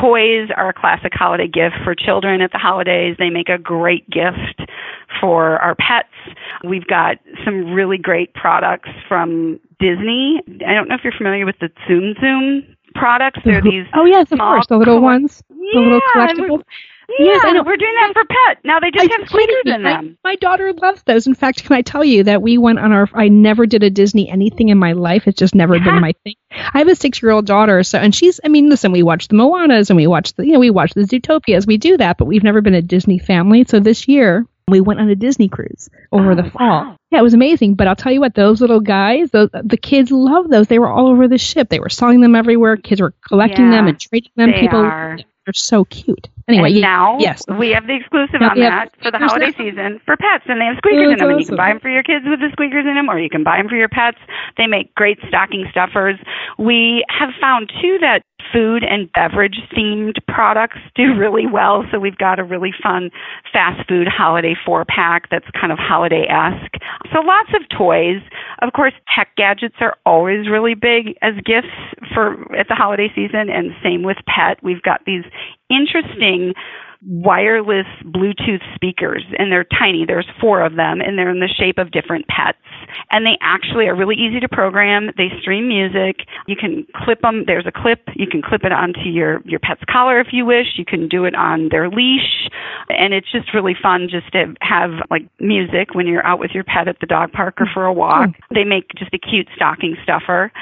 toys 0.00 0.48
are 0.56 0.70
a 0.70 0.74
classic 0.74 1.12
holiday 1.14 1.46
gift 1.46 1.76
for 1.84 1.94
children 1.94 2.40
at 2.40 2.52
the 2.52 2.58
holidays. 2.58 3.16
They 3.18 3.30
make 3.30 3.48
a 3.48 3.58
great 3.58 4.08
gift 4.10 4.68
for 5.20 5.58
our 5.58 5.74
pets. 5.74 6.08
We've 6.64 6.86
got 6.86 7.18
some 7.44 7.72
really 7.72 7.98
great 7.98 8.34
products 8.34 8.90
from 9.08 9.60
Disney. 9.78 10.40
I 10.66 10.74
don't 10.74 10.88
know 10.88 10.94
if 10.94 11.02
you're 11.04 11.12
familiar 11.16 11.46
with 11.46 11.56
the 11.60 11.70
Tsum 11.86 12.14
Tsum 12.18 12.73
products. 12.94 13.40
They're 13.44 13.62
these 13.62 13.86
Oh 13.94 14.04
yes, 14.04 14.30
of 14.32 14.38
course, 14.38 14.66
the 14.66 14.76
little 14.76 15.00
ones, 15.00 15.42
the 15.48 15.80
little 15.80 16.00
Yeah, 16.14 16.26
collectibles. 16.26 16.62
Yeah, 17.18 17.26
Yes, 17.26 17.42
I 17.44 17.52
know. 17.52 17.62
We're 17.62 17.76
doing 17.76 17.92
that 18.00 18.12
for 18.14 18.24
pet. 18.24 18.58
Now 18.64 18.80
they 18.80 18.90
just 18.90 19.10
Are 19.10 19.18
have 19.20 19.28
squeakers 19.28 19.62
in 19.66 19.82
them. 19.82 20.16
My, 20.22 20.30
my 20.30 20.36
daughter 20.36 20.72
loves 20.72 21.02
those. 21.02 21.26
In 21.26 21.34
fact, 21.34 21.62
can 21.62 21.76
I 21.76 21.82
tell 21.82 22.02
you 22.02 22.24
that 22.24 22.40
we 22.40 22.56
went 22.56 22.78
on 22.78 22.92
our? 22.92 23.08
I 23.12 23.28
never 23.28 23.66
did 23.66 23.82
a 23.82 23.90
Disney 23.90 24.28
anything 24.30 24.70
in 24.70 24.78
my 24.78 24.92
life. 24.92 25.28
It's 25.28 25.38
just 25.38 25.54
never 25.54 25.76
Yeah. 25.76 25.84
been 25.84 26.00
my 26.00 26.14
thing. 26.24 26.34
I 26.50 26.78
have 26.78 26.88
a 26.88 26.96
six-year-old 26.96 27.46
daughter, 27.46 27.82
so 27.82 27.98
and 27.98 28.14
she's. 28.14 28.40
I 28.42 28.48
mean, 28.48 28.70
listen, 28.70 28.90
we 28.90 29.02
watch 29.02 29.28
the 29.28 29.36
Moanas 29.36 29.90
and 29.90 29.96
we 29.98 30.06
watch 30.06 30.32
the, 30.32 30.46
you 30.46 30.52
know, 30.54 30.58
we 30.60 30.70
watch 30.70 30.94
the 30.94 31.02
Zootopias. 31.02 31.66
We 31.66 31.76
do 31.76 31.98
that, 31.98 32.16
but 32.16 32.24
we've 32.24 32.42
never 32.42 32.62
been 32.62 32.74
a 32.74 32.82
Disney 32.82 33.18
family. 33.18 33.64
So 33.64 33.80
this 33.80 34.08
year 34.08 34.46
we 34.68 34.80
went 34.80 35.00
on 35.00 35.08
a 35.08 35.14
Disney 35.14 35.48
cruise 35.48 35.90
over 36.12 36.32
Oh, 36.32 36.34
the 36.34 36.50
fall. 36.50 36.60
wow. 36.68 36.96
Yeah, 37.10 37.20
it 37.20 37.22
was 37.22 37.34
amazing. 37.34 37.74
But 37.74 37.86
I'll 37.86 37.96
tell 37.96 38.12
you 38.12 38.20
what, 38.20 38.34
those 38.34 38.60
little 38.60 38.80
guys, 38.80 39.30
those, 39.30 39.50
the 39.52 39.76
kids 39.76 40.10
love 40.10 40.48
those. 40.48 40.68
They 40.68 40.78
were 40.78 40.88
all 40.88 41.08
over 41.08 41.28
the 41.28 41.38
ship. 41.38 41.68
They 41.68 41.80
were 41.80 41.90
selling 41.90 42.20
them 42.20 42.34
everywhere. 42.34 42.76
Kids 42.76 43.00
were 43.00 43.14
collecting 43.28 43.70
them 43.70 43.86
and 43.86 44.00
trading 44.00 44.32
them. 44.36 44.50
they 44.50 44.60
People, 44.60 44.80
are. 44.80 45.18
they're 45.46 45.52
so 45.52 45.84
cute. 45.84 46.28
Anyway, 46.48 46.72
you- 46.72 46.82
now 46.82 47.16
yes, 47.20 47.42
we 47.58 47.70
have 47.70 47.86
the 47.86 47.94
exclusive 47.96 48.40
Now 48.40 48.50
on 48.50 48.58
that 48.60 48.90
for 49.02 49.10
the 49.10 49.16
holiday 49.18 49.46
now. 49.46 49.52
season 49.56 50.00
for 50.04 50.14
pets, 50.16 50.44
and 50.46 50.60
they 50.60 50.66
have 50.66 50.76
squeakers 50.76 51.06
Oh, 51.08 51.12
in 51.12 51.18
them, 51.18 51.30
and 51.30 51.40
you 51.40 51.46
can 51.46 51.56
buy 51.56 51.68
them 51.70 51.80
for 51.80 51.88
your 51.88 52.02
kids 52.02 52.24
with 52.28 52.40
the 52.40 52.50
squeakers 52.52 52.84
in 52.86 52.94
them, 52.94 53.08
or 53.08 53.18
you 53.18 53.30
can 53.30 53.44
buy 53.44 53.56
them 53.56 53.68
for 53.68 53.76
your 53.76 53.88
pets. 53.88 54.18
They 54.58 54.66
make 54.66 54.94
great 54.94 55.18
stocking 55.28 55.64
stuffers. 55.70 56.18
We 56.58 57.02
have 57.08 57.30
found 57.40 57.72
too 57.80 57.96
that 58.02 58.20
food 58.52 58.84
and 58.84 59.10
beverage 59.12 59.58
themed 59.76 60.16
products 60.28 60.78
do 60.96 61.14
really 61.16 61.46
well. 61.46 61.84
So 61.90 61.98
we've 61.98 62.18
got 62.18 62.38
a 62.38 62.44
really 62.44 62.72
fun 62.82 63.10
fast 63.52 63.88
food 63.88 64.08
holiday 64.08 64.54
four 64.64 64.84
pack 64.84 65.30
that's 65.30 65.46
kind 65.58 65.72
of 65.72 65.78
holiday 65.78 66.26
esque. 66.28 66.74
So 67.12 67.20
lots 67.20 67.50
of 67.54 67.62
toys. 67.76 68.22
Of 68.62 68.72
course, 68.72 68.92
tech 69.14 69.28
gadgets 69.36 69.76
are 69.80 69.96
always 70.06 70.48
really 70.48 70.74
big 70.74 71.16
as 71.22 71.34
gifts 71.44 71.74
for 72.14 72.32
at 72.56 72.68
the 72.68 72.74
holiday 72.74 73.08
season, 73.14 73.50
and 73.50 73.72
same 73.82 74.02
with 74.02 74.18
pet. 74.26 74.58
We've 74.62 74.82
got 74.82 75.02
these 75.06 75.24
interesting 75.70 76.54
wireless 77.06 77.86
Bluetooth 78.04 78.62
speakers, 78.74 79.24
and 79.38 79.52
they're 79.52 79.66
tiny. 79.78 80.04
There's 80.06 80.28
four 80.40 80.62
of 80.62 80.76
them, 80.76 81.00
and 81.00 81.18
they're 81.18 81.30
in 81.30 81.40
the 81.40 81.48
shape 81.48 81.78
of 81.78 81.90
different 81.90 82.26
pets. 82.28 82.58
And 83.10 83.24
they 83.24 83.38
actually 83.40 83.86
are 83.86 83.94
really 83.94 84.16
easy 84.16 84.40
to 84.40 84.48
program. 84.48 85.10
They 85.16 85.28
stream 85.40 85.68
music. 85.68 86.26
You 86.46 86.56
can 86.56 86.86
clip 86.94 87.20
them. 87.20 87.44
There's 87.46 87.66
a 87.66 87.72
clip. 87.72 88.00
You 88.14 88.26
can 88.26 88.42
clip 88.42 88.64
it 88.64 88.72
onto 88.72 89.08
your 89.08 89.40
your 89.44 89.60
pet's 89.60 89.82
collar 89.90 90.20
if 90.20 90.28
you 90.32 90.44
wish. 90.44 90.76
You 90.76 90.84
can 90.84 91.08
do 91.08 91.24
it 91.24 91.34
on 91.34 91.68
their 91.70 91.88
leash, 91.88 92.48
and 92.88 93.14
it's 93.14 93.30
just 93.30 93.54
really 93.54 93.74
fun 93.80 94.08
just 94.10 94.30
to 94.32 94.54
have 94.60 94.90
like 95.10 95.22
music 95.40 95.94
when 95.94 96.06
you're 96.06 96.26
out 96.26 96.38
with 96.38 96.52
your 96.52 96.64
pet 96.64 96.88
at 96.88 97.00
the 97.00 97.06
dog 97.06 97.32
park 97.32 97.60
or 97.60 97.66
for 97.72 97.84
a 97.84 97.92
walk. 97.92 98.30
Hmm. 98.30 98.54
They 98.54 98.64
make 98.64 98.88
just 98.96 99.12
a 99.14 99.18
cute 99.18 99.48
stocking 99.54 99.96
stuffer. 100.02 100.52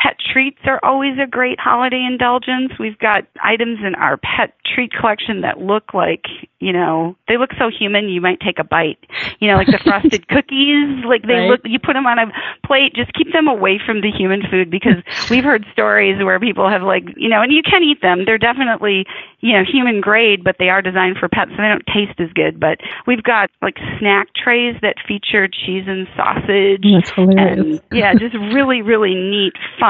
Pet 0.00 0.16
treats 0.32 0.58
are 0.66 0.78
always 0.84 1.14
a 1.22 1.26
great 1.26 1.58
holiday 1.58 2.04
indulgence. 2.06 2.72
We've 2.78 2.98
got 2.98 3.24
items 3.42 3.78
in 3.84 3.94
our 3.94 4.18
pet 4.18 4.52
treat 4.74 4.92
collection 4.92 5.40
that 5.40 5.58
look 5.58 5.94
like, 5.94 6.24
you 6.60 6.72
know, 6.72 7.16
they 7.28 7.38
look 7.38 7.50
so 7.58 7.70
human 7.70 8.08
you 8.08 8.20
might 8.20 8.38
take 8.40 8.58
a 8.58 8.64
bite. 8.64 8.98
You 9.40 9.48
know, 9.48 9.56
like 9.56 9.68
the 9.68 9.80
frosted 9.82 10.28
cookies, 10.32 11.02
like 11.08 11.22
they 11.22 11.34
Right. 11.40 11.48
look 11.50 11.60
you 11.64 11.78
put 11.78 11.94
them 11.94 12.06
on 12.06 12.18
a 12.18 12.26
plate, 12.66 12.94
just 12.94 13.12
keep 13.14 13.32
them 13.32 13.48
away 13.48 13.80
from 13.84 14.02
the 14.02 14.10
human 14.12 14.42
food 14.50 14.70
because 14.70 15.00
we've 15.30 15.44
heard 15.44 15.64
stories 15.72 16.22
where 16.22 16.38
people 16.38 16.68
have 16.68 16.82
like, 16.82 17.04
you 17.16 17.28
know, 17.30 17.40
and 17.40 17.50
you 17.52 17.62
can 17.64 17.82
eat 17.82 18.02
them. 18.02 18.24
They're 18.26 18.38
definitely, 18.38 19.06
you 19.40 19.54
know, 19.56 19.64
human 19.64 20.00
grade, 20.02 20.44
but 20.44 20.56
they 20.58 20.68
are 20.68 20.82
designed 20.82 21.16
for 21.18 21.28
pets 21.28 21.52
so 21.52 21.56
they 21.62 21.68
don't 21.68 21.86
taste 21.86 22.20
as 22.20 22.28
good. 22.34 22.60
But 22.60 22.78
we've 23.06 23.22
got 23.22 23.48
like 23.62 23.76
snack 23.98 24.28
trays 24.36 24.76
that 24.82 24.96
feature 25.08 25.48
cheese 25.48 25.84
and 25.88 26.06
sausage 26.14 26.84
That's 26.84 27.10
hilarious. 27.10 27.80
and 27.80 27.80
yeah, 27.90 28.12
just 28.12 28.34
really, 28.52 28.82
really 28.82 29.14
neat, 29.14 29.54
fun 29.80 29.86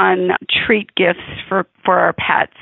treat 0.66 0.94
gifts 0.94 1.20
for 1.48 1.66
for 1.86 1.98
our 1.98 2.12
pets. 2.12 2.52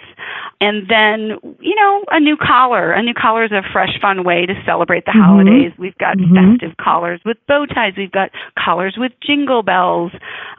And 0.61 0.89
then, 0.89 1.37
you 1.61 1.75
know, 1.75 2.05
a 2.11 2.21
new 2.21 2.37
collar. 2.37 2.93
A 2.93 3.03
new 3.03 3.13
collar 3.13 3.45
is 3.45 3.53
a 3.53 3.63
fresh, 3.73 4.01
fun 4.01 4.25
way 4.25 4.47
to 4.47 4.55
celebrate 4.65 5.05
the 5.05 5.11
Mhm. 5.13 5.25
holidays. 5.25 5.73
We've 5.77 5.99
got 5.99 6.17
Mhm. 6.17 6.53
festive 6.53 6.77
collars 6.77 7.21
with 7.25 7.37
bow 7.47 7.67
ties. 7.67 7.95
We've 7.97 8.13
got 8.13 8.31
collars 8.59 8.97
with 8.97 9.13
jingle 9.21 9.63
bells. 9.63 10.13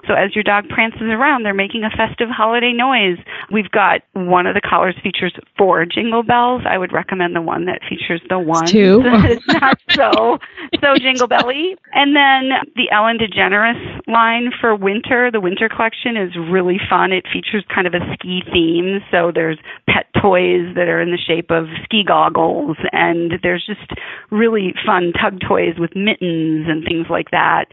So 0.08 0.14
as 0.14 0.36
your 0.36 0.44
dog 0.44 0.70
prances 0.70 1.02
around, 1.02 1.44
they're 1.44 1.54
making 1.54 1.84
a 1.84 1.90
festive 1.92 2.30
holiday 2.30 2.74
noise. 2.74 3.18
We've 3.50 3.72
got 3.72 4.02
one 4.14 4.46
of 4.46 4.54
the 4.54 4.62
collars 4.62 4.96
features 5.02 5.34
four 5.58 5.86
jingle 5.86 6.24
bells. 6.24 6.64
I 6.66 6.78
would 6.78 6.92
recommend 6.92 7.36
the 7.36 7.42
one 7.42 7.66
that 7.66 7.84
features 7.86 8.22
the 8.30 8.38
one. 8.38 8.66
two. 8.68 9.02
it's 9.26 9.48
not 9.48 9.80
so 9.90 10.40
so 10.82 10.96
jingle 10.98 11.28
belly. 11.28 11.76
And 11.94 12.16
then 12.16 12.52
the 12.76 12.92
Ellen 12.92 13.18
DeGeneres 13.18 14.02
line 14.08 14.52
for 14.60 14.76
winter, 14.76 15.32
the 15.32 15.40
winter 15.40 15.70
collection 15.70 16.18
is 16.18 16.36
really 16.36 16.80
fun. 16.90 17.12
It 17.12 17.26
features 17.32 17.64
kind 17.74 17.88
of 17.88 17.94
a 17.94 18.14
ski 18.14 18.44
theme. 18.56 19.02
So 19.12 19.32
there's 19.36 19.60
pet 19.90 20.06
toys 20.22 20.74
that 20.76 20.88
are 20.88 21.02
in 21.02 21.12
the 21.12 21.18
shape 21.18 21.52
of 21.52 21.68
ski 21.84 22.04
goggles 22.08 22.78
and 22.94 23.34
there's 23.44 23.66
just 23.66 23.92
really 24.32 24.74
fun 24.86 25.12
tug 25.12 25.42
toys 25.46 25.76
with 25.78 25.96
mittens 25.96 26.68
and 26.68 26.84
things 26.86 27.08
like 27.10 27.32
that. 27.32 27.66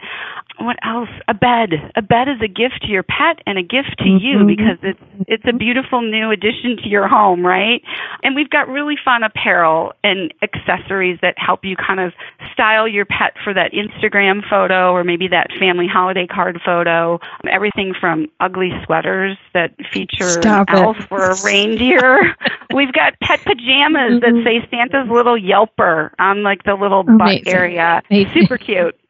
What 0.59 0.77
else? 0.85 1.09
A 1.29 1.35
bed. 1.35 1.71
A 1.97 2.03
bed 2.03 2.29
is 2.29 2.41
a 2.43 2.49
gift 2.49 2.83
to 2.83 2.89
your 2.89 3.03
pet 3.03 3.41
and 3.47 3.59
a 3.59 3.63
gift 3.63 3.97
to 3.99 4.09
you 4.09 4.39
Mhm. 4.39 4.47
because 4.47 4.79
it's 4.83 5.01
it's 5.29 5.45
a 5.47 5.53
beautiful 5.53 6.03
new 6.03 6.31
addition 6.31 6.77
to 6.79 6.89
your 6.89 7.07
home, 7.07 7.47
right? 7.47 7.81
And 8.23 8.35
we've 8.35 8.51
got 8.51 8.69
really 8.69 8.97
fun 9.03 9.23
apparel 9.23 9.93
and 10.03 10.33
accessories 10.43 11.19
that 11.23 11.35
help 11.39 11.65
you 11.65 11.77
kind 11.77 12.01
of 12.01 12.13
style 12.53 12.87
your 12.89 13.05
pet 13.05 13.35
for 13.43 13.55
that 13.55 13.73
Instagram 13.73 14.43
photo 14.49 14.93
or 14.93 15.05
maybe 15.05 15.29
that 15.29 15.49
family 15.59 15.87
holiday 15.87 16.27
card 16.27 16.61
photo. 16.65 17.21
Everything 17.49 17.95
from 17.99 18.29
ugly 18.41 18.73
sweaters 18.85 19.39
that 19.55 19.71
feature 19.93 20.25
Stop 20.25 20.69
elf 20.73 20.97
a 21.11 21.35
reindeer. 21.45 22.35
We've 22.75 22.93
got 22.93 23.15
pet 23.23 23.41
pajamas 23.45 24.21
that 24.23 24.33
Mhm. 24.33 24.45
say 24.45 24.67
Santa's 24.71 25.09
little 25.11 25.39
yelper 25.39 26.11
on 26.19 26.43
like 26.43 26.63
the 26.65 26.75
little 26.75 27.03
butt 27.03 27.15
Amazing. 27.21 27.49
area. 27.53 28.03
Amazing. 28.11 28.43
Super 28.43 28.59
cute. 28.59 28.99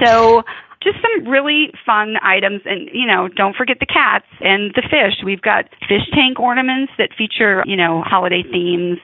So 0.00 0.42
just 0.80 0.98
some 1.02 1.26
really 1.28 1.72
fun 1.84 2.16
items 2.22 2.60
and 2.64 2.88
you 2.92 3.04
know 3.06 3.26
don't 3.28 3.56
forget 3.56 3.78
the 3.80 3.86
cats 3.86 4.26
and 4.40 4.70
the 4.76 4.82
fish 4.82 5.24
we've 5.24 5.42
got 5.42 5.64
fish 5.88 6.08
tank 6.12 6.38
ornaments 6.38 6.92
that 6.98 7.10
feature 7.18 7.64
you 7.66 7.76
know 7.76 8.00
holiday 8.06 8.44
themes 8.44 8.98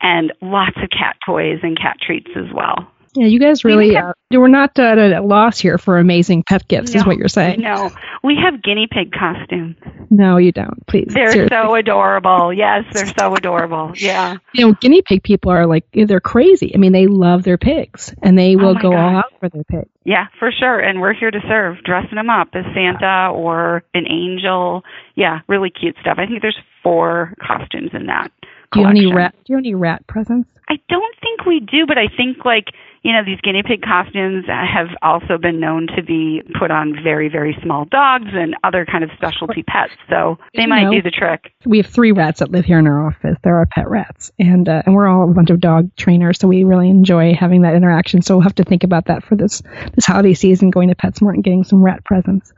and 0.00 0.32
lots 0.42 0.76
of 0.82 0.90
cat 0.90 1.16
toys 1.24 1.60
and 1.62 1.78
cat 1.78 1.96
treats 2.04 2.30
as 2.34 2.52
well 2.52 2.90
Yeah, 3.14 3.26
you 3.26 3.40
guys 3.40 3.64
We 3.64 3.72
really 3.72 3.94
have- 3.94 4.04
uh, 4.10 4.12
we're 4.38 4.46
not 4.48 4.78
at 4.78 4.98
a 4.98 5.20
loss 5.20 5.58
here 5.58 5.78
for 5.78 5.98
amazing 5.98 6.44
pet 6.48 6.68
gifts, 6.68 6.94
is 6.94 7.04
what 7.04 7.16
you're 7.16 7.28
saying. 7.28 7.60
no 7.60 7.90
we 8.22 8.36
have 8.36 8.62
guinea 8.62 8.86
pig 8.88 9.10
costumes 9.12 9.74
No, 10.10 10.36
you 10.36 10.52
don't. 10.52 10.86
Please. 10.86 11.08
they're 11.12 11.30
seriously. 11.32 11.56
so 11.56 11.74
adorable 11.74 12.52
yes 12.52 12.84
they're 12.92 13.06
so 13.18 13.34
adorable 13.34 13.92
yeah 13.96 14.36
you 14.52 14.66
know, 14.66 14.74
guinea 14.80 15.02
pig 15.02 15.22
people 15.22 15.50
are 15.50 15.66
like 15.66 15.84
they're 15.92 16.20
crazy. 16.20 16.72
I 16.74 16.78
mean, 16.78 16.92
they 16.92 17.06
love 17.06 17.42
their 17.42 17.58
pigs 17.58 18.14
and 18.22 18.38
they 18.38 18.54
Oh 18.54 18.58
will 18.58 18.74
my 18.74 18.82
go 18.82 18.92
all 18.92 19.16
out 19.16 19.32
for 19.40 19.48
their 19.48 19.64
pigs. 19.64 19.88
Yeah, 20.04 20.26
for 20.38 20.50
sure. 20.52 20.78
And 20.80 21.00
we're 21.00 21.12
here 21.12 21.30
to 21.30 21.40
serve, 21.48 21.76
dressing 21.84 22.16
them 22.16 22.30
up 22.30 22.48
as 22.54 22.64
Santa 22.74 23.30
or 23.32 23.82
an 23.94 24.06
angel. 24.10 24.82
Yeah, 25.14 25.40
really 25.48 25.70
cute 25.70 25.96
stuff. 26.00 26.16
I 26.18 26.26
think 26.26 26.42
there's 26.42 26.58
four 26.82 27.34
costumes 27.40 27.90
in 27.92 28.06
that. 28.06 28.30
Do 28.72 28.80
you 28.80 28.86
have 28.86 28.94
any 28.96 29.12
rat? 29.12 29.34
Do 29.44 29.52
you 29.52 29.56
have 29.56 29.62
any 29.62 29.74
rat 29.74 30.06
presents? 30.06 30.48
I 30.68 30.76
don't 30.88 31.14
think 31.20 31.44
we 31.46 31.60
do, 31.60 31.86
but 31.86 31.98
I 31.98 32.06
think 32.16 32.44
like 32.44 32.66
you 33.02 33.12
know 33.12 33.24
these 33.24 33.40
guinea 33.42 33.62
pig 33.62 33.82
costumes 33.82 34.44
have 34.46 34.88
also 35.02 35.38
been 35.38 35.58
known 35.60 35.86
to 35.96 36.02
be 36.02 36.42
put 36.58 36.70
on 36.70 36.94
very 37.02 37.28
very 37.28 37.56
small 37.62 37.84
dogs 37.86 38.28
and 38.32 38.54
other 38.64 38.84
kind 38.84 39.04
of 39.04 39.10
specialty 39.16 39.62
pets. 39.62 39.92
So 40.08 40.38
they 40.54 40.62
You 40.62 40.68
might 40.68 40.84
know. 40.84 40.92
do 40.92 41.02
the 41.02 41.10
trick. 41.10 41.52
We 41.64 41.78
have 41.78 41.86
three 41.86 42.12
rats 42.12 42.40
that 42.40 42.50
live 42.50 42.64
here 42.64 42.78
in 42.78 42.86
our 42.86 43.06
office. 43.06 43.36
They're 43.42 43.56
our 43.56 43.66
pet 43.66 43.88
rats, 43.88 44.30
and 44.38 44.68
uh, 44.68 44.82
and 44.86 44.94
we're 44.94 45.08
all 45.08 45.30
a 45.30 45.34
bunch 45.34 45.50
of 45.50 45.60
dog 45.60 45.94
trainers, 45.96 46.38
so 46.38 46.48
we 46.48 46.64
really 46.64 46.88
enjoy 46.90 47.34
having 47.34 47.62
that 47.62 47.74
interaction. 47.74 48.22
So 48.22 48.36
we'll 48.36 48.42
have 48.42 48.54
to 48.56 48.64
think 48.64 48.84
about 48.84 49.06
that 49.06 49.24
for 49.24 49.36
this 49.36 49.62
this 49.94 50.04
holiday 50.06 50.34
season, 50.34 50.70
going 50.70 50.88
to 50.88 50.94
PetSmart 50.94 51.34
and 51.34 51.44
getting 51.44 51.64
some 51.64 51.82
rat 51.82 52.04
presents. 52.04 52.52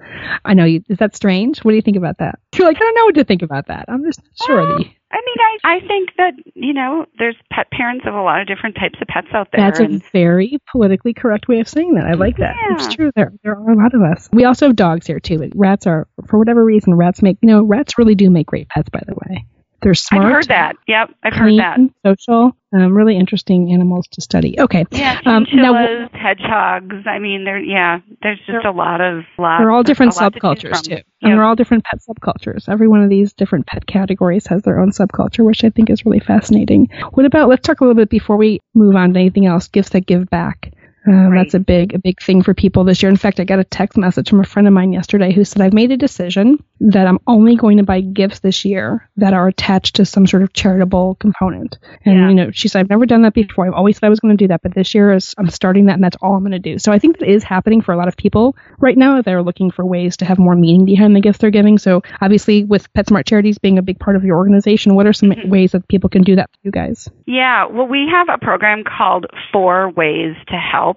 I 0.44 0.54
know 0.54 0.64
you. 0.64 0.82
Is 0.88 0.98
that 0.98 1.14
strange? 1.16 1.60
What 1.60 1.72
do 1.72 1.76
you 1.76 1.82
think 1.82 1.96
about 1.96 2.18
that? 2.18 2.38
You're 2.56 2.66
like, 2.66 2.76
I 2.76 2.80
don't 2.80 2.94
know 2.96 3.04
what 3.06 3.14
to 3.16 3.24
think 3.24 3.42
about 3.42 3.68
that. 3.68 3.84
I'm 3.88 4.04
just 4.04 4.20
sure. 4.46 4.80
You- 4.80 4.86
I 5.12 5.16
mean, 5.16 5.36
I 5.38 5.76
I 5.76 5.80
think 5.86 6.10
that 6.16 6.32
you 6.54 6.72
know 6.72 7.06
there's 7.18 7.36
pet 7.52 7.70
parents 7.70 8.06
of 8.06 8.14
a 8.14 8.22
lot 8.22 8.40
of 8.40 8.46
different 8.46 8.76
types 8.76 8.98
of 9.00 9.08
pets 9.08 9.28
out 9.32 9.48
there. 9.52 9.70
That's 9.70 9.80
a 9.80 10.00
very 10.12 10.58
politically 10.70 11.12
correct 11.12 11.48
way 11.48 11.60
of 11.60 11.68
saying 11.68 11.94
that. 11.94 12.06
I 12.06 12.14
like 12.14 12.38
that. 12.38 12.56
Yeah. 12.56 12.74
It's 12.74 12.94
true. 12.94 13.10
There, 13.14 13.32
there 13.44 13.52
are 13.52 13.70
a 13.70 13.76
lot 13.76 13.94
of 13.94 14.02
us. 14.02 14.28
We 14.32 14.44
also 14.44 14.68
have 14.68 14.76
dogs 14.76 15.06
here 15.06 15.20
too. 15.20 15.38
But 15.38 15.50
rats 15.54 15.86
are, 15.86 16.08
for 16.26 16.38
whatever 16.38 16.64
reason, 16.64 16.94
rats 16.94 17.20
make. 17.20 17.36
You 17.42 17.48
know, 17.48 17.62
rats 17.62 17.98
really 17.98 18.14
do 18.14 18.30
make 18.30 18.46
great 18.46 18.68
pets. 18.70 18.88
By 18.88 19.02
the 19.06 19.14
way, 19.14 19.44
they're 19.82 19.94
smart. 19.94 20.26
I've 20.26 20.32
heard 20.32 20.48
that. 20.48 20.76
Yep, 20.88 21.10
I've 21.22 21.34
heard 21.34 21.58
that. 21.58 21.78
social, 22.06 22.56
um, 22.72 22.96
really 22.96 23.16
interesting 23.16 23.72
animals 23.72 24.06
to 24.12 24.20
study. 24.20 24.58
Okay, 24.58 24.84
Yeah, 24.90 25.20
Um, 25.26 25.46
now- 25.52 26.08
hedgehogs. 26.12 27.06
I 27.06 27.18
mean, 27.18 27.44
there. 27.44 27.58
Yeah, 27.58 28.00
there's 28.22 28.40
just 28.46 28.64
a 28.64 28.70
lot 28.70 29.00
of 29.00 29.24
lot. 29.38 29.58
they're 29.58 29.70
all 29.70 29.82
different 29.82 30.16
lot 30.16 30.32
to 30.32 30.40
subcultures 30.40 30.82
too, 30.82 30.90
Yep. 30.92 31.04
and 31.22 31.32
they're 31.32 31.44
all 31.44 31.54
different 31.56 31.84
pet 31.84 32.00
subcultures. 32.08 32.68
Every 32.68 32.88
one 32.88 33.02
of 33.02 33.10
these 33.10 33.32
different 33.32 33.66
pet 33.66 33.86
categories 33.86 34.46
has 34.46 34.62
their 34.62 34.78
own 34.80 34.90
subculture, 34.90 35.44
which 35.44 35.64
I 35.64 35.70
think 35.70 35.90
is 35.90 36.04
really 36.06 36.20
fascinating. 36.20 36.88
What 37.12 37.26
about? 37.26 37.48
Let's 37.48 37.66
talk 37.66 37.80
a 37.80 37.84
little 37.84 37.96
bit 37.96 38.08
before 38.10 38.36
we 38.36 38.60
move 38.74 38.96
on 38.96 39.12
to 39.14 39.20
anything 39.20 39.46
else. 39.46 39.68
Gifts 39.68 39.90
that 39.90 40.06
give 40.06 40.28
back. 40.30 40.72
Um, 41.06 41.32
Right. 41.32 41.42
That's 41.42 41.54
a 41.54 41.60
big, 41.60 41.94
a 41.94 41.98
big 41.98 42.20
thing 42.22 42.42
for 42.42 42.54
people 42.54 42.84
this 42.84 43.02
year. 43.02 43.10
In 43.10 43.16
fact, 43.16 43.40
I 43.40 43.44
got 43.44 43.58
a 43.58 43.64
text 43.64 43.96
message 43.98 44.28
from 44.30 44.40
a 44.40 44.44
friend 44.44 44.68
of 44.68 44.74
mine 44.74 44.92
yesterday 44.92 45.32
who 45.32 45.44
said, 45.44 45.62
"I've 45.62 45.72
made 45.72 45.90
a 45.90 45.96
decision 45.96 46.62
that 46.80 47.06
I'm 47.06 47.18
only 47.26 47.56
going 47.56 47.78
to 47.78 47.82
buy 47.82 48.00
gifts 48.02 48.40
this 48.40 48.64
year 48.64 49.08
that 49.16 49.32
are 49.34 49.48
attached 49.48 49.96
to 49.96 50.04
some 50.04 50.26
sort 50.26 50.42
of 50.42 50.52
charitable 50.52 51.16
component." 51.16 51.78
And 52.04 52.18
Yeah. 52.18 52.28
you 52.28 52.34
know, 52.34 52.50
she 52.52 52.68
said, 52.68 52.80
"I've 52.80 52.90
never 52.90 53.06
done 53.06 53.22
that 53.22 53.34
before. 53.34 53.66
I've 53.66 53.72
always 53.72 53.96
said 53.96 54.06
I 54.06 54.10
was 54.10 54.20
going 54.20 54.36
to 54.36 54.44
do 54.44 54.48
that, 54.48 54.60
but 54.62 54.74
this 54.74 54.94
year 54.94 55.12
is 55.12 55.34
I'm 55.38 55.48
starting 55.48 55.86
that, 55.86 55.94
and 55.94 56.04
that's 56.04 56.16
all 56.22 56.34
I'm 56.34 56.42
going 56.42 56.52
to 56.52 56.58
do." 56.58 56.78
So 56.78 56.92
I 56.92 56.98
think 56.98 57.18
that 57.18 57.28
is 57.28 57.42
happening 57.42 57.80
for 57.80 57.92
a 57.92 57.96
lot 57.96 58.08
of 58.08 58.16
people 58.16 58.54
right 58.78 58.96
now. 58.96 59.22
They're 59.22 59.42
looking 59.42 59.70
for 59.70 59.84
ways 59.84 60.18
to 60.18 60.24
have 60.24 60.38
more 60.38 60.54
meaning 60.54 60.84
behind 60.84 61.16
the 61.16 61.20
gifts 61.20 61.38
they're 61.38 61.50
giving. 61.50 61.78
So 61.78 62.02
obviously, 62.20 62.64
with 62.64 62.92
PetSmart 62.92 63.26
Charities 63.26 63.58
being 63.58 63.78
a 63.78 63.82
big 63.82 63.98
part 63.98 64.16
of 64.16 64.24
your 64.24 64.36
organization, 64.36 64.94
what 64.94 65.06
are 65.06 65.12
some 65.12 65.30
Mhm. 65.30 65.48
ways 65.48 65.72
that 65.72 65.88
people 65.88 66.10
can 66.10 66.22
do 66.22 66.36
that 66.36 66.50
for 66.50 66.58
you 66.62 66.70
guys? 66.70 67.08
Yeah, 67.26 67.66
well, 67.66 67.88
we 67.88 68.08
have 68.10 68.28
a 68.28 68.38
program 68.38 68.84
called 68.84 69.26
Four 69.52 69.90
Ways 69.90 70.36
to 70.48 70.56
Help 70.56 70.91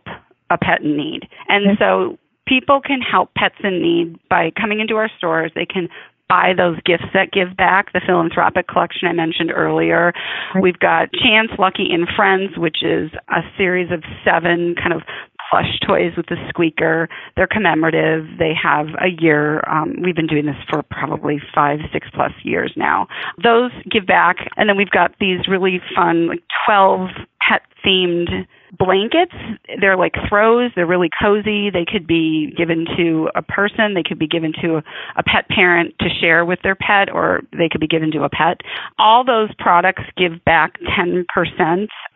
a 0.50 0.58
Pet 0.58 0.82
in 0.82 0.96
Need. 0.98 1.28
And 1.48 1.78
so 1.80 2.18
people 2.48 2.82
can 2.82 3.02
help 3.02 3.34
pets 3.36 3.56
in 3.64 3.82
need 3.82 4.20
by 4.30 4.52
coming 4.60 4.80
into 4.80 4.96
our 4.96 5.10
stores. 5.18 5.52
They 5.56 5.66
can 5.66 5.90
buy 6.28 6.54
those 6.56 6.78
gifts 6.86 7.06
that 7.14 7.32
give 7.32 7.56
back, 7.56 7.94
the 7.94 8.02
philanthropic 8.06 8.68
collection 8.68 9.08
I 9.08 9.14
mentioned 9.14 9.52
earlier. 9.52 10.12
We've 10.60 10.80
got 10.80 11.14
Chance, 11.14 11.52
Lucky, 11.60 11.88
and 11.92 12.08
Friends, 12.16 12.58
which 12.58 12.78
is 12.82 13.12
a 13.30 13.42
series 13.58 13.92
of 13.92 14.04
seven 14.24 14.76
kind 14.76 14.94
of 14.94 15.02
plush 15.50 15.80
toys 15.86 16.14
with 16.18 16.26
the 16.26 16.38
squeaker. 16.50 17.08
They're 17.36 17.48
commemorative. 17.48 18.26
They 18.40 18.54
have 18.62 18.88
a 19.00 19.10
year. 19.22 19.62
Um, 19.70 20.02
we've 20.04 20.16
been 20.16 20.28
doing 20.28 20.48
this 20.48 20.56
for 20.68 20.82
probably 20.84 21.40
five, 21.54 21.80
six 21.94 22.08
plus 22.14 22.32
years 22.44 22.74
now. 22.76 23.08
Those 23.44 23.72
give 23.90 24.08
back. 24.08 24.38
And 24.58 24.68
then 24.68 24.78
we've 24.78 24.90
got 24.90 25.14
these 25.20 25.48
really 25.48 25.80
fun, 25.96 26.28
like 26.28 26.44
12 26.68 27.10
pet 27.48 27.62
themed 27.86 28.48
blankets. 28.78 29.34
They're 29.80 29.96
like 29.98 30.14
throws. 30.30 30.72
They're 30.76 30.86
really 30.86 31.10
cozy. 31.22 31.70
They 31.70 31.86
could 31.86 32.06
be 32.08 32.54
given 32.58 32.86
to 32.98 33.30
a 33.36 33.42
person. 33.42 33.94
They 33.94 34.04
could 34.04 34.20
be 34.20 34.28
given 34.28 34.52
to 34.62 34.82
a, 35.16 35.24
pet 35.24 35.48
parent 35.50 35.96
to 36.00 36.08
share 36.22 36.46
with 36.46 36.60
their 36.64 36.76
pet, 36.76 37.10
or 37.12 37.42
they 37.52 37.68
could 37.70 37.82
be 37.82 37.88
given 37.88 38.12
to 38.12 38.24
a 38.24 38.30
pet. 38.30 38.62
All 39.00 39.24
those 39.26 39.50
products 39.58 40.04
give 40.18 40.44
back 40.46 40.76
10% 40.98 41.26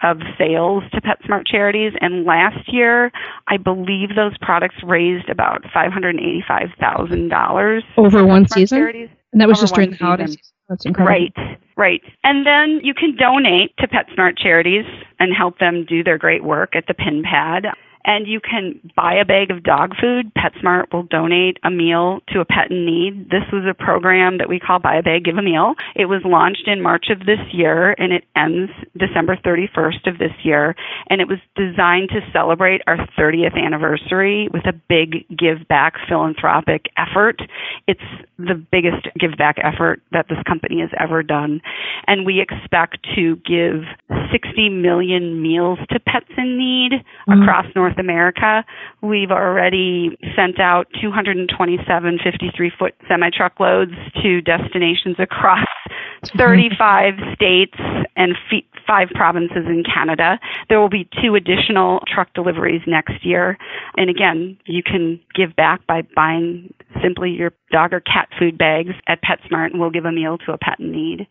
of 0.03 0.18
sales 0.38 0.84
to 0.93 1.01
PetSmart 1.01 1.47
charities. 1.47 1.93
And 2.01 2.24
last 2.26 2.72
year, 2.72 3.12
I 3.47 3.57
believe 3.57 4.16
those 4.16 4.38
products 4.41 4.76
raised 4.84 5.28
about 5.30 5.64
$585,000 5.76 7.82
Over 7.97 8.26
one 8.26 8.47
season? 8.47 8.78
Charities. 8.78 9.10
And 9.32 9.41
that 9.41 9.47
was 9.47 9.57
Over 9.57 9.64
just 9.64 9.76
during 9.76 9.91
the 9.91 9.97
holiday 9.97 10.26
season. 10.26 10.38
season. 10.41 10.53
That's 10.70 10.86
incredible. 10.86 11.28
Right, 11.36 11.59
right. 11.76 12.01
And 12.24 12.45
then 12.45 12.80
you 12.84 12.93
can 12.93 13.15
donate 13.15 13.76
to 13.80 13.88
PetSmart 13.88 14.38
charities 14.38 14.86
and 15.20 15.36
help 15.36 15.57
them 15.57 15.84
do 15.84 16.03
their 16.03 16.17
great 16.17 16.43
work 16.43 16.76
at 16.76 16.86
the 16.88 16.93
pin 16.93 17.24
pad. 17.24 17.65
And 18.06 18.28
you 18.28 18.39
can 18.39 18.80
buy 18.95 19.14
a 19.16 19.26
bag 19.26 19.52
of 19.52 19.64
dog 19.64 19.93
food. 20.00 20.32
PetSmart 20.36 20.93
will 20.93 21.04
donate 21.04 21.58
a 21.64 21.70
meal 21.70 22.22
to 22.30 22.39
a 22.39 22.45
pet 22.45 22.72
in 22.72 22.86
need. 22.86 23.30
This 23.30 23.43
was 23.52 23.66
a 23.70 23.74
program 23.74 24.38
that 24.38 24.50
we 24.50 24.60
call 24.60 24.80
Buy 24.80 24.97
a 24.97 25.04
Bag, 25.04 25.26
Give 25.26 25.38
a 25.38 25.41
Meal. 25.41 25.76
It 25.95 26.06
was 26.06 26.22
launched 26.24 26.68
in 26.68 26.82
March 26.82 27.08
of 27.10 27.26
this 27.26 27.39
year 27.52 27.95
and 27.97 28.14
it 28.14 28.24
ends 28.36 28.72
December 28.97 29.38
31st 29.38 30.08
of 30.08 30.18
this 30.18 30.32
year. 30.43 30.76
And 31.10 31.22
it 31.22 31.28
was 31.28 31.39
designed 31.56 32.10
to 32.10 32.22
celebrate 32.32 32.82
our 32.88 32.97
30th 33.18 33.58
anniversary 33.58 34.50
with 34.54 34.66
a 34.66 34.74
big 34.74 35.26
give 35.38 35.68
back 35.68 35.93
philanthropic 36.08 36.86
effort. 36.97 37.41
It's 37.88 38.00
the 38.38 38.56
biggest 38.56 39.08
give 39.20 39.38
back 39.38 39.58
effort 39.62 40.02
that 40.12 40.28
this 40.30 40.39
company 40.47 40.80
has 40.82 40.89
ever 41.00 41.22
done. 41.24 41.62
And 42.08 42.26
we 42.26 42.39
expect 42.41 43.06
to 43.16 43.36
give 43.38 43.84
60 44.32 44.70
million 44.70 45.41
meals 45.41 45.80
to 45.89 46.00
pets 46.00 46.30
in 46.38 46.58
need 46.58 47.04
Wow. 47.28 47.41
across 47.41 47.66
North 47.76 47.89
America. 47.98 48.64
We've 49.02 49.32
already 49.32 50.18
sent 50.36 50.60
out 50.60 50.88
227 51.02 52.20
53 52.24 52.72
foot 52.78 52.94
semi 53.08 53.30
truckloads 53.30 53.94
to 54.22 54.42
destinations 54.42 55.16
across 55.20 55.66
35 56.38 57.14
states 57.36 57.76
and 58.16 58.36
f- 58.52 58.64
five 58.86 59.10
provinces 59.14 59.66
in 59.68 59.84
Canada. 59.84 60.40
There 60.68 60.80
will 60.80 60.90
be 60.90 61.08
two 61.22 61.36
additional 61.36 62.02
truck 62.08 62.34
deliveries 62.34 62.82
next 62.86 63.26
year. 63.26 63.58
And 63.98 64.10
again, 64.10 64.58
you 64.66 64.84
can 64.84 65.20
give 65.36 65.56
back 65.56 65.86
by 65.88 66.04
buying 66.16 66.74
simply 67.04 67.32
your 67.32 67.52
dog 67.72 67.93
or 67.93 68.00
cat 68.00 68.28
food 68.38 68.58
bags 68.58 68.91
at 69.08 69.20
PetSmart, 69.24 69.72
and 69.72 69.80
we'll 69.80 69.89
give 69.91 70.06
a 70.06 70.12
meal 70.12 70.38
to 70.39 70.54
a 70.54 70.58
pet 70.58 70.80
in 70.80 70.91
need. 70.91 71.28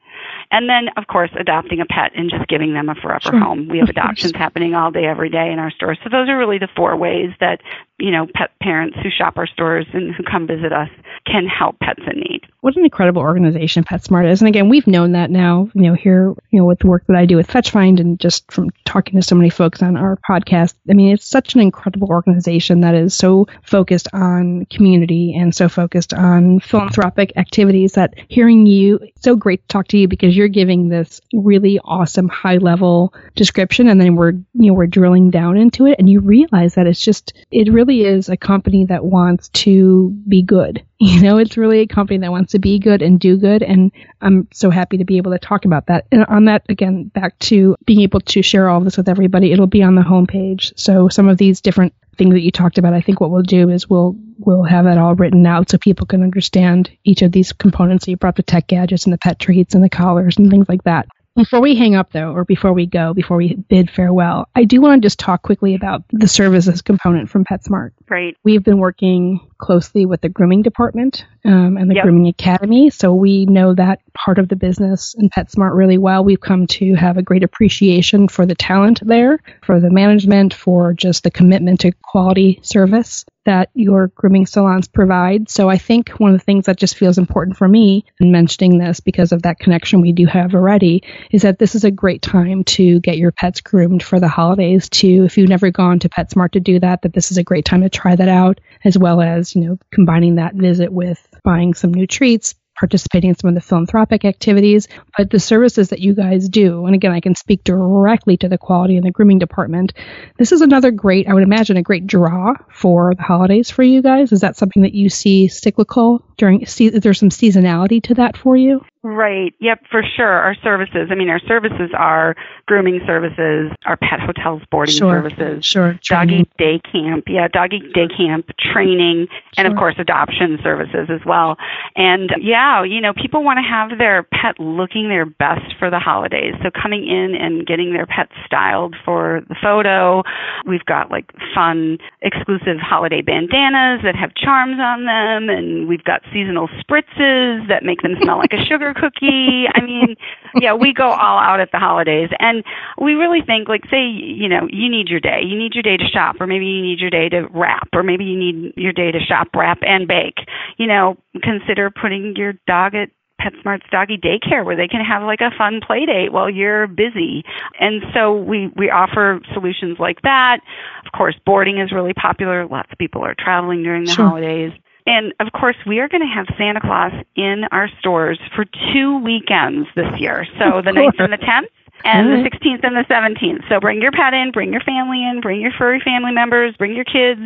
And 0.51 0.69
then, 0.69 0.89
of 0.97 1.07
course, 1.07 1.31
adopting 1.39 1.81
a 1.81 1.87
pet 1.87 2.13
and 2.17 2.31
just 2.31 2.47
giving 2.49 2.73
them 2.75 2.89
a 2.89 2.95
forever 2.95 3.21
Sure. 3.23 3.39
home. 3.39 3.69
We 3.69 3.79
have 3.79 3.89
Of 3.89 3.97
adoptions 3.97 4.33
course. 4.33 4.41
happening 4.43 4.75
all 4.75 4.91
day, 4.91 5.05
every 5.07 5.29
day 5.31 5.51
in 5.53 5.59
our 5.59 5.71
stores. 5.71 5.99
So 6.05 6.11
those 6.11 6.29
are 6.29 6.39
really 6.39 6.59
the 6.59 6.69
four 6.77 6.97
ways 6.97 7.31
that 7.41 7.61
you 7.99 8.13
know 8.13 8.27
pet 8.33 8.51
parents 8.63 8.97
who 9.03 9.11
shop 9.11 9.37
our 9.39 9.47
stores 9.47 9.87
and 9.93 10.15
who 10.15 10.23
come 10.23 10.47
visit 10.47 10.73
us 10.73 10.89
can 11.27 11.47
help 11.47 11.79
pets 11.81 12.01
in 12.11 12.21
need. 12.21 12.43
what 12.61 12.77
an 12.77 12.85
incredible 12.85 13.21
organization 13.23 13.85
PetSmart 13.85 14.31
is. 14.31 14.41
And 14.41 14.49
again, 14.49 14.69
we've 14.69 14.87
known 14.87 15.13
that 15.13 15.31
now, 15.31 15.69
you 15.75 15.83
know, 15.83 15.95
here, 15.95 16.35
you 16.51 16.59
know, 16.61 16.65
with 16.65 16.79
the 16.81 16.87
work 16.87 17.05
that 17.09 17.17
I 17.17 17.25
do 17.27 17.37
with 17.37 17.47
FetchFind 17.49 18.01
and 18.01 18.19
just 18.21 18.51
from 18.51 18.71
talking 18.85 19.15
to 19.15 19.23
so 19.23 19.35
many 19.37 19.49
folks 19.51 19.83
on 19.83 19.97
our 19.97 20.19
podcast. 20.29 20.75
I 20.91 20.95
mean, 20.95 21.13
it's 21.13 21.27
such 21.27 21.55
an 21.55 21.61
incredible 21.61 22.09
organization 22.09 22.81
that 22.81 22.95
is 22.95 23.15
so 23.15 23.47
focused 23.63 24.09
on 24.13 24.67
community 24.67 25.35
and 25.37 25.55
so 25.59 25.69
focused 25.69 26.15
on 26.15 26.61
philanthropic 26.61 27.37
activities 27.37 27.93
that 27.93 28.15
hearing 28.29 28.67
you, 28.67 29.01
so 29.21 29.37
great 29.37 29.61
to 29.63 29.69
talk 29.69 29.89
to 29.89 29.99
you 29.99 30.09
because 30.09 30.37
you're 30.37 30.49
giving 30.49 30.89
this 30.89 31.21
really 31.33 31.79
awesome 31.85 32.29
high 32.29 32.57
level 32.57 33.13
description 33.35 33.89
and 33.89 34.01
then 34.01 34.17
we're, 34.17 34.33
you 34.33 34.47
know, 34.55 34.73
we're 34.73 34.87
drilling 34.87 35.31
down 35.31 35.57
into 35.57 35.87
it 35.87 35.99
and 35.99 36.09
you 36.09 36.21
realize 36.21 36.75
that 36.75 36.87
it's 36.87 37.03
just, 37.03 37.35
it 37.51 37.71
really 37.73 38.05
is 38.05 38.29
a 38.29 38.37
company 38.37 38.87
that 38.87 39.05
wants 39.05 39.49
to 39.51 40.11
be 40.27 40.43
good. 40.43 40.83
You 41.01 41.23
know, 41.23 41.39
it's 41.39 41.57
really 41.57 41.79
a 41.79 41.87
company 41.87 42.19
that 42.19 42.33
wants 42.33 42.53
to 42.53 42.59
be 42.59 42.81
good 42.81 43.03
and 43.03 43.21
do 43.21 43.37
good. 43.37 43.63
And 43.63 43.93
I'm 44.21 44.49
so 44.53 44.69
happy 44.69 44.97
to 44.99 45.05
be 45.05 45.19
able 45.19 45.31
to 45.31 45.39
talk 45.39 45.65
about 45.65 45.87
that. 45.87 46.07
And 46.11 46.25
on 46.25 46.47
that, 46.47 46.65
again, 46.69 47.05
back 47.05 47.39
to 47.41 47.77
being 47.87 48.01
able 48.01 48.19
to 48.21 48.43
share 48.43 48.69
all 48.69 48.81
this 48.81 48.97
with 48.97 49.09
everybody, 49.09 49.53
it'll 49.53 49.69
be 49.69 49.85
on 49.85 49.95
the 49.95 50.03
homepage. 50.03 50.73
So 50.77 51.09
some 51.09 51.29
of 51.29 51.39
these 51.39 51.61
different 51.61 51.95
things 52.19 52.35
that 52.35 52.43
you 52.43 52.51
talked 52.51 52.79
about, 52.79 52.93
I 52.93 53.01
think 53.01 53.21
what 53.21 53.31
we'll 53.31 53.43
do 53.43 53.71
is 53.71 53.89
we'll 53.89 54.17
we'll 54.39 54.65
have 54.65 54.85
that 54.85 54.99
all 54.99 55.15
written 55.15 55.47
out 55.47 55.71
so 55.71 55.79
people 55.79 56.07
can 56.07 56.23
understand 56.23 56.91
each 57.05 57.23
of 57.23 57.33
these 57.33 57.53
components. 57.53 58.05
So 58.05 58.11
You 58.11 58.17
brought 58.17 58.37
the 58.37 58.43
tech 58.43 58.67
gadgets 58.67 59.05
and 59.05 59.13
the 59.13 59.19
pet 59.19 59.39
treats 59.39 59.75
and 59.75 59.83
the 59.83 59.89
collars 59.89 60.37
and 60.37 60.51
things 60.51 60.69
like 60.69 60.85
that. 60.85 61.09
Before 61.39 61.61
we 61.61 61.77
hang 61.77 61.95
up, 61.95 62.11
though, 62.11 62.33
or 62.33 62.45
before 62.45 62.73
we 62.73 62.85
go, 62.85 63.15
before 63.15 63.37
we 63.37 63.55
bid 63.55 63.93
farewell, 63.93 64.49
I 64.57 64.65
do 64.65 64.81
want 64.81 65.01
to 65.01 65.07
just 65.07 65.21
talk 65.21 65.43
quickly 65.43 65.77
about 65.77 66.03
the 66.11 66.27
services 66.27 66.83
component 66.83 67.31
from 67.31 67.45
PetSmart. 67.45 67.91
Right. 68.09 68.37
We've 68.43 68.65
been 68.65 68.79
working 68.79 69.39
closely 69.59 70.05
with 70.05 70.21
the 70.21 70.29
grooming 70.29 70.63
department 70.63 71.25
um, 71.49 71.77
and 71.79 71.91
the 71.91 71.95
Yep. 71.95 72.05
grooming 72.05 72.29
academy, 72.29 72.91
so 72.91 73.15
we 73.15 73.47
know 73.47 73.75
that 73.75 74.01
part 74.15 74.39
of 74.39 74.49
the 74.49 74.57
business 74.57 75.15
in 75.19 75.31
PetSmart 75.31 75.75
really 75.75 75.97
well. 75.99 76.23
We've 76.23 76.41
come 76.41 76.67
to 76.69 76.95
have 76.95 77.17
a 77.17 77.23
great 77.23 77.43
appreciation 77.43 78.29
for 78.29 78.45
the 78.47 78.55
talent 78.55 79.01
there, 79.05 79.39
for 79.63 79.81
the 79.81 79.91
management, 79.91 80.53
for 80.53 80.93
just 80.93 81.25
the 81.25 81.31
commitment 81.31 81.81
to 81.81 81.93
quality 82.03 82.61
service 82.63 83.25
that 83.47 83.71
your 83.73 84.09
grooming 84.09 84.45
salons 84.45 84.89
provide. 84.89 85.49
So 85.49 85.71
I 85.71 85.79
think 85.79 86.11
one 86.19 86.35
of 86.35 86.39
the 86.39 86.45
things 86.45 86.67
that 86.67 86.77
just 86.77 86.97
feels 86.97 87.17
important 87.17 87.57
for 87.57 87.67
me 87.67 88.05
in 88.21 88.31
mentioning 88.31 88.77
this 88.77 89.01
because 89.01 89.33
of 89.33 89.43
that 89.43 89.59
connection 89.59 90.03
we 90.03 90.13
do 90.13 90.27
have 90.27 90.55
already 90.55 91.03
is 91.31 91.43
that 91.43 91.59
this 91.59 91.75
is 91.75 91.85
a 91.85 91.91
great 91.91 92.21
time 92.21 92.63
to 92.65 93.01
get 93.01 93.17
your 93.17 93.33
pets 93.33 93.63
groomed 93.63 94.03
for 94.03 94.21
the 94.21 94.29
holidays 94.29 94.91
to 94.91 95.25
if 95.25 95.39
you've 95.39 95.49
never 95.49 95.71
gone 95.71 95.99
to 96.01 96.11
PetSmart 96.11 96.51
to 96.53 96.61
do 96.61 96.79
that 96.81 97.01
that 97.03 97.15
this 97.15 97.31
is 97.31 97.39
a 97.39 97.43
great 97.43 97.65
time 97.65 97.81
to 97.81 97.89
try 97.89 98.15
that 98.15 98.29
out 98.29 98.61
as 98.85 98.99
well 98.99 99.23
as 99.23 99.55
you 99.55 99.63
know 99.63 99.79
combining 99.93 100.35
that 100.35 100.55
visit 100.55 100.93
with 100.93 101.27
buying 101.43 101.75
some 101.75 101.93
new 101.93 102.07
treats 102.07 102.55
participating 102.79 103.31
in 103.31 103.37
some 103.37 103.49
of 103.49 103.55
the 103.55 103.61
philanthropic 103.61 104.25
activities 104.25 104.87
but 105.17 105.31
the 105.31 105.41
services 105.41 105.89
that 105.89 105.99
you 105.99 106.15
guys 106.15 106.49
do 106.49 106.87
and 106.87 106.95
again 106.95 107.11
I 107.11 107.21
can 107.21 107.35
speak 107.35 107.65
directly 107.65 108.37
to 108.37 108.49
the 108.49 108.57
quality 108.59 108.97
in 108.97 109.03
the 109.03 109.11
grooming 109.11 109.41
department 109.41 109.95
this 110.39 110.53
is 110.53 110.61
another 110.61 110.93
great 110.93 111.29
I 111.29 111.35
would 111.35 111.43
imagine 111.43 111.77
a 111.77 111.83
great 111.83 112.07
draw 112.07 112.55
for 112.73 113.15
the 113.15 113.23
holidays 113.23 113.71
for 113.71 113.83
you 113.83 114.03
guys. 114.03 114.33
Is 114.33 114.41
that 114.43 114.57
something 114.57 114.83
that 114.83 114.95
you 114.95 115.09
see 115.09 115.49
cyclical 115.49 116.25
during 116.37 116.67
se- 116.67 116.87
is 116.87 117.01
there 117.01 117.15
some 117.15 117.31
seasonality 117.31 118.03
to 118.05 118.15
that 118.15 118.37
for 118.37 118.57
you 118.57 118.85
Right. 119.05 119.55
Yep, 119.61 119.83
for 119.91 120.03
sure. 120.03 120.27
Our 120.27 120.57
services. 120.57 121.09
I 121.11 121.15
mean, 121.15 121.29
our 121.31 121.39
services 121.39 121.91
are 121.97 122.35
grooming 122.67 123.01
services, 123.07 123.71
our 123.87 123.97
pet 123.97 124.19
hotels 124.21 124.63
boarding 124.71 124.95
Sure. 124.97 125.23
services, 125.23 125.65
Sure. 125.65 125.99
doggy 126.09 126.49
day 126.59 126.81
camp, 126.81 127.25
yeah, 127.29 127.47
doggy 127.49 127.79
day 127.95 128.09
camp 128.09 128.51
training, 128.59 129.29
and 129.57 129.69
of 129.69 129.77
course 129.77 129.95
adoption 129.99 130.59
services 130.63 131.09
as 131.11 131.25
well. 131.25 131.57
And 131.95 132.35
yeah, 132.41 132.83
you 132.83 133.01
know, 133.01 133.13
people 133.15 133.45
want 133.45 133.59
to 133.59 133.63
have 133.63 133.99
their 133.99 134.25
pet 134.25 134.59
looking 134.59 135.09
their 135.09 135.27
best 135.27 135.75
for 135.79 135.91
the 135.91 135.99
holidays. 136.01 136.55
So 136.63 136.71
coming 136.71 137.07
in 137.07 137.37
and 137.37 137.67
getting 137.67 137.93
their 137.93 138.07
pet 138.07 138.29
styled 138.45 138.97
for 139.05 139.43
the 139.49 139.55
photo. 139.63 140.23
We've 140.67 140.85
got 140.85 141.11
like 141.11 141.31
fun 141.55 141.99
exclusive 142.23 142.79
holiday 142.81 143.23
bandanas 143.23 144.03
that 144.03 144.17
have 144.17 144.35
charms 144.35 144.79
on 144.81 145.05
them 145.07 145.49
and 145.49 145.87
we've 145.89 146.05
got 146.05 146.23
seasonal 146.33 146.69
spritzes 146.83 147.69
that 147.69 147.85
make 147.85 148.03
them 148.03 148.17
smell 148.21 148.39
like 148.39 148.53
a 148.53 148.65
sugar 148.65 148.88
cookie. 148.95 149.67
I 149.75 149.81
mean, 149.81 150.17
yeah, 150.55 150.75
we 150.75 150.93
go 150.93 151.09
all 151.09 151.39
out 151.39 151.61
at 151.61 151.71
the 151.73 151.79
holidays 151.79 152.31
and 152.39 152.65
we 153.01 153.15
really 153.15 153.41
think 153.45 153.69
like 153.69 153.85
say 153.91 154.05
you 154.07 154.49
know 154.49 154.67
you 154.71 154.89
need 154.91 155.09
your 155.09 155.21
day 155.21 155.41
you 155.45 155.57
need 155.59 155.75
your 155.75 155.83
day 155.83 155.97
to 155.97 156.05
shop 156.07 156.37
or 156.41 156.47
maybe 156.47 156.67
you 156.67 156.83
need 156.83 156.99
your 157.01 157.11
day 157.11 157.29
to 157.29 157.47
wrap 157.55 157.89
or 157.95 158.03
maybe 158.03 158.25
you 158.25 158.39
need 158.39 158.73
your 158.77 158.93
day 158.93 159.11
to 159.13 159.21
shop 159.21 159.49
wrap 159.55 159.79
and 159.83 160.09
bake 160.09 160.39
you 160.79 160.87
know 160.87 161.17
consider 161.43 161.91
putting 161.91 162.35
your 162.37 162.55
dog 162.67 162.95
at 162.95 163.11
PetSmart's 163.41 163.87
doggy 163.91 164.19
daycare 164.19 164.65
where 164.65 164.77
they 164.77 164.89
can 164.89 165.05
have 165.05 165.23
like 165.23 165.41
a 165.41 165.51
fun 165.57 165.81
play 165.85 166.05
date 166.07 166.33
while 166.33 166.51
you're 166.51 166.89
busy. 166.89 167.45
And 167.79 168.03
so 168.13 168.35
we, 168.37 168.69
we 168.77 168.91
offer 168.91 169.41
solutions 169.55 169.99
like 170.01 170.23
that. 170.23 170.59
Of 171.07 171.13
course, 171.13 171.37
boarding 171.47 171.79
is 171.79 171.93
really 171.93 172.15
popular. 172.15 172.67
Lots 172.67 172.91
of 172.91 172.99
people 172.99 173.25
are 173.25 173.37
traveling 173.39 173.83
during 173.85 174.07
the 174.07 174.15
Sure. 174.15 174.27
holidays. 174.29 174.73
And 175.09 175.33
of 175.41 175.53
course, 175.59 175.77
we 175.87 176.01
are 176.01 176.09
going 176.09 176.21
to 176.21 176.29
have 176.29 176.47
Santa 176.59 176.81
Claus 176.81 177.13
in 177.35 177.65
our 177.73 177.89
stores 177.99 178.39
for 178.55 178.67
two 178.93 179.19
weekends 179.25 179.89
this 179.97 180.13
year. 180.19 180.47
So 180.59 180.83
the 180.85 180.91
9th 180.91 181.19
and 181.19 181.33
the 181.33 181.39
10th 181.39 181.73
and 182.05 182.29
All 182.31 182.43
the 182.43 182.51
16th 182.51 182.85
and 182.85 182.95
the 182.95 183.05
17th. 183.09 183.69
So 183.71 183.81
bring 183.81 184.03
your 184.03 184.13
pet 184.13 184.35
in, 184.35 184.53
bring 184.53 184.71
your 184.71 184.83
family 184.83 185.25
in, 185.25 185.41
bring 185.41 185.61
your 185.63 185.73
furry 185.77 186.01
family 186.05 186.33
members, 186.33 186.77
bring 186.77 186.95
your 186.95 187.05
kids. 187.05 187.41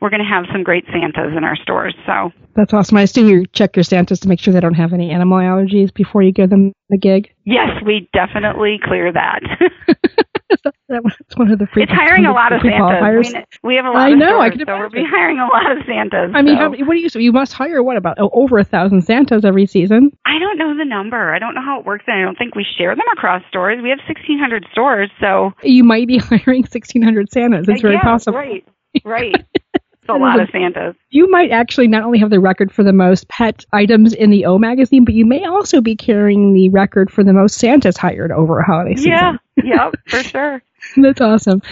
We're 0.00 0.10
going 0.10 0.22
to 0.22 0.28
have 0.28 0.46
some 0.50 0.62
great 0.62 0.86
Santas 0.90 1.36
in 1.36 1.44
our 1.44 1.54
stores. 1.56 1.94
So 2.06 2.32
That's 2.56 2.72
awesome. 2.72 2.96
I 2.96 3.02
assume 3.02 3.28
you 3.28 3.46
check 3.46 3.76
your 3.76 3.84
Santas 3.84 4.18
to 4.20 4.28
make 4.28 4.40
sure 4.40 4.52
they 4.52 4.60
don't 4.60 4.74
have 4.74 4.94
any 4.94 5.10
animal 5.10 5.38
allergies 5.38 5.92
before 5.92 6.22
you 6.22 6.32
give 6.32 6.50
them 6.50 6.72
the 6.88 6.98
gig. 6.98 7.30
yes, 7.44 7.82
we 7.84 8.08
definitely 8.12 8.80
clear 8.82 9.12
that. 9.12 9.40
That's 10.88 11.36
one 11.36 11.50
of 11.50 11.58
the 11.58 11.66
free. 11.66 11.84
it's 11.84 11.92
hiring 11.92 12.26
a 12.26 12.32
lot 12.32 12.52
of 12.52 12.60
Santas. 12.62 13.00
I 13.02 13.10
mean, 13.12 13.44
we 13.62 13.76
have 13.76 13.84
a 13.84 13.90
lot 13.90 14.02
I 14.02 14.10
of 14.10 14.18
know, 14.18 14.40
I 14.40 14.48
stores, 14.50 14.58
can 14.58 14.66
so 14.66 14.78
we'll 14.78 14.90
be 14.90 15.04
hiring 15.08 15.38
a 15.38 15.46
lot 15.46 15.70
of 15.72 15.78
Santas. 15.86 16.30
I 16.34 16.42
mean, 16.42 16.56
so- 16.56 16.60
how, 16.60 16.70
what 16.70 16.94
do 16.94 16.98
you? 17.00 17.08
So 17.08 17.18
you 17.18 17.32
must 17.32 17.52
hire 17.52 17.82
what 17.82 17.96
about 17.96 18.18
oh, 18.20 18.30
over 18.32 18.58
a 18.58 18.64
thousand 18.64 19.02
Santas 19.02 19.44
every 19.44 19.66
season? 19.66 20.10
I 20.26 20.38
don't 20.38 20.58
know 20.58 20.76
the 20.76 20.84
number. 20.84 21.34
I 21.34 21.38
don't 21.38 21.54
know 21.54 21.62
how 21.62 21.80
it 21.80 21.86
works, 21.86 22.04
and 22.06 22.18
I 22.18 22.22
don't 22.22 22.36
think 22.38 22.54
we 22.54 22.66
share 22.78 22.94
them 22.94 23.06
across 23.12 23.42
stores. 23.48 23.78
We 23.82 23.90
have 23.90 23.98
1,600 24.06 24.66
stores, 24.72 25.10
so 25.20 25.52
You 25.62 25.84
might 25.84 26.06
be 26.06 26.18
hiring 26.18 26.64
sixteen 26.66 27.02
hundred 27.02 27.30
Santas. 27.32 27.66
It's 27.68 27.80
very 27.82 27.94
yeah, 27.94 28.02
possible. 28.02 28.38
Right, 28.38 28.64
right. 29.04 29.34
A 30.08 30.14
lot 30.14 30.40
of 30.40 30.48
Santas. 30.50 30.96
You 31.10 31.30
might 31.30 31.52
actually 31.52 31.86
not 31.86 32.02
only 32.02 32.18
have 32.18 32.28
the 32.30 32.40
record 32.40 32.72
for 32.72 32.82
the 32.82 32.92
most 32.92 33.28
pet 33.28 33.64
items 33.72 34.12
in 34.12 34.30
the 34.30 34.44
O 34.46 34.58
magazine, 34.58 35.04
but 35.04 35.14
you 35.14 35.24
may 35.24 35.44
also 35.46 35.80
be 35.80 35.94
carrying 35.94 36.52
the 36.52 36.68
record 36.70 37.08
for 37.10 37.22
the 37.22 37.32
most 37.32 37.54
Santas 37.58 37.96
hired 37.96 38.32
over 38.32 38.58
a 38.58 38.64
holiday 38.66 38.96
season. 38.96 39.12
Yeah, 39.12 39.36
yep, 39.56 39.94
for 40.06 40.22
sure. 40.22 40.62
That's 40.96 41.20
awesome. 41.20 41.62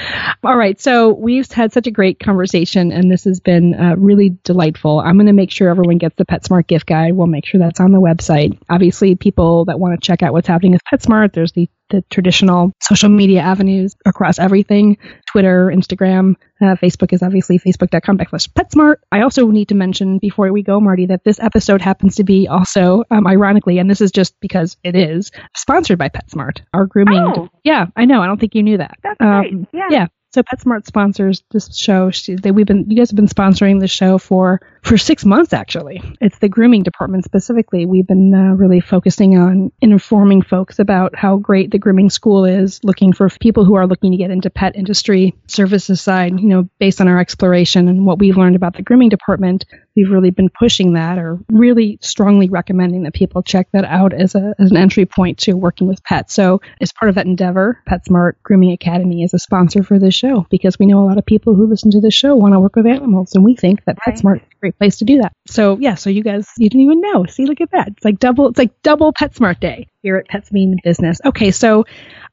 All 0.45 0.57
right. 0.57 0.81
So 0.81 1.13
we've 1.13 1.51
had 1.51 1.73
such 1.73 1.87
a 1.87 1.91
great 1.91 2.21
conversation, 2.21 2.93
and 2.93 3.11
this 3.11 3.25
has 3.25 3.41
been 3.41 3.75
uh, 3.75 3.97
really 3.97 4.37
delightful. 4.45 5.01
I'm 5.01 5.17
going 5.17 5.27
to 5.27 5.33
make 5.33 5.51
sure 5.51 5.69
everyone 5.69 5.99
gets 5.99 6.15
the 6.17 6.25
PetSmart 6.25 6.67
gift 6.67 6.87
guide. 6.87 7.15
We'll 7.15 7.27
make 7.27 7.45
sure 7.45 7.59
that's 7.59 7.81
on 7.81 7.93
the 7.93 8.01
website. 8.01 8.59
Obviously, 8.69 9.17
people 9.17 9.65
that 9.67 9.81
want 9.81 10.01
to 10.01 10.07
check 10.07 10.23
out 10.23 10.33
what's 10.33 10.47
happening 10.47 10.73
with 10.73 10.83
PetSmart, 10.93 11.33
there's 11.33 11.53
the, 11.53 11.69
the 11.91 12.03
traditional 12.11 12.73
social 12.81 13.09
media 13.09 13.41
avenues 13.41 13.95
across 14.07 14.39
everything 14.39 14.97
Twitter, 15.27 15.67
Instagram, 15.75 16.37
uh, 16.61 16.77
Facebook 16.77 17.13
is 17.13 17.23
obviously 17.23 17.59
facebook.com 17.59 18.19
backslash 18.19 18.49
PetSmart. 18.51 18.97
I 19.13 19.23
also 19.23 19.49
need 19.49 19.69
to 19.69 19.75
mention 19.75 20.19
before 20.19 20.53
we 20.53 20.63
go, 20.63 20.81
Marty, 20.81 21.07
that 21.07 21.25
this 21.25 21.39
episode 21.41 21.81
happens 21.81 22.17
to 22.17 22.25
be 22.25 22.47
also, 22.49 23.05
um, 23.11 23.27
ironically, 23.27 23.79
and 23.79 23.91
this 23.91 24.01
is 24.01 24.11
just 24.11 24.39
because 24.41 24.77
it 24.85 24.95
is, 24.97 25.31
sponsored 25.57 25.99
by 25.99 26.09
PetSmart. 26.09 26.61
Our 26.75 26.87
grooming. 26.87 27.19
Oh. 27.19 27.49
Yeah, 27.65 27.87
I 27.97 28.05
know. 28.05 28.23
I 28.23 28.27
don't 28.27 28.39
think 28.41 28.55
you 28.55 28.63
knew 28.63 28.79
that. 28.79 28.99
That's 29.03 29.21
Um, 29.21 29.41
great. 29.41 29.67
Yeah. 29.73 29.89
yeah. 29.91 30.07
So 30.33 30.43
PetSmart 30.45 30.87
sponsors 30.87 31.43
this 31.51 31.77
show. 31.77 32.11
She, 32.13 32.37
they, 32.37 32.53
we've 32.53 32.67
been, 32.67 32.89
you 32.89 32.97
guys 32.97 33.11
have 33.11 33.17
been 33.17 33.27
sponsoring 33.27 33.81
the 33.81 33.89
show 33.89 34.17
for 34.17 34.61
for 34.83 34.97
six 34.97 35.25
months, 35.25 35.53
actually. 35.53 36.03
It's 36.21 36.39
the 36.39 36.49
grooming 36.49 36.83
department 36.83 37.25
specifically. 37.25 37.87
We've 37.87 38.07
been 38.07 38.35
uh, 38.35 38.55
really 38.55 38.81
focusing 38.81 39.39
on 39.39 39.73
informing 39.81 40.43
folks 40.43 40.79
about 40.79 41.15
how 41.15 41.37
great 41.37 41.71
the 41.71 41.79
grooming 41.79 42.11
school 42.11 42.45
is, 42.45 42.81
looking 42.83 43.13
for 43.13 43.29
people 43.29 43.65
who 43.65 43.75
are 43.75 43.87
looking 43.87 44.13
to 44.13 44.19
get 44.19 44.31
into 44.31 44.51
pet 44.51 44.77
industry 44.77 45.35
services 45.47 46.01
side, 46.01 46.39
you 46.41 46.49
know, 46.49 46.69
based 46.79 47.01
on 47.01 47.09
our 47.09 47.19
exploration 47.19 47.89
and 47.89 48.07
what 48.07 48.19
we've 48.19 48.37
learned 48.37 48.57
about 48.57 48.75
the 48.75 48.83
grooming 48.83 49.09
department 49.09 49.65
we've 49.97 50.11
really 50.11 50.31
been 50.31 50.49
pushing 50.49 50.95
that 50.95 51.19
or 51.19 51.39
really 51.51 51.99
strongly 52.01 52.49
recommending 52.49 53.03
that 53.03 53.15
people 53.15 53.43
check 53.43 53.69
that 53.73 53.85
out 53.85 54.13
as, 54.13 54.35
a, 54.35 54.55
as 54.59 54.71
an 54.71 54.77
entry 54.77 55.07
point 55.07 55.39
to 55.39 55.55
working 55.55 55.87
with 55.87 56.03
pets. 56.05 56.35
So, 56.35 56.61
as 56.81 56.93
part 56.93 57.09
of 57.09 57.17
that 57.17 57.27
endeavor, 57.27 57.83
PetSmart 57.89 58.35
Grooming 58.43 58.73
Academy 58.73 59.23
is 59.23 59.35
a 59.35 59.39
sponsor 59.39 59.83
for 59.83 59.99
this 59.99 60.15
show 60.15 60.47
because 60.51 60.79
we 60.79 60.87
know 60.87 61.05
a 61.05 61.07
lot 61.07 61.19
of 61.19 61.27
people 61.27 61.55
who 61.55 61.67
listen 61.67 61.91
to 61.93 62.01
this 62.01 62.15
show 62.15 62.35
want 62.35 62.55
to 62.55 62.61
work 62.61 62.77
with 62.77 62.87
animals, 62.87 63.35
and 63.35 63.45
we 63.45 63.57
think 63.57 63.85
that 63.85 63.99
right. 64.07 64.17
PetSmart 64.17 64.37
is 64.37 64.43
a 64.63 64.70
great 64.71 64.79
place 64.79 64.99
to 64.99 65.05
do 65.05 65.21
that. 65.23 65.33
So, 65.47 65.79
yeah, 65.79 65.95
so 65.95 66.11
you 66.11 66.23
guys, 66.23 66.49
you 66.59 66.69
didn't 66.69 66.83
even 66.83 67.01
know. 67.01 67.27
See, 67.27 67.47
look 67.47 67.61
at 67.61 67.71
that. 67.73 67.89
It's 67.89 68.05
like 68.05 68.19
double, 68.19 68.49
it's 68.49 68.59
like 68.59 68.83
double 68.83 69.13
PetSmart 69.13 69.61
Day 69.61 69.89
here 70.03 70.17
at 70.17 70.29
Pets 70.29 70.53
Mean 70.53 70.77
Business. 70.83 71.21
Okay, 71.25 71.51
so 71.51 71.85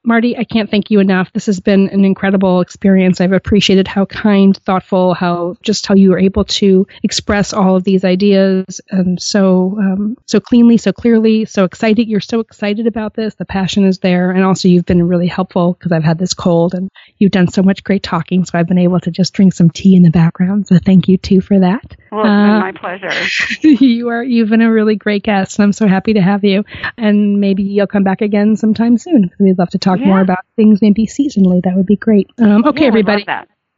Marty, 0.03 0.38
I 0.38 0.45
can't 0.45 0.71
thank 0.71 0.89
you 0.89 1.01
enough. 1.01 1.33
This 1.33 1.47
has 1.47 1.59
been 1.59 1.89
an 1.89 2.05
incredible 2.05 2.61
experience. 2.61 3.19
I've 3.19 3.33
appreciated 3.33 3.89
how 3.89 4.05
kind, 4.05 4.55
thoughtful, 4.55 5.13
how 5.13 5.57
just 5.61 5.85
how 5.85 5.95
you 5.95 6.11
were 6.11 6.19
able 6.19 6.45
to 6.45 6.88
express 7.03 7.51
all 7.51 7.75
of 7.75 7.83
these 7.83 8.05
ideas 8.05 8.79
and 8.89 9.21
so 9.21 9.77
um, 9.79 10.15
so 10.25 10.39
cleanly, 10.39 10.77
so 10.77 10.93
clearly, 10.93 11.43
so 11.43 11.65
excited. 11.65 12.07
You're 12.07 12.21
so 12.21 12.39
excited 12.39 12.88
about 12.88 13.15
this. 13.15 13.35
The 13.35 13.45
passion 13.45 13.85
is 13.85 13.99
there, 13.99 14.31
and 14.31 14.45
also 14.45 14.69
you've 14.69 14.85
been 14.85 15.05
really 15.05 15.27
helpful 15.27 15.73
because 15.73 15.91
I've 15.91 16.05
had 16.05 16.19
this 16.19 16.33
cold, 16.33 16.73
and 16.73 16.89
you've 17.17 17.31
done 17.31 17.49
so 17.49 17.61
much 17.61 17.83
great 17.83 18.03
talking. 18.03 18.45
So 18.45 18.57
I've 18.57 18.67
been 18.67 18.77
able 18.77 19.01
to 19.01 19.11
just 19.11 19.33
drink 19.33 19.53
some 19.53 19.69
tea 19.69 19.97
in 19.97 20.03
the 20.03 20.09
background. 20.09 20.67
So 20.67 20.77
thank 20.79 21.09
you 21.09 21.17
too 21.17 21.41
for 21.41 21.59
that. 21.59 21.97
Well, 22.12 22.22
it's 22.22 22.30
uh, 22.30 22.60
my 22.60 22.72
pleasure. 22.72 23.10
you 23.62 24.10
are 24.10 24.24
you've 24.24 24.49
been 24.49 24.62
a 24.62 24.72
really 24.72 24.95
great 24.95 25.24
guest, 25.24 25.60
and 25.60 25.64
I'm 25.64 25.74
so 25.74 25.88
happy 25.88 26.14
to 26.14 26.22
have 26.22 26.43
you. 26.43 26.64
And 26.97 27.39
maybe 27.39 27.64
you'll 27.64 27.88
come 27.88 28.03
back 28.03 28.22
again 28.22 28.55
sometime 28.55 28.97
soon. 28.97 29.32
We'd 29.39 29.58
love 29.58 29.70
to 29.70 29.78
talk 29.78 29.99
yeah. 29.99 30.08
more 30.08 30.22
about 30.22 30.45
things 30.55 30.82
maybe 30.82 31.05
seasonally. 31.05 31.64
That 31.64 31.76
would 31.76 31.86
be 31.86 31.97
great. 31.97 32.30
Um, 32.38 32.66
okay, 32.66 32.82
yeah, 32.82 32.88
everybody. 32.88 33.26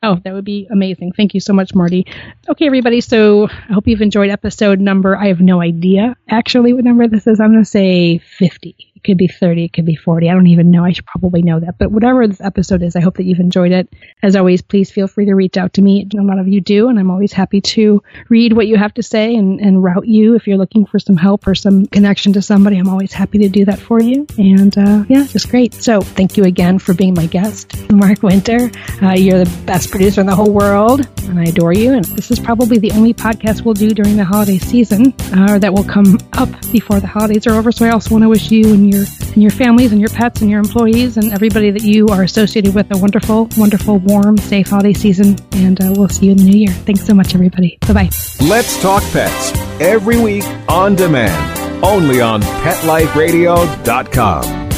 Oh, 0.02 0.18
that 0.24 0.34
would 0.34 0.46
be 0.46 0.66
amazing. 0.72 1.12
Thank 1.12 1.34
you 1.34 1.42
so 1.42 1.52
much, 1.52 1.76
Marty. 1.76 2.06
Okay, 2.48 2.66
everybody. 2.66 3.02
So 3.02 3.50
I 3.50 3.74
hope 3.74 3.86
you've 3.86 4.02
enjoyed 4.02 4.30
episode 4.30 4.80
number. 4.80 5.18
I 5.18 5.28
have 5.28 5.42
no 5.42 5.62
idea 5.62 6.16
actually 6.30 6.72
what 6.72 6.86
number 6.86 7.08
this 7.08 7.28
is. 7.28 7.42
I'm 7.42 7.52
going 7.52 7.64
to 7.64 7.70
say 7.70 8.20
50. 8.20 8.89
It 9.00 9.08
could 9.08 9.18
be 9.18 9.28
30, 9.28 9.64
it 9.64 9.74
could 9.74 9.86
be 9.86 9.96
40. 9.96 10.30
I 10.30 10.34
don't 10.34 10.48
even 10.48 10.72
know. 10.72 10.84
I 10.84 10.92
should 10.92 11.06
probably 11.06 11.42
know 11.42 11.62
that. 11.62 11.78
But 11.78 11.92
whatever 11.92 12.28
this 12.28 12.42
episode 12.42 12.84
is, 12.84 12.98
I 12.98 13.00
hope 13.00 13.16
that 13.16 13.24
you've 13.24 13.40
enjoyed 13.40 13.72
it. 13.72 13.88
As 14.22 14.36
always, 14.36 14.62
please 14.62 14.92
feel 14.92 15.08
free 15.08 15.26
to 15.26 15.36
reach 15.36 15.56
out 15.56 15.74
to 15.76 15.82
me. 15.82 16.06
A 16.18 16.22
lot 16.22 16.38
of 16.38 16.50
you 16.50 16.60
do, 16.60 16.90
and 16.90 17.00
I'm 17.00 17.10
always 17.10 17.32
happy 17.32 17.62
to 17.62 18.04
read 18.28 18.52
what 18.52 18.68
you 18.68 18.76
have 18.76 18.94
to 18.96 19.04
say 19.04 19.36
and, 19.36 19.62
and 19.62 19.82
route 19.82 20.06
you 20.06 20.36
if 20.36 20.48
you're 20.48 20.58
looking 20.58 20.86
for 20.86 21.00
some 21.00 21.16
help 21.16 21.48
or 21.48 21.56
some 21.56 21.86
connection 21.86 22.34
to 22.34 22.42
somebody. 22.42 22.78
I'm 22.78 22.90
always 22.90 23.14
happy 23.14 23.38
to 23.38 23.48
do 23.48 23.64
that 23.66 23.80
for 23.80 24.02
you. 24.02 24.28
And 24.38 24.78
uh, 24.78 25.06
yeah, 25.08 25.26
just 25.26 25.50
great. 25.50 25.74
So 25.74 26.02
thank 26.02 26.36
you 26.36 26.44
again 26.44 26.78
for 26.78 26.94
being 26.94 27.14
my 27.14 27.28
guest, 27.28 27.90
Mark 27.92 28.22
Winter. 28.22 28.70
Uh, 29.02 29.14
you're 29.14 29.46
the 29.46 29.64
best 29.66 29.92
producer 29.92 30.20
in 30.20 30.28
the 30.28 30.36
whole 30.36 30.52
world, 30.52 31.08
and 31.24 31.40
I 31.40 31.46
adore 31.46 31.72
you. 31.72 31.94
And 31.94 32.04
this 32.04 32.32
is 32.32 32.40
probably 32.40 32.80
the 32.80 32.92
only 32.92 33.14
podcast 33.14 33.64
we'll 33.64 33.76
do 33.76 33.92
during 33.92 34.18
the 34.18 34.26
holiday 34.26 34.58
season 34.58 35.14
uh, 35.34 35.58
that 35.60 35.74
will 35.74 35.86
come 35.86 36.18
up 36.34 36.50
before 36.74 37.00
the 37.00 37.08
holidays 37.08 37.48
are 37.48 37.54
over. 37.54 37.72
So 37.72 37.86
I 37.86 37.92
also 37.92 38.12
want 38.12 38.24
to 38.24 38.30
wish 38.30 38.52
you 38.52 38.76
and 38.90 38.98
your 38.98 39.06
and 39.34 39.44
your 39.44 39.52
families 39.52 39.92
and 39.92 40.02
your 40.02 40.10
pets 40.10 40.42
and 40.42 40.50
your 40.50 40.60
employees 40.60 41.18
and 41.18 41.32
everybody 41.32 41.70
that 41.72 41.84
you 41.84 42.08
are 42.08 42.24
associated 42.24 42.74
with 42.76 42.94
a 42.94 42.98
wonderful, 42.98 43.48
wonderful, 43.58 44.00
warm, 44.00 44.38
safe 44.38 44.70
holiday 44.70 44.94
season. 44.94 45.36
And 45.54 45.82
uh, 45.82 45.94
we'll 45.96 46.10
see 46.10 46.26
you 46.28 46.32
in 46.32 46.38
the 46.38 46.44
new 46.44 46.58
year. 46.58 46.72
Thanks 46.72 47.06
so 47.06 47.14
much, 47.14 47.36
everybody. 47.36 47.78
Bye 47.88 47.94
bye. 47.94 48.10
Let's 48.42 48.82
talk 48.82 49.04
pets 49.12 49.52
every 49.80 50.20
week 50.20 50.46
on 50.68 50.96
demand, 50.96 51.84
only 51.84 52.22
on 52.22 52.42
PetLifeRadio.com. 52.42 54.69